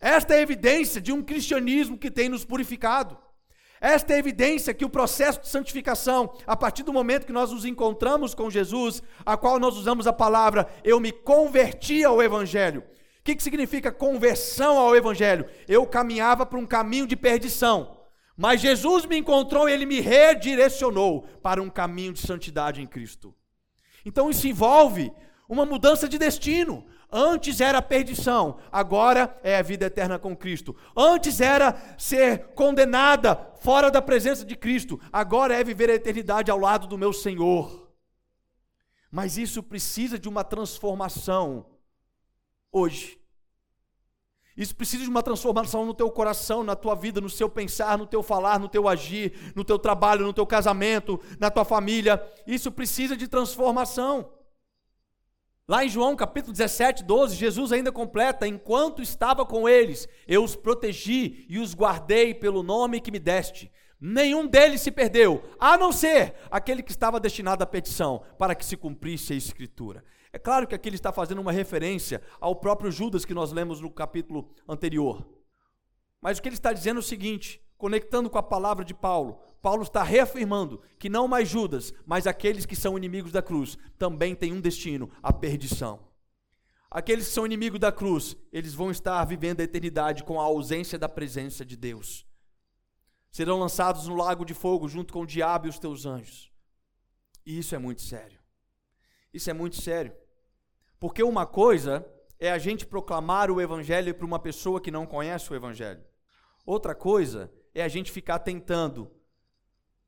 Esta 0.00 0.34
é 0.34 0.38
a 0.38 0.42
evidência 0.42 1.00
de 1.00 1.12
um 1.12 1.22
cristianismo 1.22 1.98
que 1.98 2.10
tem 2.10 2.28
nos 2.28 2.44
purificado. 2.44 3.18
Esta 3.80 4.12
é 4.12 4.16
a 4.16 4.18
evidência 4.18 4.72
que 4.72 4.84
o 4.84 4.90
processo 4.90 5.40
de 5.40 5.48
santificação, 5.48 6.32
a 6.46 6.56
partir 6.56 6.82
do 6.82 6.92
momento 6.92 7.26
que 7.26 7.32
nós 7.32 7.52
nos 7.52 7.64
encontramos 7.64 8.34
com 8.34 8.50
Jesus, 8.50 9.02
a 9.24 9.36
qual 9.36 9.58
nós 9.58 9.76
usamos 9.76 10.06
a 10.06 10.12
palavra, 10.12 10.68
eu 10.82 10.98
me 11.00 11.12
converti 11.12 12.04
ao 12.04 12.22
Evangelho. 12.22 12.80
O 12.80 13.24
que, 13.24 13.34
que 13.34 13.42
significa 13.42 13.90
conversão 13.92 14.78
ao 14.78 14.94
Evangelho? 14.94 15.46
Eu 15.66 15.86
caminhava 15.86 16.44
para 16.44 16.58
um 16.58 16.66
caminho 16.66 17.06
de 17.06 17.16
perdição, 17.16 17.96
mas 18.36 18.60
Jesus 18.60 19.06
me 19.06 19.16
encontrou 19.16 19.68
e 19.68 19.72
ele 19.72 19.86
me 19.86 20.00
redirecionou 20.00 21.22
para 21.42 21.62
um 21.62 21.70
caminho 21.70 22.12
de 22.12 22.20
santidade 22.20 22.82
em 22.82 22.86
Cristo. 22.86 23.34
Então 24.04 24.28
isso 24.28 24.46
envolve 24.46 25.12
uma 25.48 25.64
mudança 25.64 26.08
de 26.08 26.18
destino. 26.18 26.84
Antes 27.16 27.60
era 27.60 27.80
perdição, 27.80 28.58
agora 28.72 29.38
é 29.44 29.56
a 29.56 29.62
vida 29.62 29.86
eterna 29.86 30.18
com 30.18 30.36
Cristo. 30.36 30.74
Antes 30.96 31.40
era 31.40 31.80
ser 31.96 32.48
condenada 32.56 33.36
fora 33.60 33.88
da 33.88 34.02
presença 34.02 34.44
de 34.44 34.56
Cristo, 34.56 35.00
agora 35.12 35.54
é 35.54 35.62
viver 35.62 35.88
a 35.88 35.94
eternidade 35.94 36.50
ao 36.50 36.58
lado 36.58 36.88
do 36.88 36.98
meu 36.98 37.12
Senhor. 37.12 37.88
Mas 39.12 39.38
isso 39.38 39.62
precisa 39.62 40.18
de 40.18 40.28
uma 40.28 40.42
transformação 40.42 41.64
hoje. 42.72 43.16
Isso 44.56 44.74
precisa 44.74 45.04
de 45.04 45.10
uma 45.10 45.22
transformação 45.22 45.86
no 45.86 45.94
teu 45.94 46.10
coração, 46.10 46.64
na 46.64 46.74
tua 46.74 46.96
vida, 46.96 47.20
no 47.20 47.30
seu 47.30 47.48
pensar, 47.48 47.96
no 47.96 48.08
teu 48.08 48.24
falar, 48.24 48.58
no 48.58 48.68
teu 48.68 48.88
agir, 48.88 49.52
no 49.54 49.64
teu 49.64 49.78
trabalho, 49.78 50.26
no 50.26 50.32
teu 50.32 50.44
casamento, 50.44 51.20
na 51.38 51.48
tua 51.48 51.64
família. 51.64 52.20
Isso 52.44 52.72
precisa 52.72 53.16
de 53.16 53.28
transformação. 53.28 54.32
Lá 55.66 55.82
em 55.82 55.88
João 55.88 56.14
capítulo 56.14 56.52
17, 56.52 57.04
12, 57.04 57.36
Jesus 57.36 57.72
ainda 57.72 57.90
completa: 57.90 58.46
Enquanto 58.46 59.00
estava 59.00 59.46
com 59.46 59.66
eles, 59.66 60.06
eu 60.28 60.44
os 60.44 60.54
protegi 60.54 61.46
e 61.48 61.58
os 61.58 61.74
guardei 61.74 62.34
pelo 62.34 62.62
nome 62.62 63.00
que 63.00 63.10
me 63.10 63.18
deste. 63.18 63.72
Nenhum 63.98 64.46
deles 64.46 64.82
se 64.82 64.90
perdeu, 64.90 65.42
a 65.58 65.78
não 65.78 65.90
ser 65.90 66.34
aquele 66.50 66.82
que 66.82 66.90
estava 66.90 67.18
destinado 67.18 67.64
à 67.64 67.66
petição, 67.66 68.22
para 68.38 68.54
que 68.54 68.64
se 68.64 68.76
cumprisse 68.76 69.32
a 69.32 69.36
Escritura. 69.36 70.04
É 70.30 70.38
claro 70.38 70.66
que 70.66 70.74
aqui 70.74 70.90
ele 70.90 70.96
está 70.96 71.10
fazendo 71.10 71.40
uma 71.40 71.52
referência 71.52 72.20
ao 72.38 72.56
próprio 72.56 72.90
Judas 72.90 73.24
que 73.24 73.32
nós 73.32 73.50
lemos 73.50 73.80
no 73.80 73.90
capítulo 73.90 74.52
anterior. 74.68 75.26
Mas 76.20 76.36
o 76.36 76.42
que 76.42 76.48
ele 76.48 76.56
está 76.56 76.74
dizendo 76.74 76.98
é 76.98 77.00
o 77.00 77.02
seguinte, 77.02 77.63
conectando 77.84 78.30
com 78.30 78.38
a 78.38 78.42
palavra 78.42 78.82
de 78.82 78.94
Paulo: 78.94 79.38
Paulo 79.60 79.82
está 79.82 80.02
reafirmando 80.02 80.80
que 80.98 81.10
não 81.10 81.28
mais 81.28 81.46
Judas, 81.46 81.92
mas 82.06 82.26
aqueles 82.26 82.64
que 82.64 82.74
são 82.74 82.96
inimigos 82.96 83.30
da 83.30 83.42
cruz 83.42 83.76
também 83.98 84.34
têm 84.34 84.54
um 84.54 84.60
destino, 84.60 85.10
a 85.22 85.30
perdição. 85.30 86.08
Aqueles 86.90 87.26
que 87.26 87.34
são 87.34 87.44
inimigos 87.44 87.78
da 87.78 87.92
cruz, 87.92 88.38
eles 88.50 88.72
vão 88.72 88.90
estar 88.90 89.22
vivendo 89.26 89.60
a 89.60 89.64
eternidade 89.64 90.24
com 90.24 90.40
a 90.40 90.44
ausência 90.44 90.98
da 90.98 91.10
presença 91.10 91.62
de 91.62 91.76
Deus. 91.76 92.26
Serão 93.30 93.58
lançados 93.58 94.08
no 94.08 94.14
lago 94.14 94.46
de 94.46 94.54
fogo 94.54 94.88
junto 94.88 95.12
com 95.12 95.20
o 95.20 95.26
diabo 95.26 95.66
e 95.66 95.68
os 95.68 95.78
teus 95.78 96.06
anjos. 96.06 96.50
E 97.44 97.58
isso 97.58 97.74
é 97.74 97.78
muito 97.78 98.00
sério. 98.00 98.40
Isso 99.30 99.50
é 99.50 99.52
muito 99.52 99.76
sério. 99.76 100.14
Porque 100.98 101.22
uma 101.22 101.44
coisa 101.44 102.10
é 102.38 102.50
a 102.50 102.56
gente 102.56 102.86
proclamar 102.86 103.50
o 103.50 103.60
evangelho 103.60 104.14
para 104.14 104.24
uma 104.24 104.38
pessoa 104.38 104.80
que 104.80 104.90
não 104.90 105.04
conhece 105.04 105.52
o 105.52 105.54
evangelho. 105.54 106.02
Outra 106.64 106.94
coisa 106.94 107.52
é 107.74 107.82
a 107.82 107.88
gente 107.88 108.12
ficar 108.12 108.38
tentando 108.38 109.10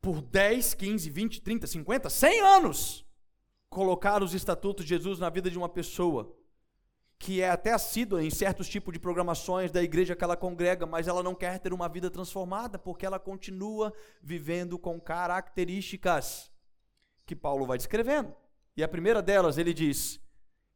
por 0.00 0.22
10, 0.22 0.74
15, 0.74 1.10
20, 1.10 1.40
30, 1.42 1.66
50, 1.66 2.08
100 2.10 2.40
anos, 2.40 3.06
colocar 3.68 4.22
os 4.22 4.34
estatutos 4.34 4.84
de 4.84 4.90
Jesus 4.90 5.18
na 5.18 5.28
vida 5.28 5.50
de 5.50 5.58
uma 5.58 5.68
pessoa 5.68 6.36
que 7.18 7.40
é 7.40 7.50
até 7.50 7.72
assídua 7.72 8.22
em 8.22 8.30
certos 8.30 8.68
tipos 8.68 8.92
de 8.92 9.00
programações 9.00 9.70
da 9.70 9.82
igreja 9.82 10.14
que 10.14 10.22
ela 10.22 10.36
congrega, 10.36 10.84
mas 10.86 11.08
ela 11.08 11.22
não 11.22 11.34
quer 11.34 11.58
ter 11.58 11.72
uma 11.72 11.88
vida 11.88 12.10
transformada, 12.10 12.78
porque 12.78 13.06
ela 13.06 13.18
continua 13.18 13.92
vivendo 14.22 14.78
com 14.78 15.00
características 15.00 16.50
que 17.24 17.34
Paulo 17.34 17.66
vai 17.66 17.78
descrevendo. 17.78 18.34
E 18.76 18.82
a 18.82 18.88
primeira 18.88 19.22
delas, 19.22 19.56
ele 19.56 19.72
diz 19.72 20.20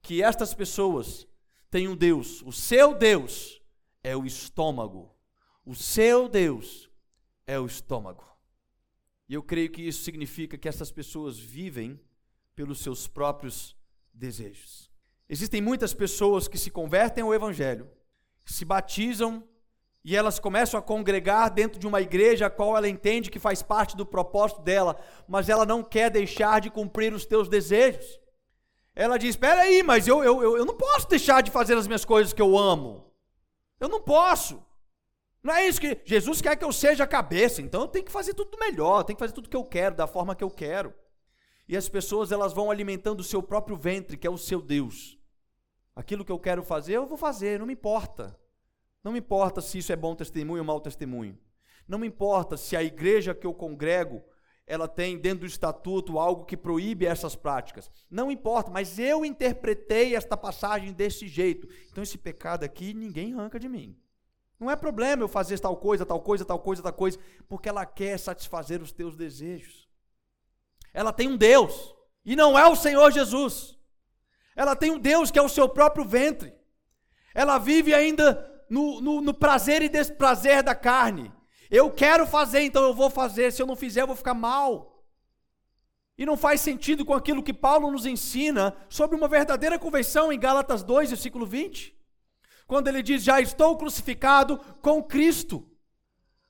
que 0.02 0.22
estas 0.22 0.54
pessoas 0.54 1.28
têm 1.70 1.86
um 1.86 1.94
Deus, 1.96 2.42
o 2.42 2.52
seu 2.52 2.94
Deus 2.94 3.62
é 4.02 4.16
o 4.16 4.24
estômago. 4.24 5.14
O 5.70 5.74
seu 5.76 6.28
Deus 6.28 6.90
é 7.46 7.56
o 7.56 7.64
estômago. 7.64 8.24
E 9.28 9.34
eu 9.34 9.40
creio 9.40 9.70
que 9.70 9.82
isso 9.82 10.02
significa 10.02 10.58
que 10.58 10.68
essas 10.68 10.90
pessoas 10.90 11.38
vivem 11.38 12.00
pelos 12.56 12.80
seus 12.80 13.06
próprios 13.06 13.76
desejos. 14.12 14.90
Existem 15.28 15.62
muitas 15.62 15.94
pessoas 15.94 16.48
que 16.48 16.58
se 16.58 16.72
convertem 16.72 17.22
ao 17.22 17.32
Evangelho, 17.32 17.88
se 18.44 18.64
batizam 18.64 19.46
e 20.02 20.16
elas 20.16 20.40
começam 20.40 20.76
a 20.76 20.82
congregar 20.82 21.48
dentro 21.50 21.78
de 21.78 21.86
uma 21.86 22.00
igreja 22.00 22.46
a 22.46 22.50
qual 22.50 22.76
ela 22.76 22.88
entende 22.88 23.30
que 23.30 23.38
faz 23.38 23.62
parte 23.62 23.96
do 23.96 24.04
propósito 24.04 24.62
dela, 24.62 25.00
mas 25.28 25.48
ela 25.48 25.64
não 25.64 25.84
quer 25.84 26.10
deixar 26.10 26.60
de 26.60 26.68
cumprir 26.68 27.14
os 27.14 27.24
teus 27.24 27.48
desejos. 27.48 28.18
Ela 28.92 29.16
diz: 29.16 29.30
Espera 29.30 29.60
aí, 29.60 29.84
mas 29.84 30.08
eu, 30.08 30.24
eu, 30.24 30.56
eu 30.56 30.64
não 30.64 30.76
posso 30.76 31.08
deixar 31.08 31.44
de 31.44 31.52
fazer 31.52 31.76
as 31.76 31.86
minhas 31.86 32.04
coisas 32.04 32.32
que 32.32 32.42
eu 32.42 32.58
amo. 32.58 33.08
Eu 33.78 33.88
não 33.88 34.00
posso. 34.00 34.68
Não 35.42 35.54
é 35.54 35.66
isso 35.66 35.80
que 35.80 36.00
Jesus 36.04 36.42
quer 36.42 36.56
que 36.56 36.64
eu 36.64 36.72
seja 36.72 37.04
a 37.04 37.06
cabeça, 37.06 37.62
então 37.62 37.82
eu 37.82 37.88
tenho 37.88 38.04
que 38.04 38.12
fazer 38.12 38.34
tudo 38.34 38.58
melhor, 38.58 39.04
tenho 39.04 39.16
que 39.16 39.22
fazer 39.22 39.32
tudo 39.32 39.48
que 39.48 39.56
eu 39.56 39.64
quero, 39.64 39.96
da 39.96 40.06
forma 40.06 40.34
que 40.34 40.44
eu 40.44 40.50
quero. 40.50 40.92
E 41.66 41.76
as 41.76 41.88
pessoas 41.88 42.30
elas 42.30 42.52
vão 42.52 42.70
alimentando 42.70 43.20
o 43.20 43.24
seu 43.24 43.42
próprio 43.42 43.76
ventre, 43.76 44.16
que 44.16 44.26
é 44.26 44.30
o 44.30 44.36
seu 44.36 44.60
Deus. 44.60 45.18
Aquilo 45.96 46.24
que 46.24 46.32
eu 46.32 46.38
quero 46.38 46.62
fazer, 46.62 46.94
eu 46.94 47.06
vou 47.06 47.16
fazer, 47.16 47.58
não 47.58 47.66
me 47.66 47.72
importa. 47.72 48.38
Não 49.02 49.12
me 49.12 49.18
importa 49.18 49.60
se 49.60 49.78
isso 49.78 49.92
é 49.92 49.96
bom 49.96 50.14
testemunho 50.14 50.60
ou 50.60 50.66
mau 50.66 50.80
testemunho. 50.80 51.38
Não 51.88 51.98
me 51.98 52.06
importa 52.06 52.56
se 52.56 52.76
a 52.76 52.82
igreja 52.82 53.34
que 53.34 53.46
eu 53.46 53.54
congrego, 53.54 54.22
ela 54.66 54.86
tem 54.86 55.18
dentro 55.18 55.40
do 55.40 55.46
estatuto 55.46 56.18
algo 56.18 56.44
que 56.44 56.56
proíbe 56.56 57.06
essas 57.06 57.34
práticas. 57.34 57.90
Não 58.10 58.30
importa, 58.30 58.70
mas 58.70 58.98
eu 58.98 59.24
interpretei 59.24 60.14
esta 60.14 60.36
passagem 60.36 60.92
desse 60.92 61.26
jeito. 61.26 61.68
Então 61.90 62.02
esse 62.02 62.18
pecado 62.18 62.62
aqui 62.62 62.94
ninguém 62.94 63.32
arranca 63.32 63.58
de 63.58 63.68
mim. 63.68 63.98
Não 64.60 64.70
é 64.70 64.76
problema 64.76 65.22
eu 65.22 65.28
fazer 65.28 65.58
tal 65.58 65.74
coisa, 65.74 66.04
tal 66.04 66.20
coisa, 66.20 66.44
tal 66.44 66.58
coisa, 66.58 66.82
tal 66.82 66.92
coisa, 66.92 67.18
porque 67.48 67.66
ela 67.66 67.86
quer 67.86 68.18
satisfazer 68.18 68.82
os 68.82 68.92
teus 68.92 69.16
desejos. 69.16 69.88
Ela 70.92 71.14
tem 71.14 71.28
um 71.28 71.36
Deus, 71.36 71.94
e 72.22 72.36
não 72.36 72.58
é 72.58 72.66
o 72.66 72.76
Senhor 72.76 73.10
Jesus. 73.10 73.78
Ela 74.54 74.76
tem 74.76 74.90
um 74.90 74.98
Deus 74.98 75.30
que 75.30 75.38
é 75.38 75.42
o 75.42 75.48
seu 75.48 75.66
próprio 75.66 76.04
ventre. 76.04 76.52
Ela 77.34 77.56
vive 77.56 77.94
ainda 77.94 78.62
no, 78.68 79.00
no, 79.00 79.20
no 79.22 79.32
prazer 79.32 79.80
e 79.80 79.88
desprazer 79.88 80.62
da 80.62 80.74
carne. 80.74 81.32
Eu 81.70 81.90
quero 81.90 82.26
fazer, 82.26 82.60
então 82.60 82.82
eu 82.82 82.92
vou 82.92 83.08
fazer. 83.08 83.50
Se 83.52 83.62
eu 83.62 83.66
não 83.66 83.76
fizer, 83.76 84.02
eu 84.02 84.08
vou 84.08 84.16
ficar 84.16 84.34
mal. 84.34 85.06
E 86.18 86.26
não 86.26 86.36
faz 86.36 86.60
sentido 86.60 87.02
com 87.02 87.14
aquilo 87.14 87.42
que 87.42 87.54
Paulo 87.54 87.90
nos 87.90 88.04
ensina 88.04 88.76
sobre 88.90 89.16
uma 89.16 89.28
verdadeira 89.28 89.78
conversão 89.78 90.30
em 90.30 90.38
Gálatas 90.38 90.82
2, 90.82 91.08
versículo 91.08 91.46
20 91.46 91.98
quando 92.70 92.86
ele 92.86 93.02
diz: 93.02 93.24
Já 93.24 93.40
estou 93.40 93.76
crucificado 93.76 94.56
com 94.80 95.02
Cristo. 95.02 95.66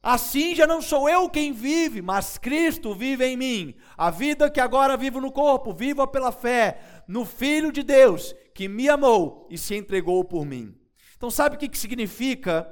Assim 0.02 0.54
já 0.54 0.66
não 0.66 0.82
sou 0.82 1.08
eu 1.08 1.28
quem 1.30 1.50
vive, 1.52 2.02
mas 2.02 2.36
Cristo 2.36 2.94
vive 2.94 3.24
em 3.24 3.38
mim. 3.38 3.74
A 3.96 4.10
vida 4.10 4.50
que 4.50 4.60
agora 4.60 4.98
vivo 4.98 5.18
no 5.18 5.32
corpo, 5.32 5.72
viva 5.72 6.06
pela 6.06 6.30
fé 6.30 7.02
no 7.08 7.24
Filho 7.24 7.72
de 7.72 7.82
Deus, 7.82 8.34
que 8.54 8.68
me 8.68 8.88
amou 8.88 9.46
e 9.50 9.56
se 9.56 9.74
entregou 9.74 10.22
por 10.22 10.44
mim. 10.44 10.74
Então, 11.16 11.30
sabe 11.30 11.56
o 11.56 11.58
que 11.58 11.78
significa, 11.78 12.70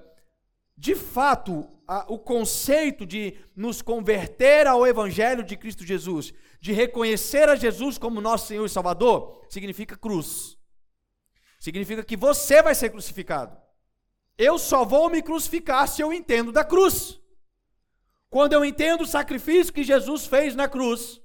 de 0.77 0.95
fato, 0.95 1.67
o 2.07 2.19
conceito 2.19 3.07
de 3.07 3.35
nos 3.57 3.83
converter 3.83 4.67
ao 4.67 4.87
Evangelho 4.87 5.43
de 5.43 5.57
Cristo 5.57 5.85
Jesus, 5.85 6.33
de 6.61 6.73
reconhecer 6.73 7.49
a 7.49 7.57
Jesus 7.57 7.99
como 7.99 8.21
nosso 8.21 8.47
Senhor 8.47 8.65
e 8.65 8.71
Salvador? 8.71 9.45
Significa 9.51 9.97
cruz. 9.97 10.59
Significa 11.59 12.05
que 12.05 12.17
você 12.17 12.63
vai 12.63 12.75
ser 12.75 12.91
crucificado. 12.91 13.57
Eu 14.37 14.59
só 14.59 14.85
vou 14.85 15.11
me 15.11 15.21
crucificar 15.21 15.89
se 15.89 16.01
eu 16.01 16.13
entendo 16.13 16.53
da 16.53 16.65
cruz. 16.65 17.21
Quando 18.31 18.53
eu 18.53 18.65
entendo 18.65 19.03
o 19.03 19.07
sacrifício 19.07 19.73
que 19.73 19.83
Jesus 19.83 20.27
fez 20.27 20.55
na 20.55 20.69
cruz, 20.69 21.21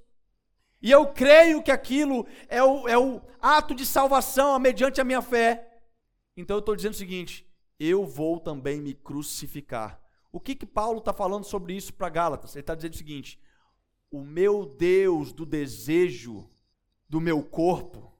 e 0.81 0.89
eu 0.89 1.07
creio 1.07 1.61
que 1.61 1.71
aquilo 1.71 2.25
é 2.47 2.63
o, 2.63 2.87
é 2.87 2.97
o 2.97 3.21
ato 3.39 3.75
de 3.75 3.85
salvação 3.85 4.57
mediante 4.57 4.99
a 4.99 5.03
minha 5.03 5.21
fé, 5.21 5.81
então 6.35 6.57
eu 6.57 6.59
estou 6.59 6.75
dizendo 6.75 6.93
o 6.93 6.97
seguinte: 6.97 7.45
eu 7.79 8.05
vou 8.05 8.39
também 8.39 8.81
me 8.81 8.93
crucificar. 8.93 10.01
O 10.31 10.39
que, 10.39 10.55
que 10.55 10.65
Paulo 10.65 10.99
está 10.99 11.13
falando 11.13 11.43
sobre 11.43 11.75
isso 11.75 11.93
para 11.93 12.09
Gálatas? 12.09 12.55
Ele 12.55 12.61
está 12.61 12.73
dizendo 12.73 12.93
o 12.93 12.97
seguinte: 12.97 13.39
o 14.09 14.21
meu 14.21 14.65
Deus 14.65 15.31
do 15.31 15.45
desejo 15.45 16.49
do 17.07 17.21
meu 17.21 17.43
corpo 17.43 18.12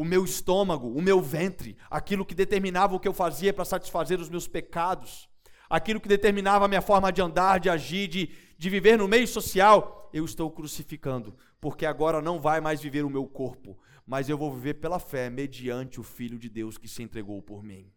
o 0.00 0.04
meu 0.04 0.24
estômago, 0.24 0.88
o 0.88 1.02
meu 1.02 1.20
ventre, 1.20 1.76
aquilo 1.90 2.24
que 2.24 2.34
determinava 2.34 2.96
o 2.96 2.98
que 2.98 3.06
eu 3.06 3.12
fazia 3.12 3.52
para 3.52 3.66
satisfazer 3.66 4.18
os 4.18 4.30
meus 4.30 4.48
pecados, 4.48 5.28
aquilo 5.68 6.00
que 6.00 6.08
determinava 6.08 6.64
a 6.64 6.68
minha 6.68 6.80
forma 6.80 7.12
de 7.12 7.20
andar, 7.20 7.60
de 7.60 7.68
agir, 7.68 8.08
de, 8.08 8.30
de 8.56 8.70
viver 8.70 8.96
no 8.96 9.06
meio 9.06 9.28
social, 9.28 10.08
eu 10.10 10.24
estou 10.24 10.50
crucificando, 10.50 11.36
porque 11.60 11.84
agora 11.84 12.22
não 12.22 12.40
vai 12.40 12.62
mais 12.62 12.80
viver 12.80 13.04
o 13.04 13.10
meu 13.10 13.26
corpo, 13.26 13.78
mas 14.06 14.30
eu 14.30 14.38
vou 14.38 14.50
viver 14.50 14.72
pela 14.76 14.98
fé, 14.98 15.28
mediante 15.28 16.00
o 16.00 16.02
Filho 16.02 16.38
de 16.38 16.48
Deus 16.48 16.78
que 16.78 16.88
se 16.88 17.02
entregou 17.02 17.42
por 17.42 17.62
mim. 17.62 17.92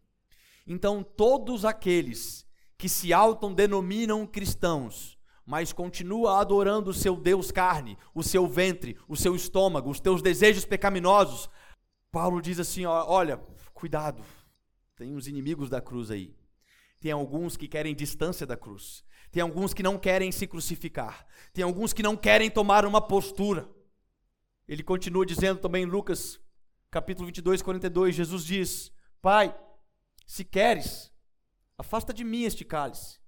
Então, 0.66 1.02
todos 1.02 1.64
aqueles 1.64 2.46
que 2.76 2.86
se 2.86 3.14
autodenominam 3.14 4.26
cristãos, 4.26 5.18
mas 5.46 5.72
continua 5.72 6.40
adorando 6.40 6.90
o 6.90 6.94
seu 6.94 7.16
Deus 7.16 7.50
carne, 7.50 7.98
o 8.14 8.22
seu 8.22 8.46
ventre, 8.46 8.96
o 9.08 9.16
seu 9.16 9.34
estômago, 9.34 9.90
os 9.90 10.00
teus 10.00 10.22
desejos 10.22 10.64
pecaminosos. 10.64 11.50
Paulo 12.14 12.40
diz 12.40 12.60
assim: 12.60 12.84
olha, 12.86 13.38
cuidado, 13.72 14.22
tem 14.94 15.16
uns 15.16 15.26
inimigos 15.26 15.68
da 15.68 15.80
cruz 15.80 16.12
aí. 16.12 16.32
Tem 17.00 17.10
alguns 17.10 17.56
que 17.56 17.66
querem 17.66 17.92
distância 17.92 18.46
da 18.46 18.56
cruz. 18.56 19.04
Tem 19.32 19.42
alguns 19.42 19.74
que 19.74 19.82
não 19.82 19.98
querem 19.98 20.30
se 20.30 20.46
crucificar. 20.46 21.26
Tem 21.52 21.64
alguns 21.64 21.92
que 21.92 22.04
não 22.04 22.16
querem 22.16 22.48
tomar 22.48 22.86
uma 22.86 23.00
postura. 23.00 23.68
Ele 24.68 24.84
continua 24.84 25.26
dizendo 25.26 25.58
também 25.58 25.82
em 25.82 25.86
Lucas, 25.86 26.40
capítulo 26.88 27.26
22, 27.26 27.62
42, 27.62 28.14
Jesus 28.14 28.44
diz: 28.44 28.92
Pai, 29.20 29.52
se 30.24 30.44
queres, 30.44 31.12
afasta 31.76 32.14
de 32.14 32.22
mim 32.22 32.44
este 32.44 32.64
cálice. 32.64 33.18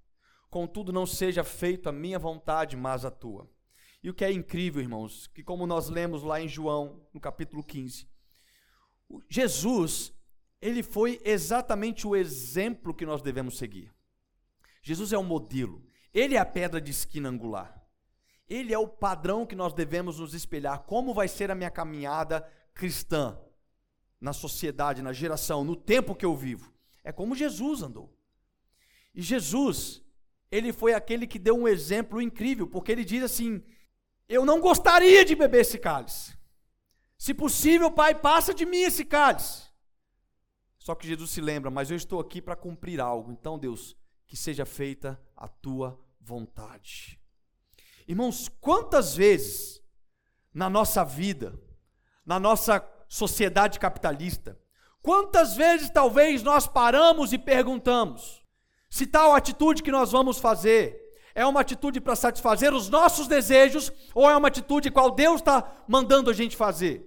Contudo, 0.48 0.92
não 0.92 1.06
seja 1.06 1.42
feito 1.42 1.88
a 1.88 1.92
minha 1.92 2.20
vontade, 2.20 2.76
mas 2.76 3.04
a 3.04 3.10
tua. 3.10 3.50
E 4.00 4.08
o 4.08 4.14
que 4.14 4.24
é 4.24 4.30
incrível, 4.30 4.80
irmãos, 4.80 5.26
que 5.26 5.42
como 5.42 5.66
nós 5.66 5.88
lemos 5.88 6.22
lá 6.22 6.40
em 6.40 6.46
João, 6.46 7.04
no 7.12 7.20
capítulo 7.20 7.64
15, 7.64 8.08
Jesus, 9.28 10.12
ele 10.60 10.82
foi 10.82 11.20
exatamente 11.24 12.06
o 12.06 12.16
exemplo 12.16 12.94
que 12.94 13.06
nós 13.06 13.22
devemos 13.22 13.58
seguir. 13.58 13.92
Jesus 14.82 15.12
é 15.12 15.18
o 15.18 15.24
modelo, 15.24 15.84
ele 16.12 16.34
é 16.34 16.38
a 16.38 16.46
pedra 16.46 16.80
de 16.80 16.90
esquina 16.90 17.28
angular. 17.28 17.76
Ele 18.48 18.72
é 18.72 18.78
o 18.78 18.86
padrão 18.86 19.44
que 19.44 19.56
nós 19.56 19.72
devemos 19.72 20.20
nos 20.20 20.32
espelhar. 20.32 20.84
Como 20.84 21.12
vai 21.12 21.26
ser 21.26 21.50
a 21.50 21.54
minha 21.54 21.70
caminhada 21.70 22.48
cristã 22.72 23.36
na 24.20 24.32
sociedade, 24.32 25.02
na 25.02 25.12
geração, 25.12 25.64
no 25.64 25.74
tempo 25.74 26.14
que 26.14 26.24
eu 26.24 26.34
vivo? 26.36 26.72
É 27.02 27.10
como 27.10 27.34
Jesus 27.34 27.82
andou. 27.82 28.16
E 29.14 29.20
Jesus, 29.20 30.02
ele 30.50 30.72
foi 30.72 30.94
aquele 30.94 31.26
que 31.26 31.38
deu 31.38 31.56
um 31.56 31.66
exemplo 31.66 32.20
incrível, 32.20 32.68
porque 32.68 32.92
ele 32.92 33.04
diz 33.04 33.22
assim: 33.24 33.62
Eu 34.28 34.44
não 34.44 34.60
gostaria 34.60 35.24
de 35.24 35.34
beber 35.34 35.62
esse 35.62 35.78
cálice. 35.78 36.35
Se 37.18 37.32
possível, 37.32 37.90
Pai, 37.90 38.14
passa 38.14 38.52
de 38.52 38.66
mim 38.66 38.82
esse 38.82 39.04
cálice. 39.04 39.64
Só 40.78 40.94
que 40.94 41.06
Jesus 41.06 41.30
se 41.30 41.40
lembra, 41.40 41.70
mas 41.70 41.90
eu 41.90 41.96
estou 41.96 42.20
aqui 42.20 42.40
para 42.40 42.54
cumprir 42.54 43.00
algo. 43.00 43.32
Então, 43.32 43.58
Deus, 43.58 43.96
que 44.26 44.36
seja 44.36 44.64
feita 44.64 45.20
a 45.36 45.48
tua 45.48 46.00
vontade. 46.20 47.20
Irmãos, 48.06 48.48
quantas 48.60 49.16
vezes 49.16 49.82
na 50.52 50.70
nossa 50.70 51.04
vida, 51.04 51.60
na 52.24 52.38
nossa 52.38 52.86
sociedade 53.08 53.78
capitalista, 53.78 54.60
quantas 55.02 55.56
vezes 55.56 55.90
talvez 55.90 56.42
nós 56.42 56.66
paramos 56.66 57.32
e 57.32 57.38
perguntamos: 57.38 58.42
se 58.88 59.06
tal 59.06 59.34
atitude 59.34 59.82
que 59.82 59.90
nós 59.90 60.12
vamos 60.12 60.38
fazer 60.38 61.05
é 61.36 61.46
uma 61.46 61.60
atitude 61.60 62.00
para 62.00 62.16
satisfazer 62.16 62.74
os 62.74 62.88
nossos 62.88 63.28
desejos 63.28 63.92
ou 64.12 64.28
é 64.28 64.36
uma 64.36 64.48
atitude 64.48 64.90
qual 64.90 65.12
Deus 65.12 65.36
está 65.36 65.70
mandando 65.86 66.30
a 66.30 66.32
gente 66.32 66.56
fazer? 66.56 67.06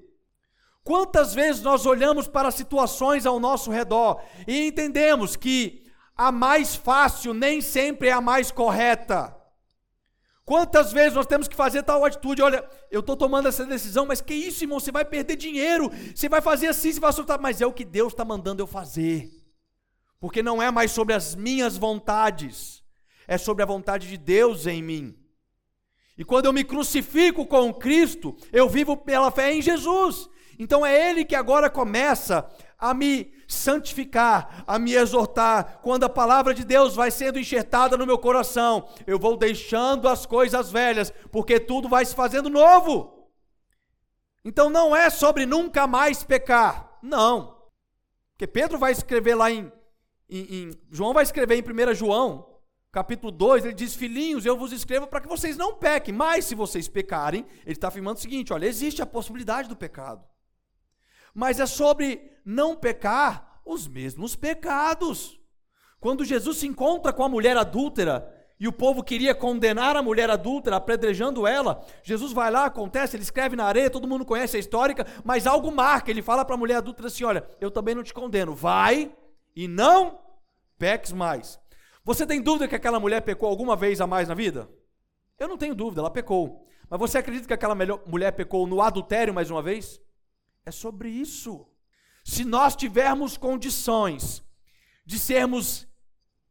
Quantas 0.84 1.34
vezes 1.34 1.62
nós 1.62 1.86
olhamos 1.86 2.28
para 2.28 2.50
situações 2.50 3.26
ao 3.26 3.40
nosso 3.40 3.70
redor 3.70 4.22
e 4.48 4.68
entendemos 4.68 5.36
que 5.36 5.84
a 6.16 6.32
mais 6.32 6.76
fácil 6.76 7.34
nem 7.34 7.60
sempre 7.60 8.08
é 8.08 8.12
a 8.14 8.22
mais 8.22 8.52
correta? 8.52 9.36
Quantas 10.46 10.94
vezes 10.94 11.14
nós 11.14 11.26
temos 11.26 11.48
que 11.48 11.56
fazer 11.56 11.84
tal 11.84 12.06
atitude? 12.06 12.42
Olha, 12.42 12.68
eu 12.90 13.02
estou 13.02 13.18
tomando 13.18 13.48
essa 13.48 13.66
decisão, 13.66 14.06
mas 14.06 14.22
que 14.22 14.34
isso, 14.34 14.64
irmão? 14.64 14.80
Você 14.80 14.92
vai 14.92 15.04
perder 15.04 15.36
dinheiro, 15.36 15.92
você 16.16 16.30
vai 16.30 16.40
fazer 16.40 16.68
assim, 16.68 16.92
você 16.94 17.00
vai 17.00 17.12
soltar, 17.12 17.40
mas 17.40 17.62
é 17.62 17.66
o 17.66 17.74
que 17.74 17.84
Deus 17.84 18.14
está 18.14 18.24
mandando 18.24 18.64
eu 18.64 18.68
fazer 18.68 19.40
porque 20.20 20.44
não 20.44 20.62
é 20.62 20.70
mais 20.70 20.92
sobre 20.92 21.14
as 21.14 21.34
minhas 21.34 21.78
vontades, 21.78 22.84
é 23.30 23.38
sobre 23.38 23.62
a 23.62 23.66
vontade 23.68 24.08
de 24.08 24.18
Deus 24.18 24.66
em 24.66 24.82
mim. 24.82 25.16
E 26.18 26.26
quando 26.26 26.48
eu 26.48 26.52
me 26.52 26.64
crucifico 26.64 27.46
com 27.46 27.72
Cristo, 27.72 28.36
eu 28.52 28.68
vivo 28.68 28.98
pela 28.98 29.30
fé 29.30 29.54
em 29.54 29.62
Jesus. 29.62 30.28
Então 30.58 30.84
é 30.84 31.10
Ele 31.12 31.24
que 31.24 31.36
agora 31.36 31.70
começa 31.70 32.50
a 32.76 32.92
me 32.92 33.32
santificar, 33.48 34.64
a 34.66 34.80
me 34.80 34.96
exortar. 34.96 35.80
Quando 35.84 36.06
a 36.06 36.10
palavra 36.10 36.56
de 36.56 36.66
Deus 36.66 36.96
vai 36.96 37.12
sendo 37.12 37.38
enxertada 37.38 37.96
no 37.96 38.06
meu 38.06 38.18
coração, 38.18 38.90
eu 39.06 39.20
vou 39.20 39.38
deixando 39.38 40.10
as 40.10 40.26
coisas 40.26 40.72
velhas, 40.72 41.14
porque 41.32 41.60
tudo 41.60 41.88
vai 41.88 42.04
se 42.06 42.16
fazendo 42.16 42.50
novo. 42.50 43.30
Então 44.44 44.72
não 44.72 44.96
é 44.96 45.12
sobre 45.12 45.46
nunca 45.46 45.86
mais 45.86 46.24
pecar, 46.24 46.98
não. 47.04 47.60
Porque 48.32 48.48
Pedro 48.48 48.80
vai 48.80 48.92
escrever 48.92 49.36
lá 49.36 49.52
em 49.52 49.72
em, 50.30 50.40
em, 50.40 50.72
João 50.92 51.14
vai 51.14 51.24
escrever 51.24 51.56
em 51.56 51.92
1 51.92 51.96
João, 51.96 52.49
capítulo 52.92 53.32
2, 53.32 53.66
ele 53.66 53.74
diz: 53.74 53.96
Filhinhos, 53.96 54.46
eu 54.46 54.58
vos 54.58 54.72
escrevo 54.72 55.08
para 55.08 55.22
que 55.22 55.28
vocês 55.28 55.58
não 55.58 55.76
pequem, 55.76 56.14
mas 56.14 56.46
se 56.46 56.56
vocês 56.56 56.88
pecarem, 56.88 57.46
ele 57.64 57.74
está 57.74 57.88
afirmando 57.88 58.18
o 58.18 58.22
seguinte: 58.22 58.54
olha, 58.54 58.66
existe 58.66 59.02
a 59.02 59.06
possibilidade 59.06 59.70
do 59.70 59.76
pecado, 59.76 60.24
mas 61.34 61.60
é 61.60 61.66
sobre 61.66 62.32
não 62.46 62.76
pecar 62.76 63.62
os 63.66 63.88
mesmos 63.88 64.36
pecados. 64.36 65.40
Quando 66.00 66.24
Jesus 66.24 66.58
se 66.58 66.68
encontra 66.68 67.12
com 67.12 67.24
a 67.24 67.30
mulher 67.30 67.58
adúltera, 67.58 68.34
e 68.60 68.68
o 68.68 68.74
povo 68.74 69.02
queria 69.02 69.34
condenar 69.34 69.96
a 69.96 70.04
mulher 70.04 70.30
adúltera, 70.30 70.76
apedrejando 70.76 71.48
ela. 71.48 71.86
Jesus 72.04 72.34
vai 72.34 72.52
lá, 72.52 72.66
acontece, 72.66 73.16
ele 73.16 73.24
escreve 73.24 73.56
na 73.56 73.64
areia, 73.64 73.90
todo 73.90 74.08
mundo 74.08 74.26
conhece 74.26 74.58
a 74.58 74.60
história, 74.60 74.96
mas 75.24 75.48
algo 75.48 75.72
marca. 75.72 76.12
Ele 76.12 76.22
fala 76.22 76.44
para 76.44 76.56
a 76.56 76.58
mulher 76.58 76.76
adúltera 76.76 77.08
assim: 77.08 77.24
Olha, 77.24 77.48
eu 77.62 77.72
também 77.72 77.96
não 77.96 78.04
te 78.04 78.14
condeno, 78.14 78.54
vai 78.54 79.12
e 79.56 79.68
não 79.68 80.20
peques 80.78 81.14
mais. 81.14 81.58
Você 82.10 82.26
tem 82.26 82.42
dúvida 82.42 82.68
que 82.68 82.74
aquela 82.74 83.00
mulher 83.00 83.22
pecou 83.22 83.48
alguma 83.48 83.76
vez 83.76 84.02
a 84.02 84.08
mais 84.08 84.28
na 84.28 84.34
vida? 84.34 84.68
Eu 85.38 85.48
não 85.48 85.60
tenho 85.60 85.76
dúvida, 85.76 86.02
ela 86.02 86.10
pecou. 86.10 86.66
Mas 86.90 87.00
você 87.00 87.20
acredita 87.20 87.46
que 87.46 87.54
aquela 87.54 87.76
mulher 88.08 88.32
pecou 88.32 88.66
no 88.66 88.82
adultério 88.82 89.32
mais 89.32 89.52
uma 89.52 89.62
vez? 89.62 90.02
É 90.66 90.72
sobre 90.72 91.08
isso. 91.08 91.68
Se 92.26 92.44
nós 92.44 92.76
tivermos 92.76 93.38
condições 93.38 94.44
de 95.06 95.20
sermos 95.20 95.88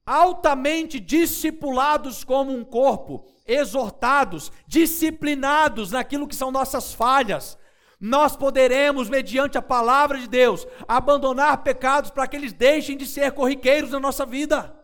altamente 0.06 1.00
discipulados 1.00 2.22
como 2.22 2.52
um 2.52 2.64
corpo, 2.64 3.26
exortados, 3.44 4.52
disciplinados 4.64 5.90
naquilo 5.90 6.28
que 6.28 6.36
são 6.36 6.52
nossas 6.52 6.94
falhas, 6.94 7.58
nós 8.00 8.36
poderemos, 8.36 9.08
mediante 9.08 9.58
a 9.58 9.62
palavra 9.62 10.20
de 10.20 10.28
Deus, 10.28 10.68
abandonar 10.86 11.64
pecados 11.64 12.12
para 12.12 12.28
que 12.28 12.36
eles 12.36 12.52
deixem 12.52 12.96
de 12.96 13.08
ser 13.08 13.32
corriqueiros 13.32 13.90
na 13.90 13.98
nossa 13.98 14.24
vida. 14.24 14.77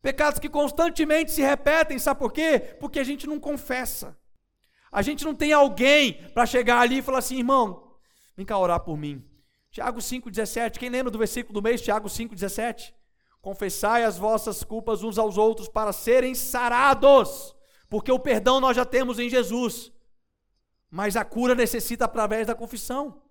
Pecados 0.00 0.38
que 0.38 0.48
constantemente 0.48 1.30
se 1.32 1.42
repetem, 1.42 1.98
sabe 1.98 2.20
por 2.20 2.32
quê? 2.32 2.76
Porque 2.78 3.00
a 3.00 3.04
gente 3.04 3.26
não 3.26 3.40
confessa. 3.40 4.16
A 4.90 5.02
gente 5.02 5.24
não 5.24 5.34
tem 5.34 5.52
alguém 5.52 6.14
para 6.32 6.46
chegar 6.46 6.80
ali 6.80 6.98
e 6.98 7.02
falar 7.02 7.18
assim, 7.18 7.38
irmão, 7.38 7.94
vem 8.36 8.46
cá 8.46 8.56
orar 8.56 8.80
por 8.80 8.96
mim. 8.96 9.24
Tiago 9.70 9.98
5,17, 9.98 10.78
quem 10.78 10.88
lembra 10.88 11.10
do 11.10 11.18
versículo 11.18 11.54
do 11.54 11.62
mês, 11.62 11.82
Tiago 11.82 12.08
5,17? 12.08 12.94
Confessai 13.40 14.04
as 14.04 14.16
vossas 14.16 14.64
culpas 14.64 15.02
uns 15.02 15.18
aos 15.18 15.36
outros 15.36 15.68
para 15.68 15.92
serem 15.92 16.34
sarados, 16.34 17.54
porque 17.88 18.10
o 18.10 18.18
perdão 18.18 18.60
nós 18.60 18.76
já 18.76 18.84
temos 18.84 19.18
em 19.18 19.28
Jesus. 19.28 19.92
Mas 20.90 21.16
a 21.16 21.24
cura 21.24 21.54
necessita 21.54 22.06
através 22.06 22.46
da 22.46 22.54
confissão. 22.54 23.22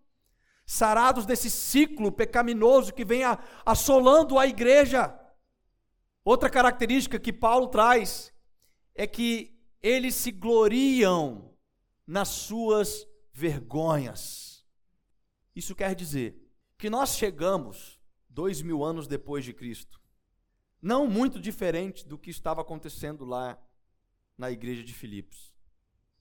Sarados 0.65 1.25
desse 1.25 1.49
ciclo 1.49 2.11
pecaminoso 2.11 2.93
que 2.93 3.05
vem 3.05 3.21
assolando 3.65 4.37
a 4.37 4.45
igreja. 4.45 5.17
Outra 6.27 6.49
característica 6.49 7.17
que 7.17 7.31
Paulo 7.31 7.67
traz 7.69 8.33
é 8.93 9.07
que 9.07 9.57
eles 9.81 10.13
se 10.13 10.29
gloriam 10.29 11.57
nas 12.05 12.27
suas 12.27 13.07
vergonhas. 13.31 14.67
Isso 15.55 15.73
quer 15.73 15.95
dizer 15.95 16.37
que 16.77 16.89
nós 16.89 17.15
chegamos 17.15 17.97
dois 18.27 18.61
mil 18.61 18.83
anos 18.83 19.07
depois 19.07 19.45
de 19.45 19.53
Cristo, 19.53 20.01
não 20.81 21.07
muito 21.07 21.39
diferente 21.39 22.05
do 22.05 22.17
que 22.17 22.29
estava 22.29 22.59
acontecendo 22.59 23.23
lá 23.23 23.57
na 24.37 24.51
igreja 24.51 24.83
de 24.83 24.93
Filipos. 24.93 25.55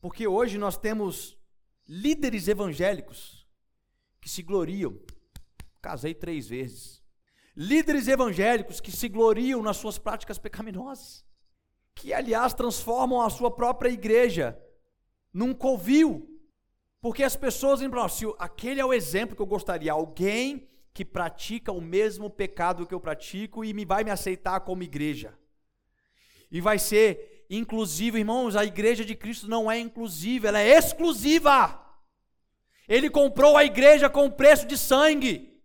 Porque 0.01 0.29
hoje 0.29 0.57
nós 0.57 0.79
temos 0.79 1.37
líderes 1.85 2.47
evangélicos 2.47 3.45
que 4.21 4.29
se 4.29 4.41
gloriam. 4.41 4.97
Casei 5.83 6.15
três 6.15 6.47
vezes. 6.47 7.05
Líderes 7.57 8.07
evangélicos 8.07 8.81
que 8.81 8.93
se 8.93 9.09
gloriam 9.09 9.63
nas 9.63 9.79
suas 9.79 9.97
práticas 9.97 10.39
pecaminosas. 10.39 11.25
Que, 11.95 12.13
aliás, 12.13 12.53
transformam 12.53 13.23
a 13.23 13.31
sua 13.31 13.51
própria 13.51 13.89
igreja 13.89 14.61
num 15.33 15.55
covil. 15.55 16.29
Porque 17.01 17.23
as 17.23 17.35
pessoas 17.35 17.81
lembram, 17.81 18.03
assim, 18.03 18.31
aquele 18.39 18.81
é 18.81 18.85
o 18.85 18.93
exemplo 18.93 19.35
que 19.35 19.41
eu 19.41 19.47
gostaria. 19.47 19.91
Alguém 19.91 20.69
que 20.93 21.05
pratica 21.05 21.73
o 21.73 21.81
mesmo 21.81 22.29
pecado 22.29 22.87
que 22.87 22.95
eu 22.95 23.01
pratico 23.01 23.65
e 23.65 23.73
me 23.73 23.85
vai 23.87 24.05
me 24.05 24.11
aceitar 24.11 24.61
como 24.61 24.83
igreja. 24.83 25.39
E 26.51 26.61
vai 26.61 26.79
ser 26.79 27.47
inclusivo. 27.49 28.19
Irmãos, 28.19 28.55
a 28.55 28.65
igreja 28.65 29.05
de 29.05 29.15
Cristo 29.15 29.49
não 29.49 29.71
é 29.71 29.79
inclusiva, 29.79 30.49
ela 30.49 30.61
é 30.61 30.77
exclusiva. 30.77 31.83
Ele 32.87 33.09
comprou 33.09 33.57
a 33.57 33.65
igreja 33.65 34.11
com 34.11 34.31
preço 34.31 34.67
de 34.67 34.77
sangue. 34.77 35.56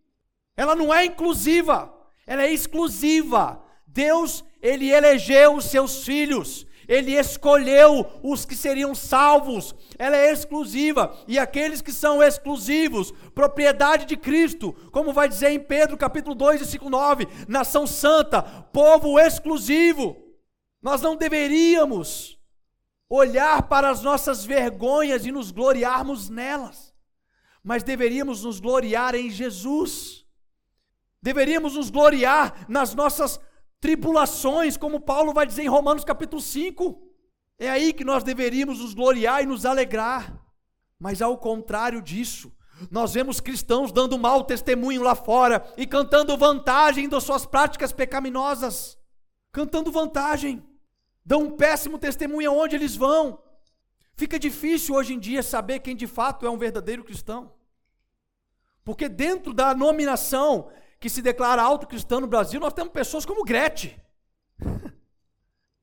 Ela 0.62 0.76
não 0.76 0.94
é 0.94 1.06
inclusiva, 1.06 1.92
ela 2.28 2.44
é 2.44 2.54
exclusiva. 2.54 3.60
Deus, 3.88 4.46
ele 4.62 4.92
elegeu 4.92 5.56
os 5.56 5.66
seus 5.66 6.04
filhos. 6.04 6.68
Ele 6.88 7.18
escolheu 7.18 8.06
os 8.22 8.46
que 8.46 8.56
seriam 8.56 8.94
salvos. 8.94 9.74
Ela 9.98 10.16
é 10.16 10.32
exclusiva. 10.32 11.18
E 11.28 11.40
aqueles 11.40 11.82
que 11.82 11.92
são 11.92 12.22
exclusivos, 12.22 13.12
propriedade 13.34 14.06
de 14.06 14.16
Cristo, 14.16 14.72
como 14.92 15.12
vai 15.12 15.28
dizer 15.28 15.50
em 15.50 15.60
Pedro 15.60 15.98
capítulo 15.98 16.36
2, 16.36 16.60
versículo 16.60 16.92
9, 16.92 17.28
nação 17.48 17.88
santa, 17.88 18.44
povo 18.44 19.20
exclusivo. 19.20 20.16
Nós 20.80 21.02
não 21.02 21.16
deveríamos 21.16 22.38
olhar 23.10 23.64
para 23.64 23.90
as 23.90 24.04
nossas 24.04 24.46
vergonhas 24.46 25.26
e 25.26 25.32
nos 25.32 25.50
gloriarmos 25.50 26.30
nelas, 26.30 26.94
mas 27.64 27.82
deveríamos 27.82 28.44
nos 28.44 28.60
gloriar 28.60 29.16
em 29.16 29.28
Jesus. 29.32 30.22
Deveríamos 31.22 31.76
nos 31.76 31.92
gloriar 31.92 32.66
nas 32.68 32.96
nossas 32.96 33.40
tribulações, 33.80 34.76
como 34.76 35.00
Paulo 35.00 35.34
vai 35.34 35.46
dizer 35.46 35.64
em 35.64 35.70
Romanos 35.70 36.04
capítulo 36.04 36.42
5. 36.42 37.00
É 37.60 37.70
aí 37.70 37.94
que 37.94 38.04
nós 38.04 38.24
deveríamos 38.24 38.80
nos 38.80 38.96
gloriar 38.96 39.44
e 39.44 39.46
nos 39.46 39.66
alegrar. 39.66 40.44
Mas 41.00 41.22
ao 41.22 41.38
contrário 41.38 42.02
disso, 42.02 42.52
nós 42.90 43.14
vemos 43.14 43.40
cristãos 43.40 43.92
dando 43.92 44.18
mau 44.18 44.44
testemunho 44.44 45.04
lá 45.04 45.14
fora 45.14 45.64
e 45.78 45.86
cantando 45.86 46.36
vantagem 46.38 47.08
das 47.08 47.24
suas 47.24 47.46
práticas 47.46 47.92
pecaminosas. 47.92 48.98
Cantando 49.52 49.92
vantagem. 49.92 50.66
Dão 51.24 51.44
um 51.44 51.52
péssimo 51.52 52.00
testemunho 52.00 52.50
aonde 52.50 52.76
eles 52.76 52.96
vão. 52.96 53.44
Fica 54.16 54.40
difícil 54.40 54.96
hoje 54.96 55.14
em 55.14 55.20
dia 55.20 55.44
saber 55.44 55.80
quem 55.80 55.96
de 55.96 56.08
fato 56.08 56.48
é 56.48 56.50
um 56.50 56.58
verdadeiro 56.58 57.04
cristão. 57.04 57.54
Porque 58.84 59.08
dentro 59.08 59.54
da 59.54 59.76
nominação 59.76 60.72
que 61.02 61.10
se 61.10 61.22
declara 61.24 61.64
autocristã 61.64 62.20
no 62.20 62.28
Brasil, 62.28 62.60
nós 62.60 62.74
temos 62.74 62.94
pessoas 62.94 63.26
como 63.26 63.44
Gretchen. 63.44 64.00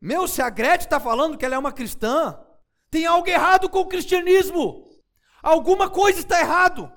Meu, 0.00 0.28
se 0.28 0.40
a 0.40 0.48
Gretchen 0.48 0.87
está 0.87 1.00
falando 1.00 1.37
que 1.37 1.44
ela 1.44 1.57
é 1.57 1.59
uma 1.59 1.72
cristã, 1.72 2.38
tem 2.88 3.04
algo 3.04 3.28
errado 3.28 3.68
com 3.68 3.81
o 3.81 3.88
cristianismo. 3.88 4.88
Alguma 5.42 5.90
coisa 5.90 6.20
está 6.20 6.38
errado. 6.40 6.90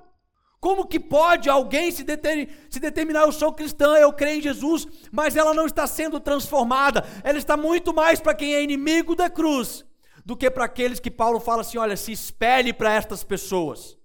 Como 0.60 0.86
que 0.86 1.00
pode 1.00 1.50
alguém 1.50 1.92
se, 1.92 2.04
deter, 2.04 2.68
se 2.70 2.80
determinar, 2.80 3.22
eu 3.22 3.32
sou 3.32 3.52
cristã, 3.52 3.96
eu 3.96 4.14
creio 4.14 4.38
em 4.38 4.44
Jesus, 4.44 4.88
mas 5.12 5.36
ela 5.36 5.56
não 5.56 5.66
está 5.66 5.88
sendo 5.88 6.20
transformada, 6.20 7.04
ela 7.24 7.40
está 7.40 7.58
muito 7.58 7.92
mais 7.92 8.20
para 8.22 8.36
quem 8.36 8.54
é 8.54 8.62
inimigo 8.62 9.16
da 9.16 9.32
cruz, 9.32 9.84
do 10.24 10.38
que 10.38 10.52
para 10.52 10.66
aqueles 10.66 11.00
que 11.00 11.10
Paulo 11.10 11.40
fala 11.40 11.62
assim: 11.62 11.80
olha, 11.80 11.98
se 11.98 12.12
espelhe 12.12 12.72
para 12.72 12.94
estas 12.94 13.24
pessoas, 13.24 13.98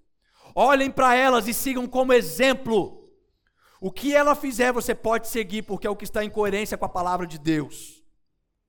olhem 0.54 0.90
para 0.90 1.14
elas 1.14 1.46
e 1.46 1.52
sigam 1.52 1.86
como 1.86 2.14
exemplo. 2.14 3.05
O 3.80 3.90
que 3.90 4.14
ela 4.14 4.34
fizer, 4.34 4.72
você 4.72 4.94
pode 4.94 5.28
seguir, 5.28 5.62
porque 5.62 5.86
é 5.86 5.90
o 5.90 5.96
que 5.96 6.04
está 6.04 6.24
em 6.24 6.30
coerência 6.30 6.78
com 6.78 6.84
a 6.84 6.88
palavra 6.88 7.26
de 7.26 7.38
Deus. 7.38 8.02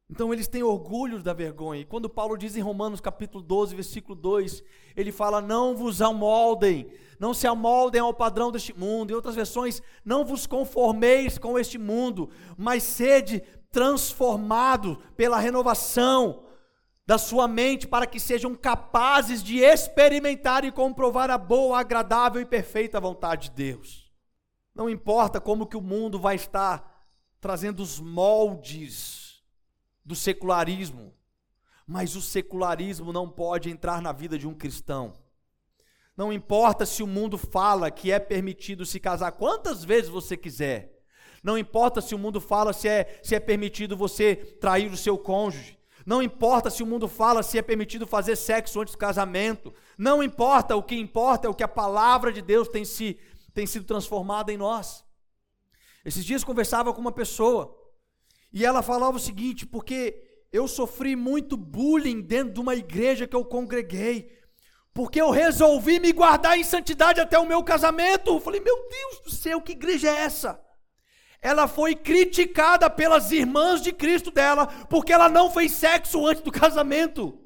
Então 0.10 0.34
eles 0.34 0.48
têm 0.48 0.64
orgulho 0.64 1.22
da 1.22 1.34
vergonha. 1.34 1.82
E 1.82 1.86
quando 1.86 2.10
Paulo 2.10 2.38
diz 2.38 2.56
em 2.56 2.62
Romanos 2.62 3.02
capítulo 3.02 3.44
12, 3.44 3.76
versículo 3.76 4.16
2, 4.16 4.64
ele 4.96 5.12
fala: 5.12 5.42
Não 5.42 5.76
vos 5.76 6.02
amoldem, 6.02 6.90
não 7.20 7.34
se 7.34 7.46
amoldem 7.46 8.00
ao 8.00 8.14
padrão 8.14 8.52
deste 8.52 8.78
mundo. 8.78 9.12
Em 9.12 9.16
outras 9.16 9.36
versões, 9.36 9.82
não 10.06 10.24
vos 10.24 10.48
conformeis 10.48 11.38
com 11.38 11.60
este 11.60 11.78
mundo, 11.78 12.30
mas 12.58 12.84
sede 12.84 13.44
transformado 13.70 14.98
pela 15.18 15.40
renovação 15.40 16.44
da 17.06 17.18
sua 17.18 17.48
mente, 17.48 17.88
para 17.88 18.06
que 18.06 18.20
sejam 18.20 18.54
capazes 18.56 19.42
de 19.42 19.60
experimentar 19.60 20.66
e 20.66 20.72
comprovar 20.72 21.30
a 21.30 21.38
boa, 21.38 21.80
agradável 21.80 22.42
e 22.42 22.46
perfeita 22.46 23.00
vontade 23.00 23.50
de 23.50 23.56
Deus. 23.56 24.07
Não 24.78 24.88
importa 24.88 25.42
como 25.42 25.66
que 25.66 25.76
o 25.76 25.82
mundo 25.82 26.20
vai 26.20 26.36
estar 26.36 27.04
trazendo 27.42 27.82
os 27.82 28.00
moldes 28.00 29.44
do 30.06 30.14
secularismo, 30.14 31.16
mas 31.88 32.16
o 32.16 32.22
secularismo 32.22 33.12
não 33.12 33.28
pode 33.28 33.72
entrar 33.72 34.04
na 34.04 34.12
vida 34.12 34.38
de 34.38 34.48
um 34.48 34.54
cristão. 34.54 35.14
Não 36.16 36.32
importa 36.32 36.86
se 36.86 37.02
o 37.02 37.08
mundo 37.08 37.40
fala 37.40 37.90
que 37.90 38.12
é 38.12 38.20
permitido 38.20 38.86
se 38.86 39.00
casar 39.00 39.32
quantas 39.32 39.84
vezes 39.84 40.12
você 40.12 40.38
quiser. 40.38 40.96
Não 41.42 41.58
importa 41.58 42.00
se 42.00 42.14
o 42.14 42.20
mundo 42.20 42.40
fala 42.40 42.72
se 42.72 42.88
é, 42.88 43.20
se 43.24 43.34
é 43.34 43.40
permitido 43.40 43.98
você 43.98 44.36
trair 44.36 44.92
o 44.92 44.98
seu 44.98 45.18
cônjuge. 45.18 45.76
Não 46.06 46.22
importa 46.22 46.70
se 46.70 46.84
o 46.84 46.86
mundo 46.86 47.08
fala 47.08 47.42
se 47.42 47.58
é 47.58 47.64
permitido 47.64 48.06
fazer 48.06 48.36
sexo 48.36 48.80
antes 48.80 48.94
do 48.94 49.00
casamento. 49.00 49.74
Não 49.98 50.22
importa, 50.22 50.76
o 50.76 50.84
que 50.84 50.96
importa 50.96 51.48
é 51.48 51.50
o 51.50 51.54
que 51.56 51.64
a 51.64 51.68
palavra 51.68 52.32
de 52.32 52.44
Deus 52.44 52.68
tem 52.68 52.86
se 52.86 53.20
tem 53.58 53.66
sido 53.66 53.86
transformada 53.86 54.54
em 54.54 54.58
nós. 54.58 55.04
Esses 56.06 56.24
dias 56.24 56.44
conversava 56.44 56.94
com 56.94 57.02
uma 57.02 57.12
pessoa 57.12 57.76
e 58.54 58.64
ela 58.64 58.84
falava 58.84 59.18
o 59.18 59.20
seguinte: 59.20 59.66
porque 59.66 60.46
eu 60.54 60.68
sofri 60.68 61.16
muito 61.16 61.58
bullying 61.58 62.22
dentro 62.22 62.54
de 62.54 62.60
uma 62.60 62.76
igreja 62.76 63.26
que 63.26 63.36
eu 63.36 63.44
congreguei, 63.44 64.32
porque 64.94 65.20
eu 65.20 65.32
resolvi 65.32 66.00
me 66.00 66.12
guardar 66.12 66.56
em 66.56 66.64
santidade 66.64 67.20
até 67.20 67.40
o 67.40 67.48
meu 67.48 67.64
casamento. 67.64 68.30
Eu 68.30 68.40
falei, 68.40 68.62
meu 68.62 68.88
Deus 68.88 69.22
do 69.22 69.32
céu, 69.32 69.60
que 69.60 69.72
igreja 69.72 70.08
é 70.08 70.18
essa? 70.18 70.64
Ela 71.42 71.68
foi 71.68 71.96
criticada 71.96 72.88
pelas 72.92 73.32
irmãs 73.32 73.82
de 73.82 73.92
Cristo 73.92 74.30
dela, 74.30 74.68
porque 74.88 75.12
ela 75.12 75.30
não 75.30 75.50
fez 75.50 75.72
sexo 75.72 76.28
antes 76.28 76.44
do 76.44 76.52
casamento. 76.52 77.40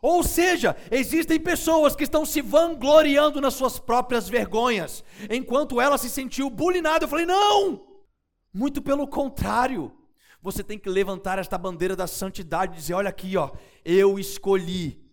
Ou 0.00 0.22
seja, 0.22 0.76
existem 0.90 1.40
pessoas 1.40 1.96
que 1.96 2.04
estão 2.04 2.24
se 2.24 2.40
vangloriando 2.40 3.40
nas 3.40 3.54
suas 3.54 3.78
próprias 3.78 4.28
vergonhas, 4.28 5.02
enquanto 5.28 5.80
ela 5.80 5.98
se 5.98 6.08
sentiu 6.08 6.48
bulinada. 6.48 7.04
Eu 7.04 7.08
falei: 7.08 7.26
não! 7.26 7.84
Muito 8.52 8.80
pelo 8.80 9.06
contrário. 9.06 9.92
Você 10.40 10.62
tem 10.62 10.78
que 10.78 10.88
levantar 10.88 11.38
esta 11.38 11.58
bandeira 11.58 11.96
da 11.96 12.06
santidade 12.06 12.74
e 12.74 12.76
dizer: 12.76 12.94
olha 12.94 13.08
aqui, 13.08 13.36
ó, 13.36 13.50
eu 13.84 14.18
escolhi 14.18 15.04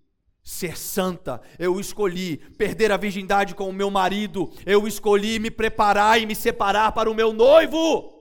ser 0.43 0.77
santa, 0.77 1.41
eu 1.57 1.79
escolhi 1.79 2.37
perder 2.37 2.91
a 2.91 2.97
virgindade 2.97 3.55
com 3.55 3.67
o 3.67 3.73
meu 3.73 3.89
marido, 3.89 4.51
eu 4.63 4.87
escolhi 4.87 5.39
me 5.39 5.49
preparar 5.49 6.21
e 6.21 6.27
me 6.27 6.35
separar 6.35 6.91
para 6.91 7.09
o 7.09 7.15
meu 7.15 7.33
noivo. 7.33 8.13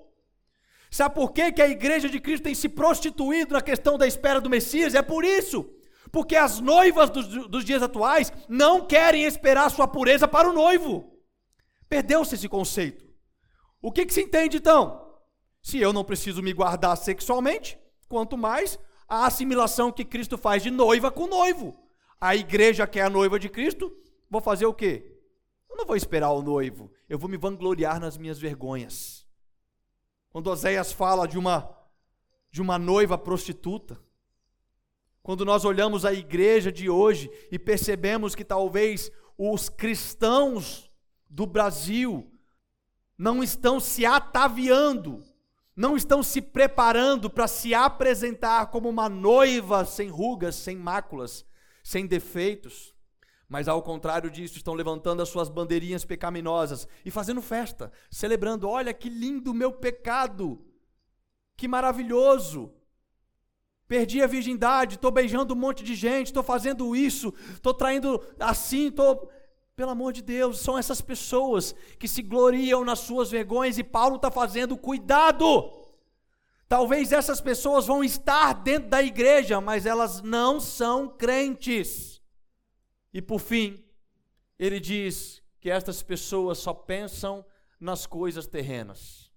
Sabe 0.90 1.14
por 1.14 1.32
que, 1.32 1.52
que 1.52 1.60
a 1.60 1.68
igreja 1.68 2.08
de 2.08 2.18
Cristo 2.18 2.44
tem 2.44 2.54
se 2.54 2.70
prostituído 2.70 3.52
na 3.52 3.60
questão 3.60 3.98
da 3.98 4.06
espera 4.06 4.40
do 4.40 4.48
Messias? 4.48 4.94
É 4.94 5.02
por 5.02 5.24
isso 5.24 5.68
porque 6.14 6.36
as 6.36 6.60
noivas 6.60 7.10
dos, 7.10 7.26
dos 7.48 7.64
dias 7.64 7.82
atuais 7.82 8.32
não 8.48 8.86
querem 8.86 9.24
esperar 9.24 9.68
sua 9.68 9.88
pureza 9.88 10.28
para 10.28 10.48
o 10.48 10.52
noivo. 10.52 11.12
Perdeu-se 11.88 12.36
esse 12.36 12.48
conceito. 12.48 13.04
O 13.82 13.90
que, 13.90 14.06
que 14.06 14.14
se 14.14 14.22
entende 14.22 14.58
então? 14.58 15.18
Se 15.60 15.80
eu 15.80 15.92
não 15.92 16.04
preciso 16.04 16.40
me 16.40 16.52
guardar 16.52 16.96
sexualmente, 16.96 17.76
quanto 18.08 18.38
mais 18.38 18.78
a 19.08 19.26
assimilação 19.26 19.90
que 19.90 20.04
Cristo 20.04 20.38
faz 20.38 20.62
de 20.62 20.70
noiva 20.70 21.10
com 21.10 21.26
noivo. 21.26 21.76
A 22.20 22.36
igreja 22.36 22.86
que 22.86 23.00
é 23.00 23.02
a 23.02 23.10
noiva 23.10 23.36
de 23.36 23.48
Cristo, 23.48 23.92
vou 24.30 24.40
fazer 24.40 24.66
o 24.66 24.72
quê? 24.72 25.18
Eu 25.68 25.76
não 25.76 25.84
vou 25.84 25.96
esperar 25.96 26.30
o 26.30 26.42
noivo, 26.42 26.92
eu 27.08 27.18
vou 27.18 27.28
me 27.28 27.36
vangloriar 27.36 27.98
nas 27.98 28.16
minhas 28.16 28.38
vergonhas. 28.38 29.26
Quando 30.30 30.46
Oséias 30.46 30.92
fala 30.92 31.26
de 31.26 31.36
uma 31.36 31.76
de 32.52 32.62
uma 32.62 32.78
noiva 32.78 33.18
prostituta, 33.18 34.00
quando 35.24 35.42
nós 35.42 35.64
olhamos 35.64 36.04
a 36.04 36.12
igreja 36.12 36.70
de 36.70 36.90
hoje 36.90 37.30
e 37.50 37.58
percebemos 37.58 38.34
que 38.34 38.44
talvez 38.44 39.10
os 39.38 39.70
cristãos 39.70 40.90
do 41.30 41.46
Brasil 41.46 42.30
não 43.16 43.42
estão 43.42 43.80
se 43.80 44.04
ataviando, 44.04 45.24
não 45.74 45.96
estão 45.96 46.22
se 46.22 46.42
preparando 46.42 47.30
para 47.30 47.48
se 47.48 47.72
apresentar 47.72 48.66
como 48.66 48.86
uma 48.86 49.08
noiva 49.08 49.86
sem 49.86 50.10
rugas, 50.10 50.56
sem 50.56 50.76
máculas, 50.76 51.46
sem 51.82 52.06
defeitos, 52.06 52.94
mas 53.48 53.66
ao 53.66 53.82
contrário 53.82 54.30
disso, 54.30 54.58
estão 54.58 54.74
levantando 54.74 55.22
as 55.22 55.30
suas 55.30 55.48
bandeirinhas 55.48 56.04
pecaminosas 56.04 56.86
e 57.02 57.10
fazendo 57.10 57.40
festa, 57.40 57.90
celebrando: 58.10 58.68
olha 58.68 58.92
que 58.92 59.08
lindo 59.08 59.52
o 59.52 59.54
meu 59.54 59.72
pecado, 59.72 60.62
que 61.56 61.66
maravilhoso. 61.66 62.74
Perdi 63.86 64.22
a 64.22 64.26
virgindade, 64.26 64.94
estou 64.94 65.10
beijando 65.10 65.52
um 65.52 65.56
monte 65.56 65.84
de 65.84 65.94
gente, 65.94 66.28
estou 66.28 66.42
fazendo 66.42 66.96
isso, 66.96 67.34
estou 67.52 67.74
traindo 67.74 68.22
assim, 68.40 68.88
estou. 68.88 69.30
Pelo 69.76 69.90
amor 69.90 70.12
de 70.12 70.22
Deus, 70.22 70.60
são 70.60 70.78
essas 70.78 71.00
pessoas 71.00 71.74
que 71.98 72.06
se 72.06 72.22
gloriam 72.22 72.84
nas 72.84 73.00
suas 73.00 73.28
vergonhas 73.28 73.76
e 73.76 73.82
Paulo 73.82 74.16
está 74.16 74.30
fazendo 74.30 74.76
cuidado. 74.76 75.84
Talvez 76.68 77.12
essas 77.12 77.40
pessoas 77.40 77.86
vão 77.86 78.02
estar 78.02 78.52
dentro 78.52 78.88
da 78.88 79.02
igreja, 79.02 79.60
mas 79.60 79.84
elas 79.84 80.22
não 80.22 80.60
são 80.60 81.08
crentes. 81.08 82.22
E 83.12 83.20
por 83.20 83.40
fim, 83.40 83.84
ele 84.58 84.80
diz 84.80 85.42
que 85.60 85.70
estas 85.70 86.02
pessoas 86.02 86.58
só 86.58 86.72
pensam 86.72 87.44
nas 87.78 88.06
coisas 88.06 88.46
terrenas. 88.46 89.30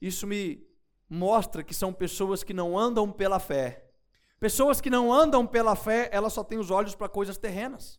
Isso 0.00 0.26
me 0.26 0.66
mostra 1.08 1.62
que 1.62 1.74
são 1.74 1.92
pessoas 1.92 2.42
que 2.42 2.54
não 2.54 2.78
andam 2.78 3.10
pela 3.10 3.38
fé, 3.38 3.84
Pessoas 4.44 4.78
que 4.78 4.90
não 4.90 5.10
andam 5.10 5.46
pela 5.46 5.74
fé, 5.74 6.10
elas 6.12 6.34
só 6.34 6.44
têm 6.44 6.58
os 6.58 6.70
olhos 6.70 6.94
para 6.94 7.08
coisas 7.08 7.38
terrenas. 7.38 7.98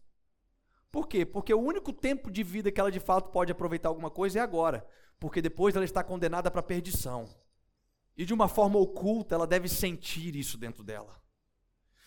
Por 0.91 1.07
quê? 1.07 1.25
Porque 1.25 1.51
o 1.51 1.59
único 1.59 1.91
tempo 1.91 2.29
de 2.29 2.43
vida 2.43 2.71
que 2.71 2.79
ela 2.79 2.91
de 2.91 2.99
fato 2.99 3.31
pode 3.31 3.51
aproveitar 3.51 3.89
alguma 3.89 4.11
coisa 4.11 4.37
é 4.37 4.41
agora, 4.43 4.85
porque 5.19 5.41
depois 5.41 5.75
ela 5.75 5.83
está 5.83 6.03
condenada 6.03 6.51
para 6.51 6.61
perdição. 6.61 7.27
E 8.15 8.25
de 8.25 8.31
uma 8.31 8.47
forma 8.47 8.77
oculta, 8.77 9.33
ela 9.33 9.47
deve 9.47 9.67
sentir 9.67 10.35
isso 10.35 10.55
dentro 10.55 10.83
dela. 10.83 11.19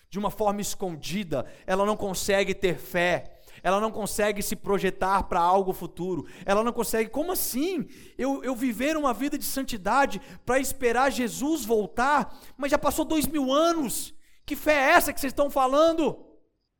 De 0.08 0.20
uma 0.20 0.30
forma 0.30 0.60
escondida, 0.60 1.44
ela 1.66 1.84
não 1.84 1.96
consegue 1.96 2.54
ter 2.54 2.78
fé, 2.78 3.37
ela 3.62 3.80
não 3.80 3.90
consegue 3.90 4.42
se 4.42 4.56
projetar 4.56 5.24
para 5.24 5.40
algo 5.40 5.72
futuro, 5.72 6.26
ela 6.44 6.62
não 6.62 6.72
consegue, 6.72 7.10
como 7.10 7.32
assim? 7.32 7.86
Eu, 8.16 8.42
eu 8.42 8.54
viver 8.54 8.96
uma 8.96 9.12
vida 9.12 9.38
de 9.38 9.44
santidade 9.44 10.20
para 10.44 10.58
esperar 10.58 11.10
Jesus 11.10 11.64
voltar, 11.64 12.36
mas 12.56 12.70
já 12.70 12.78
passou 12.78 13.04
dois 13.04 13.26
mil 13.26 13.52
anos, 13.52 14.14
que 14.44 14.56
fé 14.56 14.72
é 14.74 14.90
essa 14.92 15.12
que 15.12 15.20
vocês 15.20 15.32
estão 15.32 15.50
falando? 15.50 16.24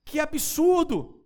Que 0.04 0.18
absurdo! 0.18 1.18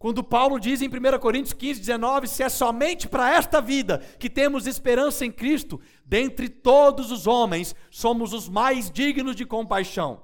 Quando 0.00 0.24
Paulo 0.24 0.58
diz 0.58 0.80
em 0.80 0.88
1 0.88 1.18
Coríntios 1.20 1.52
15, 1.52 1.78
19: 1.78 2.26
Se 2.26 2.42
é 2.42 2.48
somente 2.48 3.06
para 3.06 3.34
esta 3.34 3.60
vida 3.60 3.98
que 4.18 4.30
temos 4.30 4.66
esperança 4.66 5.26
em 5.26 5.30
Cristo, 5.30 5.78
dentre 6.06 6.48
todos 6.48 7.10
os 7.10 7.26
homens, 7.26 7.74
somos 7.90 8.32
os 8.32 8.48
mais 8.48 8.90
dignos 8.90 9.36
de 9.36 9.44
compaixão. 9.44 10.22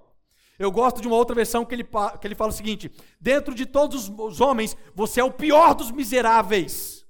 Eu 0.58 0.70
gosto 0.70 1.00
de 1.00 1.06
uma 1.06 1.16
outra 1.16 1.34
versão 1.34 1.64
que 1.64 1.74
ele, 1.74 1.84
que 1.84 2.26
ele 2.26 2.34
fala 2.34 2.50
o 2.50 2.54
seguinte: 2.54 2.90
Dentro 3.20 3.54
de 3.54 3.66
todos 3.66 4.08
os 4.08 4.40
homens, 4.40 4.76
você 4.94 5.20
é 5.20 5.24
o 5.24 5.32
pior 5.32 5.74
dos 5.74 5.90
miseráveis. 5.90 7.04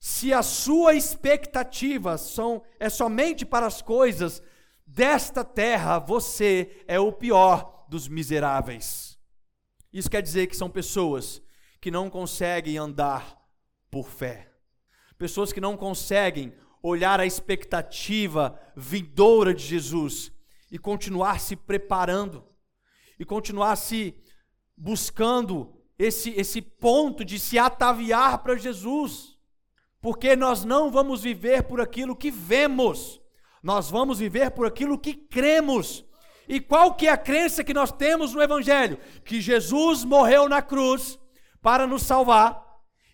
Se 0.00 0.32
a 0.32 0.42
sua 0.42 0.94
expectativa 0.94 2.16
são, 2.16 2.62
é 2.78 2.88
somente 2.88 3.44
para 3.44 3.66
as 3.66 3.82
coisas 3.82 4.42
desta 4.86 5.44
terra, 5.44 5.98
você 5.98 6.84
é 6.86 6.98
o 7.00 7.12
pior 7.12 7.86
dos 7.88 8.08
miseráveis. 8.08 9.18
Isso 9.92 10.10
quer 10.10 10.22
dizer 10.22 10.46
que 10.46 10.56
são 10.56 10.70
pessoas 10.70 11.42
que 11.80 11.90
não 11.90 12.10
conseguem 12.10 12.78
andar 12.78 13.38
por 13.90 14.08
fé. 14.08 14.52
Pessoas 15.16 15.52
que 15.52 15.60
não 15.60 15.76
conseguem 15.76 16.52
olhar 16.82 17.18
a 17.18 17.26
expectativa 17.26 18.58
vindoura 18.76 19.52
de 19.52 19.64
Jesus 19.64 20.30
e 20.70 20.78
continuar 20.78 21.40
se 21.40 21.56
preparando 21.56 22.44
e 23.18 23.24
continuar 23.24 23.76
se 23.76 24.14
buscando 24.76 25.74
esse 25.98 26.30
esse 26.30 26.62
ponto 26.62 27.24
de 27.24 27.38
se 27.38 27.58
ataviar 27.58 28.38
para 28.38 28.56
Jesus. 28.56 29.36
Porque 30.00 30.36
nós 30.36 30.64
não 30.64 30.90
vamos 30.90 31.22
viver 31.22 31.64
por 31.64 31.80
aquilo 31.80 32.14
que 32.14 32.30
vemos. 32.30 33.20
Nós 33.62 33.90
vamos 33.90 34.20
viver 34.20 34.52
por 34.52 34.66
aquilo 34.66 34.98
que 34.98 35.14
cremos. 35.14 36.04
E 36.48 36.60
qual 36.60 36.94
que 36.94 37.06
é 37.06 37.10
a 37.10 37.16
crença 37.16 37.64
que 37.64 37.74
nós 37.74 37.92
temos 37.92 38.32
no 38.32 38.40
evangelho? 38.40 38.98
Que 39.24 39.40
Jesus 39.40 40.04
morreu 40.04 40.48
na 40.48 40.62
cruz 40.62 41.18
para 41.60 41.86
nos 41.86 42.02
salvar, 42.02 42.64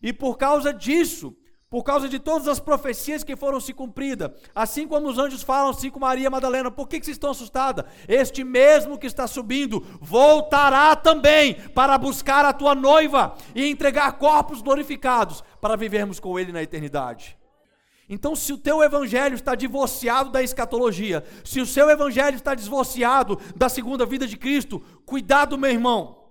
e 0.03 0.13
por 0.13 0.37
causa 0.37 0.73
disso, 0.73 1.37
por 1.75 1.83
causa 1.83 2.09
de 2.09 2.21
todas 2.21 2.47
as 2.47 2.61
profecias 2.61 3.25
que 3.25 3.35
foram 3.35 3.59
se 3.59 3.75
cumpridas, 3.75 4.31
assim 4.55 4.87
como 4.87 5.09
os 5.09 5.19
anjos 5.19 5.43
falam 5.43 5.71
assim 5.71 5.91
com 5.91 5.99
Maria 5.99 6.31
Madalena, 6.31 6.71
por 6.71 6.87
que, 6.87 7.01
que 7.01 7.05
vocês 7.05 7.17
estão 7.17 7.33
assustadas? 7.33 7.85
Este 8.07 8.45
mesmo 8.45 8.97
que 8.97 9.09
está 9.09 9.27
subindo 9.27 9.85
voltará 10.01 10.95
também 10.95 11.55
para 11.71 11.99
buscar 11.99 12.45
a 12.45 12.53
tua 12.53 12.77
noiva 12.77 13.35
e 13.57 13.67
entregar 13.67 14.13
corpos 14.21 14.63
glorificados 14.63 15.43
para 15.61 15.75
vivermos 15.75 16.21
com 16.21 16.39
ele 16.39 16.53
na 16.53 16.63
eternidade. 16.63 17.37
Então, 18.09 18.37
se 18.37 18.53
o 18.53 18.59
teu 18.59 18.81
evangelho 18.81 19.35
está 19.35 19.57
divorciado 19.57 20.31
da 20.31 20.45
escatologia, 20.45 21.25
se 21.43 21.61
o 21.61 21.67
seu 21.67 21.91
evangelho 21.91 22.37
está 22.37 22.55
divorciado 22.55 23.37
da 23.57 23.69
segunda 23.69 24.07
vida 24.07 24.29
de 24.29 24.37
Cristo, 24.37 24.81
cuidado, 25.05 25.59
meu 25.59 25.73
irmão 25.73 26.24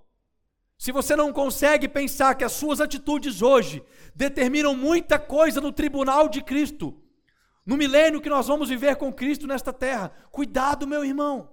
se 0.76 0.92
você 0.92 1.14
não 1.16 1.32
consegue 1.32 1.88
pensar 1.88 2.34
que 2.34 2.44
as 2.44 2.52
suas 2.52 2.80
atitudes 2.80 3.42
hoje 3.42 3.82
determinam 4.14 4.74
muita 4.74 5.18
coisa 5.18 5.60
no 5.60 5.72
tribunal 5.72 6.28
de 6.28 6.42
Cristo, 6.42 7.00
no 7.64 7.76
milênio 7.76 8.20
que 8.20 8.28
nós 8.28 8.46
vamos 8.46 8.68
viver 8.68 8.96
com 8.96 9.12
Cristo 9.12 9.46
nesta 9.46 9.72
terra, 9.72 10.12
cuidado, 10.30 10.86
meu 10.86 11.04
irmão. 11.04 11.50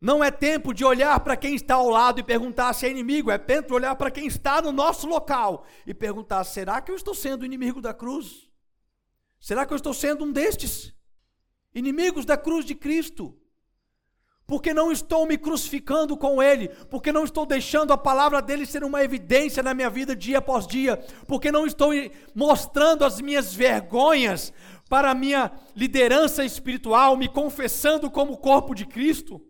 Não 0.00 0.22
é 0.22 0.30
tempo 0.30 0.74
de 0.74 0.84
olhar 0.84 1.18
para 1.20 1.36
quem 1.36 1.54
está 1.54 1.76
ao 1.76 1.88
lado 1.88 2.18
e 2.18 2.24
perguntar 2.24 2.72
se 2.72 2.86
é 2.86 2.90
inimigo, 2.90 3.30
é 3.30 3.38
tempo 3.38 3.68
de 3.68 3.74
olhar 3.74 3.94
para 3.94 4.10
quem 4.10 4.26
está 4.26 4.60
no 4.60 4.72
nosso 4.72 5.06
local 5.06 5.64
e 5.86 5.94
perguntar: 5.94 6.42
será 6.42 6.80
que 6.80 6.90
eu 6.90 6.96
estou 6.96 7.14
sendo 7.14 7.46
inimigo 7.46 7.80
da 7.80 7.94
cruz? 7.94 8.50
Será 9.40 9.64
que 9.64 9.72
eu 9.72 9.76
estou 9.76 9.94
sendo 9.94 10.24
um 10.24 10.32
destes? 10.32 10.92
Inimigos 11.72 12.24
da 12.24 12.36
cruz 12.36 12.64
de 12.64 12.74
Cristo 12.74 13.36
porque 14.46 14.74
não 14.74 14.90
estou 14.90 15.26
me 15.26 15.38
crucificando 15.38 16.16
com 16.16 16.42
Ele, 16.42 16.68
porque 16.90 17.12
não 17.12 17.24
estou 17.24 17.46
deixando 17.46 17.92
a 17.92 17.98
palavra 17.98 18.42
dele 18.42 18.66
ser 18.66 18.84
uma 18.84 19.02
evidência 19.02 19.62
na 19.62 19.72
minha 19.72 19.88
vida 19.88 20.16
dia 20.16 20.38
após 20.38 20.66
dia, 20.66 20.96
porque 21.26 21.52
não 21.52 21.66
estou 21.66 21.90
mostrando 22.34 23.04
as 23.04 23.20
minhas 23.20 23.54
vergonhas 23.54 24.52
para 24.88 25.10
a 25.10 25.14
minha 25.14 25.52
liderança 25.74 26.44
espiritual, 26.44 27.16
me 27.16 27.28
confessando 27.28 28.10
como 28.10 28.36
corpo 28.36 28.74
de 28.74 28.84
Cristo, 28.84 29.40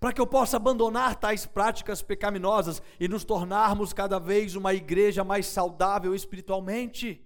para 0.00 0.12
que 0.12 0.20
eu 0.20 0.26
possa 0.26 0.56
abandonar 0.56 1.16
tais 1.16 1.44
práticas 1.44 2.02
pecaminosas 2.02 2.80
e 2.98 3.06
nos 3.06 3.24
tornarmos 3.24 3.92
cada 3.92 4.18
vez 4.18 4.56
uma 4.56 4.72
igreja 4.72 5.22
mais 5.22 5.46
saudável 5.46 6.14
espiritualmente. 6.14 7.24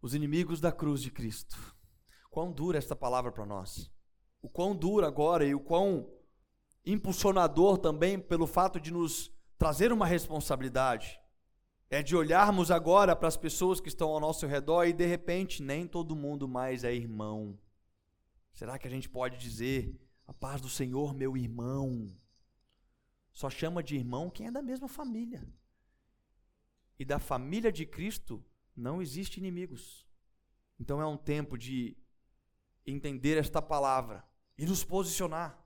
Os 0.00 0.14
inimigos 0.14 0.60
da 0.60 0.72
cruz 0.72 1.02
de 1.02 1.10
Cristo. 1.10 1.56
Quão 2.30 2.52
dura 2.52 2.78
esta 2.78 2.96
palavra 2.96 3.30
para 3.30 3.44
nós 3.44 3.90
o 4.40 4.48
quão 4.48 4.74
duro 4.74 5.06
agora 5.06 5.44
e 5.44 5.54
o 5.54 5.60
quão 5.60 6.08
impulsionador 6.84 7.78
também 7.78 8.18
pelo 8.18 8.46
fato 8.46 8.80
de 8.80 8.92
nos 8.92 9.30
trazer 9.58 9.92
uma 9.92 10.06
responsabilidade. 10.06 11.20
É 11.90 12.02
de 12.02 12.14
olharmos 12.14 12.70
agora 12.70 13.16
para 13.16 13.28
as 13.28 13.36
pessoas 13.36 13.80
que 13.80 13.88
estão 13.88 14.10
ao 14.10 14.20
nosso 14.20 14.46
redor 14.46 14.84
e 14.84 14.92
de 14.92 15.06
repente 15.06 15.62
nem 15.62 15.86
todo 15.86 16.14
mundo 16.14 16.46
mais 16.46 16.84
é 16.84 16.94
irmão. 16.94 17.58
Será 18.52 18.78
que 18.78 18.86
a 18.86 18.90
gente 18.90 19.08
pode 19.08 19.38
dizer, 19.38 19.98
a 20.26 20.32
paz 20.32 20.60
do 20.60 20.68
Senhor, 20.68 21.14
meu 21.14 21.36
irmão? 21.36 22.14
Só 23.32 23.48
chama 23.48 23.82
de 23.82 23.96
irmão 23.96 24.28
quem 24.28 24.48
é 24.48 24.50
da 24.50 24.60
mesma 24.60 24.88
família. 24.88 25.46
E 26.98 27.04
da 27.04 27.18
família 27.18 27.72
de 27.72 27.86
Cristo 27.86 28.44
não 28.76 29.00
existe 29.00 29.38
inimigos. 29.38 30.06
Então 30.78 31.00
é 31.00 31.06
um 31.06 31.16
tempo 31.16 31.56
de 31.56 31.96
entender 32.86 33.38
esta 33.38 33.62
palavra 33.62 34.27
e 34.58 34.66
nos 34.66 34.82
posicionar, 34.82 35.64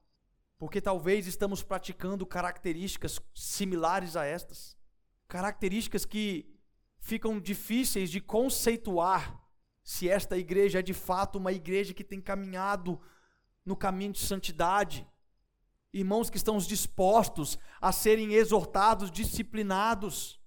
porque 0.59 0.81
talvez 0.81 1.27
estamos 1.27 1.63
praticando 1.63 2.27
características 2.27 3.19
similares 3.35 4.17
a 4.17 4.25
estas, 4.27 4.77
características 5.27 6.05
que 6.05 6.55
ficam 6.99 7.41
difíceis 7.41 8.11
de 8.11 8.21
conceituar 8.21 9.41
se 9.83 10.09
esta 10.09 10.37
igreja 10.37 10.81
é 10.81 10.83
de 10.83 10.93
fato 10.93 11.39
uma 11.39 11.53
igreja 11.53 11.95
que 11.95 12.05
tem 12.05 12.21
caminhado 12.21 13.01
no 13.65 13.75
caminho 13.75 14.13
de 14.13 14.21
santidade. 14.21 15.09
Irmãos 15.93 16.31
que 16.31 16.37
estão 16.37 16.57
dispostos 16.59 17.59
a 17.81 17.91
serem 17.91 18.35
exortados, 18.35 19.11
disciplinados. 19.11 20.41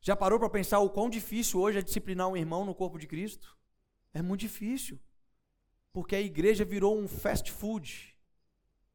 Já 0.00 0.14
parou 0.14 0.38
para 0.38 0.50
pensar 0.50 0.78
o 0.78 0.90
quão 0.90 1.10
difícil 1.10 1.60
hoje 1.60 1.78
é 1.78 1.82
disciplinar 1.82 2.28
um 2.28 2.36
irmão 2.36 2.64
no 2.64 2.74
corpo 2.74 2.98
de 2.98 3.06
Cristo? 3.06 3.56
É 4.12 4.22
muito 4.22 4.42
difícil 4.42 5.00
porque 5.94 6.16
a 6.16 6.20
igreja 6.20 6.64
virou 6.64 6.98
um 6.98 7.06
fast 7.06 7.52
food. 7.52 8.12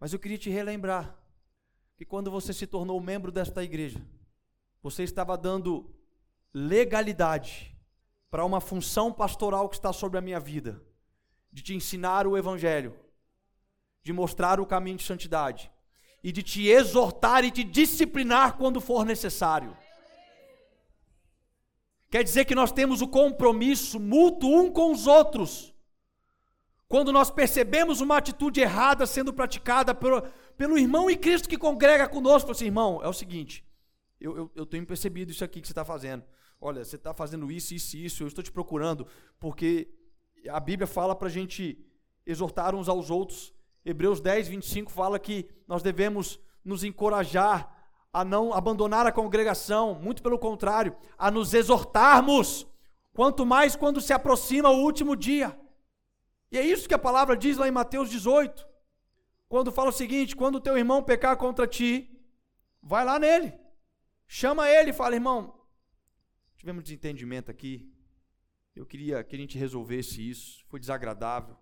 Mas 0.02 0.12
eu 0.12 0.20
queria 0.20 0.38
te 0.38 0.50
relembrar 0.50 1.18
que 1.96 2.04
quando 2.04 2.30
você 2.30 2.54
se 2.54 2.68
tornou 2.68 3.00
membro 3.00 3.32
desta 3.32 3.64
igreja, 3.64 4.02
você 4.84 5.04
estava 5.04 5.38
dando 5.38 5.90
legalidade 6.54 7.74
para 8.30 8.44
uma 8.44 8.60
função 8.60 9.14
pastoral 9.14 9.70
que 9.70 9.78
está 9.78 9.94
sobre 9.94 10.18
a 10.18 10.22
minha 10.22 10.42
vida, 10.42 10.84
de 11.50 11.64
te 11.64 11.74
ensinar 11.74 12.28
o 12.28 12.38
evangelho, 12.38 12.94
de 14.04 14.12
mostrar 14.12 14.60
o 14.60 14.66
caminho 14.66 14.98
de 14.98 15.04
santidade 15.04 15.72
e 16.22 16.34
de 16.34 16.44
te 16.44 16.68
exortar 16.68 17.46
e 17.46 17.52
te 17.52 17.64
disciplinar 17.64 18.58
quando 18.58 18.82
for 18.82 19.06
necessário. 19.06 19.76
Quer 22.12 22.26
dizer 22.26 22.44
que 22.44 22.56
nós 22.56 22.74
temos 22.74 23.02
o 23.02 23.08
compromisso 23.08 24.02
mútuo 24.02 24.54
um 24.54 24.70
com 24.70 24.92
os 24.92 25.08
outros 25.08 25.74
quando 26.90 27.14
nós 27.14 27.30
percebemos 27.30 28.02
uma 28.02 28.18
atitude 28.18 28.60
errada 28.60 29.06
sendo 29.06 29.32
praticada 29.32 29.94
pelo, 29.94 30.24
pelo 30.58 30.76
irmão 30.76 31.08
em 31.08 31.16
Cristo 31.16 31.48
que 31.48 31.56
congrega 31.56 32.10
conosco, 32.10 32.50
assim, 32.50 32.66
irmão, 32.66 33.00
é 33.04 33.08
o 33.08 33.14
seguinte, 33.14 33.64
eu, 34.20 34.36
eu, 34.36 34.52
eu 34.56 34.66
tenho 34.66 34.86
percebido 34.88 35.32
isso 35.32 35.44
aqui 35.44 35.62
que 35.62 35.68
você 35.68 35.72
está 35.72 35.86
fazendo. 35.86 36.24
Olha, 36.60 36.84
você 36.84 36.96
está 36.96 37.14
fazendo 37.14 37.52
isso, 37.52 37.76
isso 37.76 37.96
isso, 37.96 38.24
eu 38.24 38.28
estou 38.28 38.44
te 38.44 38.52
procurando, 38.52 39.06
porque 39.40 39.88
a 40.50 40.60
Bíblia 40.60 40.88
fala 40.88 41.16
para 41.16 41.28
a 41.28 41.32
gente 41.32 41.78
exortar 42.26 42.74
uns 42.74 42.90
aos 42.90 43.12
outros. 43.12 43.54
Hebreus 43.86 44.20
10, 44.20 44.48
25 44.48 44.92
fala 44.92 45.20
que 45.20 45.48
nós 45.68 45.84
devemos 45.84 46.40
nos 46.66 46.84
encorajar 46.84 47.72
a 48.12 48.26
não 48.26 48.52
abandonar 48.52 49.06
a 49.06 49.12
congregação, 49.12 49.94
muito 49.94 50.24
pelo 50.24 50.40
contrário, 50.40 50.96
a 51.20 51.30
nos 51.30 51.54
exortarmos, 51.54 52.66
quanto 53.14 53.46
mais 53.46 53.76
quando 53.76 54.02
se 54.02 54.12
aproxima 54.12 54.72
o 54.72 54.82
último 54.82 55.16
dia. 55.16 55.56
E 56.52 56.58
é 56.58 56.66
isso 56.66 56.88
que 56.88 56.94
a 56.94 57.00
palavra 57.00 57.38
diz 57.38 57.58
lá 57.58 57.68
em 57.68 57.72
Mateus 57.72 58.10
18. 58.10 58.68
quando 59.48 59.72
fala 59.72 59.90
o 59.90 59.94
seguinte: 59.94 60.36
quando 60.36 60.56
o 60.56 60.62
teu 60.62 60.78
irmão 60.78 61.04
pecar 61.04 61.38
contra 61.38 61.68
ti, 61.68 62.10
vai 62.82 63.04
lá 63.04 63.20
nele, 63.20 63.54
chama 64.28 64.70
ele 64.70 64.92
e 64.92 64.94
fala, 64.94 65.16
irmão, 65.16 65.60
tivemos 66.56 66.84
desentendimento 66.84 67.50
aqui, 67.50 67.92
eu 68.76 68.86
queria 68.86 69.24
que 69.24 69.36
a 69.36 69.40
gente 69.40 69.58
resolvesse 69.58 70.28
isso, 70.28 70.64
foi 70.68 70.80
desagradável. 70.80 71.58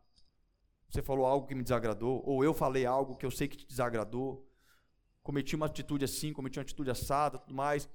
Você 0.90 1.02
falou 1.02 1.26
algo 1.26 1.48
que 1.48 1.56
me 1.56 1.64
desagradou, 1.64 2.22
ou 2.26 2.44
eu 2.44 2.54
falei 2.54 2.86
algo 2.86 3.18
que 3.18 3.26
eu 3.26 3.32
sei 3.32 3.48
que 3.48 3.58
te 3.58 3.68
desagradou. 3.68 4.48
Cometi 5.22 5.56
uma 5.56 5.66
atitude 5.66 6.06
assim, 6.06 6.32
cometi 6.32 6.58
uma 6.58 6.64
atitude 6.64 6.90
assada, 6.90 7.38
tudo 7.38 7.54
mais. 7.54 7.90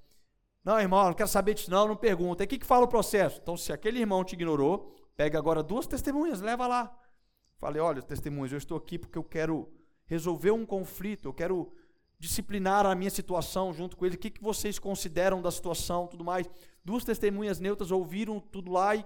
Não, 0.63 0.79
irmão, 0.79 1.07
não 1.07 1.15
quero 1.15 1.29
saber 1.29 1.55
disso, 1.55 1.71
não, 1.71 1.89
não 1.89 1.97
pergunta. 1.97 2.43
E 2.43 2.47
o 2.47 2.49
que, 2.49 2.59
que 2.59 2.67
fala 2.67 2.85
o 2.85 2.89
processo? 2.89 3.41
Então, 3.43 3.57
se 3.57 3.73
aquele 3.73 3.99
irmão 3.99 4.23
te 4.23 4.35
ignorou, 4.35 4.95
pega 5.17 5.39
agora 5.39 5.63
duas 5.63 5.87
testemunhas, 5.87 6.41
leva 6.41 6.67
lá. 6.67 6.99
Falei, 7.59 7.81
olha, 7.81 8.03
testemunhas, 8.03 8.53
eu 8.53 8.59
estou 8.59 8.77
aqui 8.77 8.99
porque 8.99 9.19
eu 9.19 9.25
quero 9.25 9.73
resolver 10.07 10.51
um 10.51 10.67
conflito, 10.67 11.29
eu 11.29 11.33
quero 11.33 11.73
disciplinar 12.19 12.87
a 12.87 12.95
minha 12.95 13.11
situação 13.11 13.73
junto 13.73 13.97
com 13.97 14.07
ele. 14.07 14.17
O 14.17 14.19
que, 14.19 14.31
que 14.31 14.43
vocês 14.43 14.79
consideram 14.79 15.43
da 15.43 15.51
situação, 15.51 16.07
tudo 16.07 16.25
mais. 16.25 16.49
Duas 16.85 17.05
testemunhas 17.05 17.59
neutras 17.59 17.91
ouviram 17.91 18.39
tudo 18.39 18.71
lá 18.71 18.95
e 18.95 19.05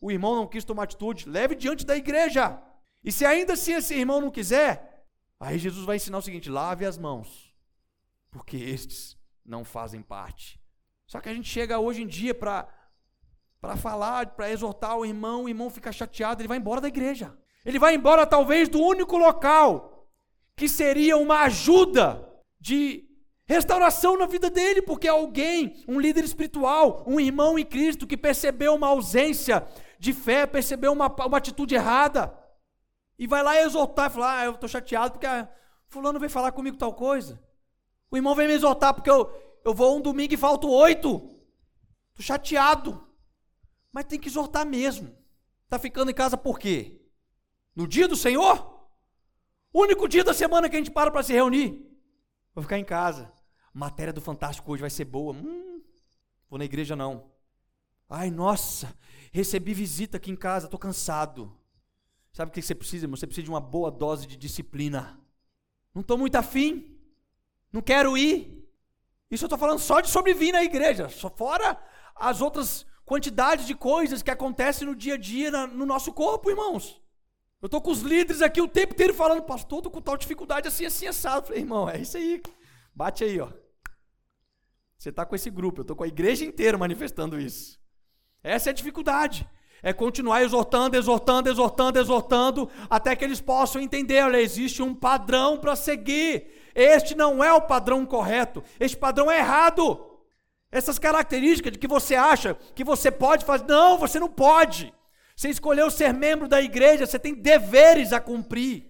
o 0.00 0.10
irmão 0.10 0.34
não 0.34 0.46
quis 0.46 0.64
tomar 0.64 0.84
atitude. 0.84 1.28
Leve 1.28 1.54
diante 1.54 1.84
da 1.84 1.96
igreja. 1.96 2.60
E 3.04 3.12
se 3.12 3.24
ainda 3.24 3.52
assim 3.52 3.74
esse 3.74 3.94
irmão 3.94 4.20
não 4.20 4.30
quiser, 4.30 5.06
aí 5.38 5.58
Jesus 5.58 5.84
vai 5.84 5.96
ensinar 5.96 6.18
o 6.18 6.22
seguinte: 6.22 6.50
lave 6.50 6.84
as 6.84 6.98
mãos, 6.98 7.54
porque 8.30 8.56
estes 8.56 9.16
não 9.44 9.64
fazem 9.64 10.02
parte. 10.02 10.60
Só 11.06 11.20
que 11.20 11.28
a 11.28 11.34
gente 11.34 11.48
chega 11.48 11.78
hoje 11.78 12.02
em 12.02 12.06
dia 12.06 12.34
para 12.34 12.68
para 13.60 13.76
falar, 13.76 14.26
para 14.28 14.50
exortar 14.50 14.96
o 14.96 15.04
irmão, 15.04 15.44
o 15.44 15.48
irmão 15.48 15.68
fica 15.68 15.92
chateado, 15.92 16.40
ele 16.40 16.48
vai 16.48 16.58
embora 16.58 16.80
da 16.80 16.88
igreja. 16.88 17.36
Ele 17.64 17.78
vai 17.78 17.94
embora 17.94 18.26
talvez 18.26 18.68
do 18.68 18.80
único 18.80 19.18
local 19.18 20.08
que 20.56 20.68
seria 20.68 21.16
uma 21.16 21.40
ajuda 21.42 22.26
de 22.58 23.04
restauração 23.46 24.16
na 24.16 24.26
vida 24.26 24.48
dele, 24.48 24.80
porque 24.80 25.08
alguém, 25.08 25.84
um 25.88 25.98
líder 25.98 26.24
espiritual, 26.24 27.04
um 27.06 27.18
irmão 27.18 27.58
em 27.58 27.64
Cristo 27.64 28.06
que 28.06 28.16
percebeu 28.16 28.74
uma 28.74 28.88
ausência 28.88 29.66
de 29.98 30.12
fé, 30.12 30.46
percebeu 30.46 30.92
uma, 30.92 31.08
uma 31.08 31.38
atitude 31.38 31.74
errada, 31.74 32.32
e 33.18 33.26
vai 33.26 33.42
lá 33.42 33.60
exortar 33.60 34.10
e 34.10 34.14
falar: 34.14 34.40
ah, 34.40 34.44
eu 34.46 34.52
estou 34.52 34.68
chateado 34.68 35.12
porque 35.12 35.26
a 35.26 35.46
fulano 35.88 36.18
veio 36.18 36.30
falar 36.30 36.52
comigo 36.52 36.78
tal 36.78 36.94
coisa. 36.94 37.38
O 38.10 38.16
irmão 38.16 38.34
vem 38.34 38.48
me 38.48 38.54
exortar 38.54 38.94
porque 38.94 39.10
eu, 39.10 39.30
eu 39.62 39.74
vou 39.74 39.98
um 39.98 40.00
domingo 40.00 40.32
e 40.32 40.38
falto 40.38 40.70
oito. 40.70 41.28
Estou 42.10 42.24
chateado. 42.24 43.09
Mas 43.92 44.04
tem 44.04 44.18
que 44.18 44.28
exortar 44.28 44.66
mesmo. 44.66 45.14
Está 45.64 45.78
ficando 45.78 46.10
em 46.10 46.14
casa 46.14 46.36
por 46.36 46.58
quê? 46.58 47.00
No 47.74 47.86
dia 47.86 48.08
do 48.08 48.16
Senhor? 48.16 48.88
O 49.72 49.82
único 49.82 50.08
dia 50.08 50.24
da 50.24 50.34
semana 50.34 50.68
que 50.68 50.76
a 50.76 50.78
gente 50.78 50.90
para 50.90 51.10
para 51.10 51.22
se 51.22 51.32
reunir. 51.32 51.86
Vou 52.54 52.62
ficar 52.62 52.78
em 52.78 52.84
casa. 52.84 53.32
Matéria 53.72 54.12
do 54.12 54.20
Fantástico 54.20 54.72
hoje 54.72 54.80
vai 54.80 54.90
ser 54.90 55.04
boa. 55.04 55.32
Hum, 55.32 55.80
vou 56.48 56.58
na 56.58 56.64
igreja 56.64 56.96
não. 56.96 57.30
Ai, 58.08 58.30
nossa, 58.30 58.92
recebi 59.32 59.72
visita 59.72 60.16
aqui 60.16 60.32
em 60.32 60.36
casa, 60.36 60.66
estou 60.66 60.80
cansado. 60.80 61.56
Sabe 62.32 62.50
o 62.50 62.52
que 62.52 62.60
você 62.60 62.74
precisa, 62.74 63.04
irmão? 63.04 63.16
Você 63.16 63.26
precisa 63.26 63.44
de 63.44 63.50
uma 63.50 63.60
boa 63.60 63.90
dose 63.90 64.26
de 64.26 64.36
disciplina. 64.36 65.20
Não 65.94 66.02
estou 66.02 66.18
muito 66.18 66.34
afim. 66.36 66.98
Não 67.72 67.80
quero 67.80 68.18
ir. 68.18 68.68
Isso 69.30 69.44
eu 69.44 69.46
estou 69.46 69.58
falando 69.58 69.78
só 69.78 70.00
de 70.00 70.10
sobrevir 70.10 70.52
na 70.52 70.64
igreja. 70.64 71.08
Só 71.08 71.30
fora 71.30 71.80
as 72.16 72.40
outras 72.40 72.84
quantidades 73.10 73.66
de 73.66 73.74
coisas 73.74 74.22
que 74.22 74.30
acontecem 74.30 74.86
no 74.86 74.94
dia 74.94 75.14
a 75.14 75.16
dia 75.16 75.50
na, 75.50 75.66
no 75.66 75.84
nosso 75.84 76.12
corpo, 76.12 76.48
irmãos. 76.48 77.02
Eu 77.60 77.66
estou 77.66 77.80
com 77.80 77.90
os 77.90 78.02
líderes 78.02 78.40
aqui 78.40 78.60
o 78.60 78.68
tempo 78.68 78.92
inteiro 78.94 79.12
falando, 79.12 79.42
pastor, 79.42 79.80
estou 79.80 79.90
com 79.90 80.00
tal 80.00 80.16
dificuldade 80.16 80.68
assim, 80.68 80.86
assim, 80.86 81.08
assado. 81.08 81.48
falei, 81.48 81.60
irmão, 81.60 81.90
é 81.90 81.98
isso 81.98 82.16
aí. 82.16 82.40
Bate 82.94 83.24
aí, 83.24 83.40
ó. 83.40 83.48
Você 84.96 85.08
está 85.08 85.26
com 85.26 85.34
esse 85.34 85.50
grupo, 85.50 85.80
eu 85.80 85.82
estou 85.82 85.96
com 85.96 86.04
a 86.04 86.06
igreja 86.06 86.44
inteira 86.44 86.78
manifestando 86.78 87.40
isso. 87.40 87.80
Essa 88.44 88.70
é 88.70 88.70
a 88.70 88.74
dificuldade. 88.74 89.44
É 89.82 89.92
continuar 89.92 90.44
exortando, 90.44 90.96
exortando, 90.96 91.48
exortando, 91.48 91.98
exortando, 91.98 92.70
até 92.88 93.16
que 93.16 93.24
eles 93.24 93.40
possam 93.40 93.82
entender: 93.82 94.22
olha, 94.22 94.40
existe 94.40 94.84
um 94.84 94.94
padrão 94.94 95.58
para 95.58 95.74
seguir. 95.74 96.46
Este 96.76 97.16
não 97.16 97.42
é 97.42 97.52
o 97.52 97.62
padrão 97.62 98.06
correto, 98.06 98.62
este 98.78 98.96
padrão 98.96 99.28
é 99.28 99.38
errado. 99.38 100.09
Essas 100.72 100.98
características 100.98 101.72
de 101.72 101.78
que 101.78 101.88
você 101.88 102.14
acha 102.14 102.54
que 102.74 102.84
você 102.84 103.10
pode 103.10 103.44
fazer, 103.44 103.64
não, 103.66 103.98
você 103.98 104.20
não 104.20 104.28
pode. 104.28 104.92
Você 105.34 105.48
escolheu 105.48 105.90
ser 105.90 106.12
membro 106.12 106.46
da 106.46 106.60
igreja, 106.60 107.06
você 107.06 107.18
tem 107.18 107.34
deveres 107.34 108.12
a 108.12 108.20
cumprir. 108.20 108.86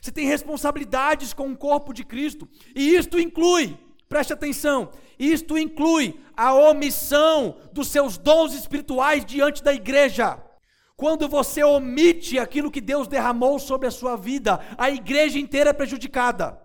Você 0.00 0.12
tem 0.12 0.26
responsabilidades 0.26 1.32
com 1.32 1.50
o 1.50 1.56
corpo 1.56 1.92
de 1.92 2.04
Cristo. 2.04 2.46
E 2.74 2.94
isto 2.94 3.18
inclui, 3.18 3.76
preste 4.06 4.32
atenção, 4.32 4.90
isto 5.18 5.56
inclui 5.56 6.20
a 6.36 6.54
omissão 6.54 7.56
dos 7.72 7.88
seus 7.88 8.18
dons 8.18 8.54
espirituais 8.54 9.24
diante 9.24 9.62
da 9.62 9.72
igreja. 9.72 10.38
Quando 10.96 11.26
você 11.28 11.64
omite 11.64 12.38
aquilo 12.38 12.70
que 12.70 12.80
Deus 12.80 13.08
derramou 13.08 13.58
sobre 13.58 13.88
a 13.88 13.90
sua 13.90 14.14
vida, 14.16 14.60
a 14.78 14.90
igreja 14.90 15.38
inteira 15.38 15.70
é 15.70 15.72
prejudicada. 15.72 16.63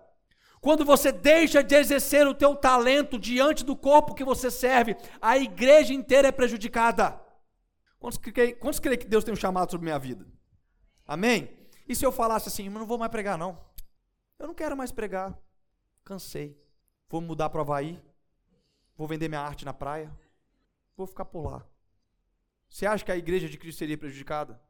Quando 0.60 0.84
você 0.84 1.10
deixa 1.10 1.62
de 1.62 1.74
exercer 1.74 2.26
o 2.26 2.34
teu 2.34 2.54
talento 2.54 3.18
diante 3.18 3.64
do 3.64 3.74
corpo 3.74 4.14
que 4.14 4.24
você 4.24 4.50
serve, 4.50 4.94
a 5.20 5.38
igreja 5.38 5.94
inteira 5.94 6.28
é 6.28 6.32
prejudicada. 6.32 7.18
Quantos 7.98 8.18
creem, 8.18 8.54
quantos 8.56 8.78
creem 8.78 8.98
que 8.98 9.06
Deus 9.06 9.24
tem 9.24 9.32
um 9.32 9.36
chamado 9.36 9.70
sobre 9.70 9.84
minha 9.84 9.98
vida? 9.98 10.26
Amém? 11.06 11.50
E 11.88 11.94
se 11.94 12.04
eu 12.04 12.12
falasse 12.12 12.48
assim, 12.48 12.68
mas 12.68 12.78
não 12.78 12.86
vou 12.86 12.98
mais 12.98 13.10
pregar 13.10 13.38
não. 13.38 13.58
Eu 14.38 14.46
não 14.46 14.54
quero 14.54 14.76
mais 14.76 14.92
pregar. 14.92 15.36
Cansei. 16.04 16.58
Vou 17.08 17.20
mudar 17.20 17.48
para 17.48 17.62
Havaí. 17.62 18.02
Vou 18.96 19.08
vender 19.08 19.28
minha 19.28 19.40
arte 19.40 19.64
na 19.64 19.72
praia. 19.72 20.14
Vou 20.94 21.06
ficar 21.06 21.24
por 21.24 21.42
lá. 21.50 21.66
Você 22.68 22.86
acha 22.86 23.04
que 23.04 23.10
a 23.10 23.16
igreja 23.16 23.48
de 23.48 23.58
Cristo 23.58 23.78
seria 23.78 23.98
prejudicada? 23.98 24.60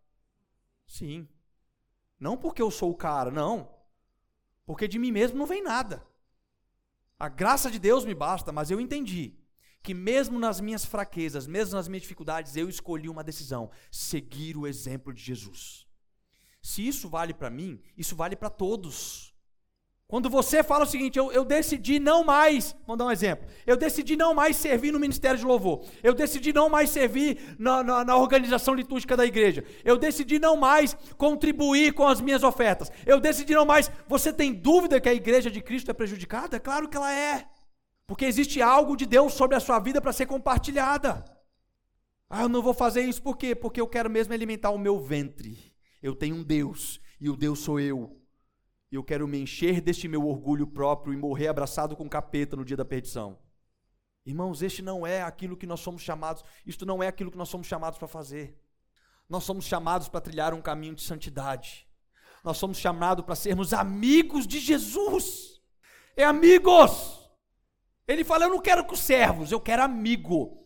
Sim. 0.86 1.28
Não 2.18 2.36
porque 2.36 2.62
eu 2.62 2.70
sou 2.70 2.90
o 2.90 2.96
cara, 2.96 3.30
não. 3.30 3.68
Porque 4.70 4.86
de 4.86 5.00
mim 5.00 5.10
mesmo 5.10 5.36
não 5.36 5.46
vem 5.46 5.64
nada. 5.64 6.06
A 7.18 7.28
graça 7.28 7.68
de 7.68 7.76
Deus 7.76 8.04
me 8.04 8.14
basta, 8.14 8.52
mas 8.52 8.70
eu 8.70 8.80
entendi 8.80 9.34
que 9.82 9.92
mesmo 9.92 10.38
nas 10.38 10.60
minhas 10.60 10.84
fraquezas, 10.84 11.44
mesmo 11.44 11.74
nas 11.74 11.88
minhas 11.88 12.02
dificuldades, 12.02 12.54
eu 12.54 12.68
escolhi 12.68 13.08
uma 13.08 13.24
decisão: 13.24 13.68
seguir 13.90 14.56
o 14.56 14.68
exemplo 14.68 15.12
de 15.12 15.20
Jesus. 15.20 15.88
Se 16.62 16.86
isso 16.86 17.08
vale 17.08 17.34
para 17.34 17.50
mim, 17.50 17.82
isso 17.96 18.14
vale 18.14 18.36
para 18.36 18.48
todos. 18.48 19.29
Quando 20.10 20.28
você 20.28 20.64
fala 20.64 20.82
o 20.82 20.88
seguinte, 20.88 21.16
eu, 21.16 21.30
eu, 21.30 21.44
decidi 21.44 22.00
não 22.00 22.24
mais, 22.24 22.74
vamos 22.84 22.98
dar 22.98 23.06
um 23.06 23.12
exemplo, 23.12 23.48
eu 23.64 23.76
decidi 23.76 24.16
não 24.16 24.34
mais 24.34 24.56
servir 24.56 24.90
no 24.90 24.98
ministério 24.98 25.38
de 25.38 25.44
louvor, 25.44 25.84
eu 26.02 26.12
decidi 26.12 26.52
não 26.52 26.68
mais 26.68 26.90
servir 26.90 27.54
na, 27.56 27.80
na, 27.84 28.04
na, 28.04 28.16
organização 28.16 28.74
litúrgica 28.74 29.16
da 29.16 29.24
igreja, 29.24 29.64
eu 29.84 29.96
decidi 29.96 30.40
não 30.40 30.56
mais 30.56 30.94
contribuir 31.16 31.92
com 31.92 32.08
as 32.08 32.20
minhas 32.20 32.42
ofertas, 32.42 32.90
eu 33.06 33.20
decidi 33.20 33.54
não 33.54 33.64
mais. 33.64 33.88
Você 34.08 34.32
tem 34.32 34.52
dúvida 34.52 35.00
que 35.00 35.08
a 35.08 35.14
igreja 35.14 35.48
de 35.48 35.60
Cristo 35.60 35.92
é 35.92 35.94
prejudicada? 35.94 36.58
Claro 36.58 36.88
que 36.88 36.96
ela 36.96 37.14
é. 37.14 37.46
Porque 38.04 38.24
existe 38.24 38.60
algo 38.60 38.96
de 38.96 39.06
Deus 39.06 39.34
sobre 39.34 39.56
a 39.56 39.60
sua 39.60 39.78
vida 39.78 40.00
para 40.00 40.12
ser 40.12 40.26
compartilhada. 40.26 41.24
Ah, 42.28 42.42
eu 42.42 42.48
não 42.48 42.62
vou 42.62 42.74
fazer 42.74 43.02
isso 43.02 43.22
por 43.22 43.36
quê? 43.36 43.54
Porque 43.54 43.80
eu 43.80 43.86
quero 43.86 44.10
mesmo 44.10 44.34
alimentar 44.34 44.70
o 44.70 44.78
meu 44.78 44.98
ventre. 44.98 45.72
Eu 46.02 46.16
tenho 46.16 46.34
um 46.34 46.42
Deus 46.42 47.00
e 47.20 47.30
o 47.30 47.36
Deus 47.36 47.60
sou 47.60 47.78
eu. 47.78 48.19
E 48.90 48.96
eu 48.96 49.04
quero 49.04 49.26
me 49.28 49.38
encher 49.38 49.80
deste 49.80 50.08
meu 50.08 50.26
orgulho 50.26 50.66
próprio 50.66 51.12
e 51.12 51.16
morrer 51.16 51.48
abraçado 51.48 51.96
com 51.96 52.08
capeta 52.08 52.56
no 52.56 52.64
dia 52.64 52.76
da 52.76 52.84
perdição. 52.84 53.38
Irmãos, 54.26 54.62
este 54.62 54.82
não 54.82 55.06
é 55.06 55.22
aquilo 55.22 55.56
que 55.56 55.66
nós 55.66 55.80
somos 55.80 56.02
chamados, 56.02 56.44
isto 56.66 56.84
não 56.84 57.02
é 57.02 57.06
aquilo 57.06 57.30
que 57.30 57.38
nós 57.38 57.48
somos 57.48 57.66
chamados 57.66 57.98
para 57.98 58.08
fazer. 58.08 58.58
Nós 59.28 59.44
somos 59.44 59.64
chamados 59.64 60.08
para 60.08 60.20
trilhar 60.20 60.52
um 60.52 60.60
caminho 60.60 60.94
de 60.94 61.02
santidade. 61.02 61.86
Nós 62.42 62.56
somos 62.56 62.78
chamados 62.78 63.24
para 63.24 63.36
sermos 63.36 63.72
amigos 63.72 64.46
de 64.46 64.58
Jesus. 64.58 65.60
É 66.16 66.24
amigos. 66.24 67.30
Ele 68.08 68.24
fala: 68.24 68.44
Eu 68.44 68.50
não 68.50 68.60
quero 68.60 68.84
com 68.84 68.96
servos, 68.96 69.52
eu 69.52 69.60
quero 69.60 69.82
amigo. 69.82 70.60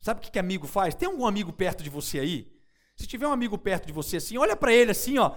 Sabe 0.00 0.20
o 0.20 0.22
que, 0.22 0.30
que 0.30 0.38
amigo 0.38 0.66
faz? 0.66 0.94
Tem 0.94 1.08
algum 1.08 1.26
amigo 1.26 1.52
perto 1.52 1.82
de 1.82 1.90
você 1.90 2.20
aí? 2.20 2.56
Se 2.96 3.06
tiver 3.06 3.26
um 3.26 3.32
amigo 3.32 3.58
perto 3.58 3.86
de 3.86 3.92
você 3.92 4.16
assim, 4.16 4.38
olha 4.38 4.56
para 4.56 4.72
ele 4.72 4.92
assim, 4.92 5.18
ó. 5.18 5.36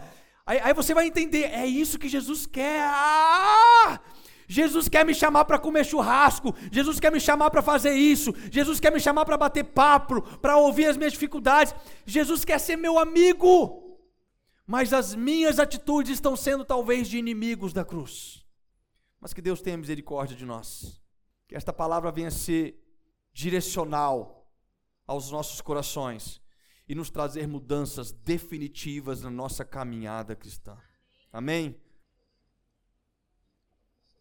Aí, 0.50 0.60
aí, 0.64 0.74
você 0.74 0.96
vai 0.96 1.06
entender: 1.06 1.44
é 1.54 1.64
isso 1.68 2.00
que 2.00 2.10
Jesus 2.10 2.48
quer. 2.48 2.82
Ah! 2.84 4.02
Jesus 4.48 4.90
quer 4.90 5.06
me 5.06 5.14
chamar 5.14 5.46
para 5.46 5.60
comer 5.60 5.86
churrasco. 5.86 6.56
Jesus 6.72 7.00
quer 7.00 7.12
me 7.12 7.20
chamar 7.20 7.52
para 7.52 7.62
fazer 7.62 7.94
isso. 7.94 8.34
Jesus 8.50 8.80
quer 8.80 8.92
me 8.92 9.00
chamar 9.00 9.26
para 9.26 9.38
bater 9.38 9.64
papo, 9.64 10.24
para 10.40 10.58
ouvir 10.58 10.88
as 10.88 10.98
minhas 10.98 11.14
dificuldades. 11.14 11.76
Jesus 12.04 12.44
quer 12.44 12.60
ser 12.60 12.78
meu 12.78 12.98
amigo. 12.98 14.00
Mas 14.66 14.92
as 14.92 15.14
minhas 15.14 15.60
atitudes 15.60 16.14
estão 16.14 16.36
sendo 16.36 16.66
talvez 16.66 17.08
de 17.08 17.20
inimigos 17.20 17.72
da 17.72 17.86
cruz. 17.86 18.44
Mas 19.22 19.36
que 19.36 19.44
Deus 19.44 19.62
tenha 19.62 19.78
misericórdia 19.78 20.36
de 20.36 20.46
nós. 20.48 21.00
Que 21.48 21.56
esta 21.56 21.72
palavra 21.72 22.12
venha 22.12 22.32
ser 22.32 22.84
direcional 23.32 24.52
aos 25.06 25.30
nossos 25.30 25.62
corações 25.62 26.42
e 26.90 26.96
nos 26.96 27.12
trazer 27.12 27.48
mudanças 27.48 28.12
definitivas 28.12 29.22
na 29.22 29.30
nossa 29.30 29.64
caminhada 29.64 30.36
cristã. 30.36 30.76
Amém? 31.32 31.80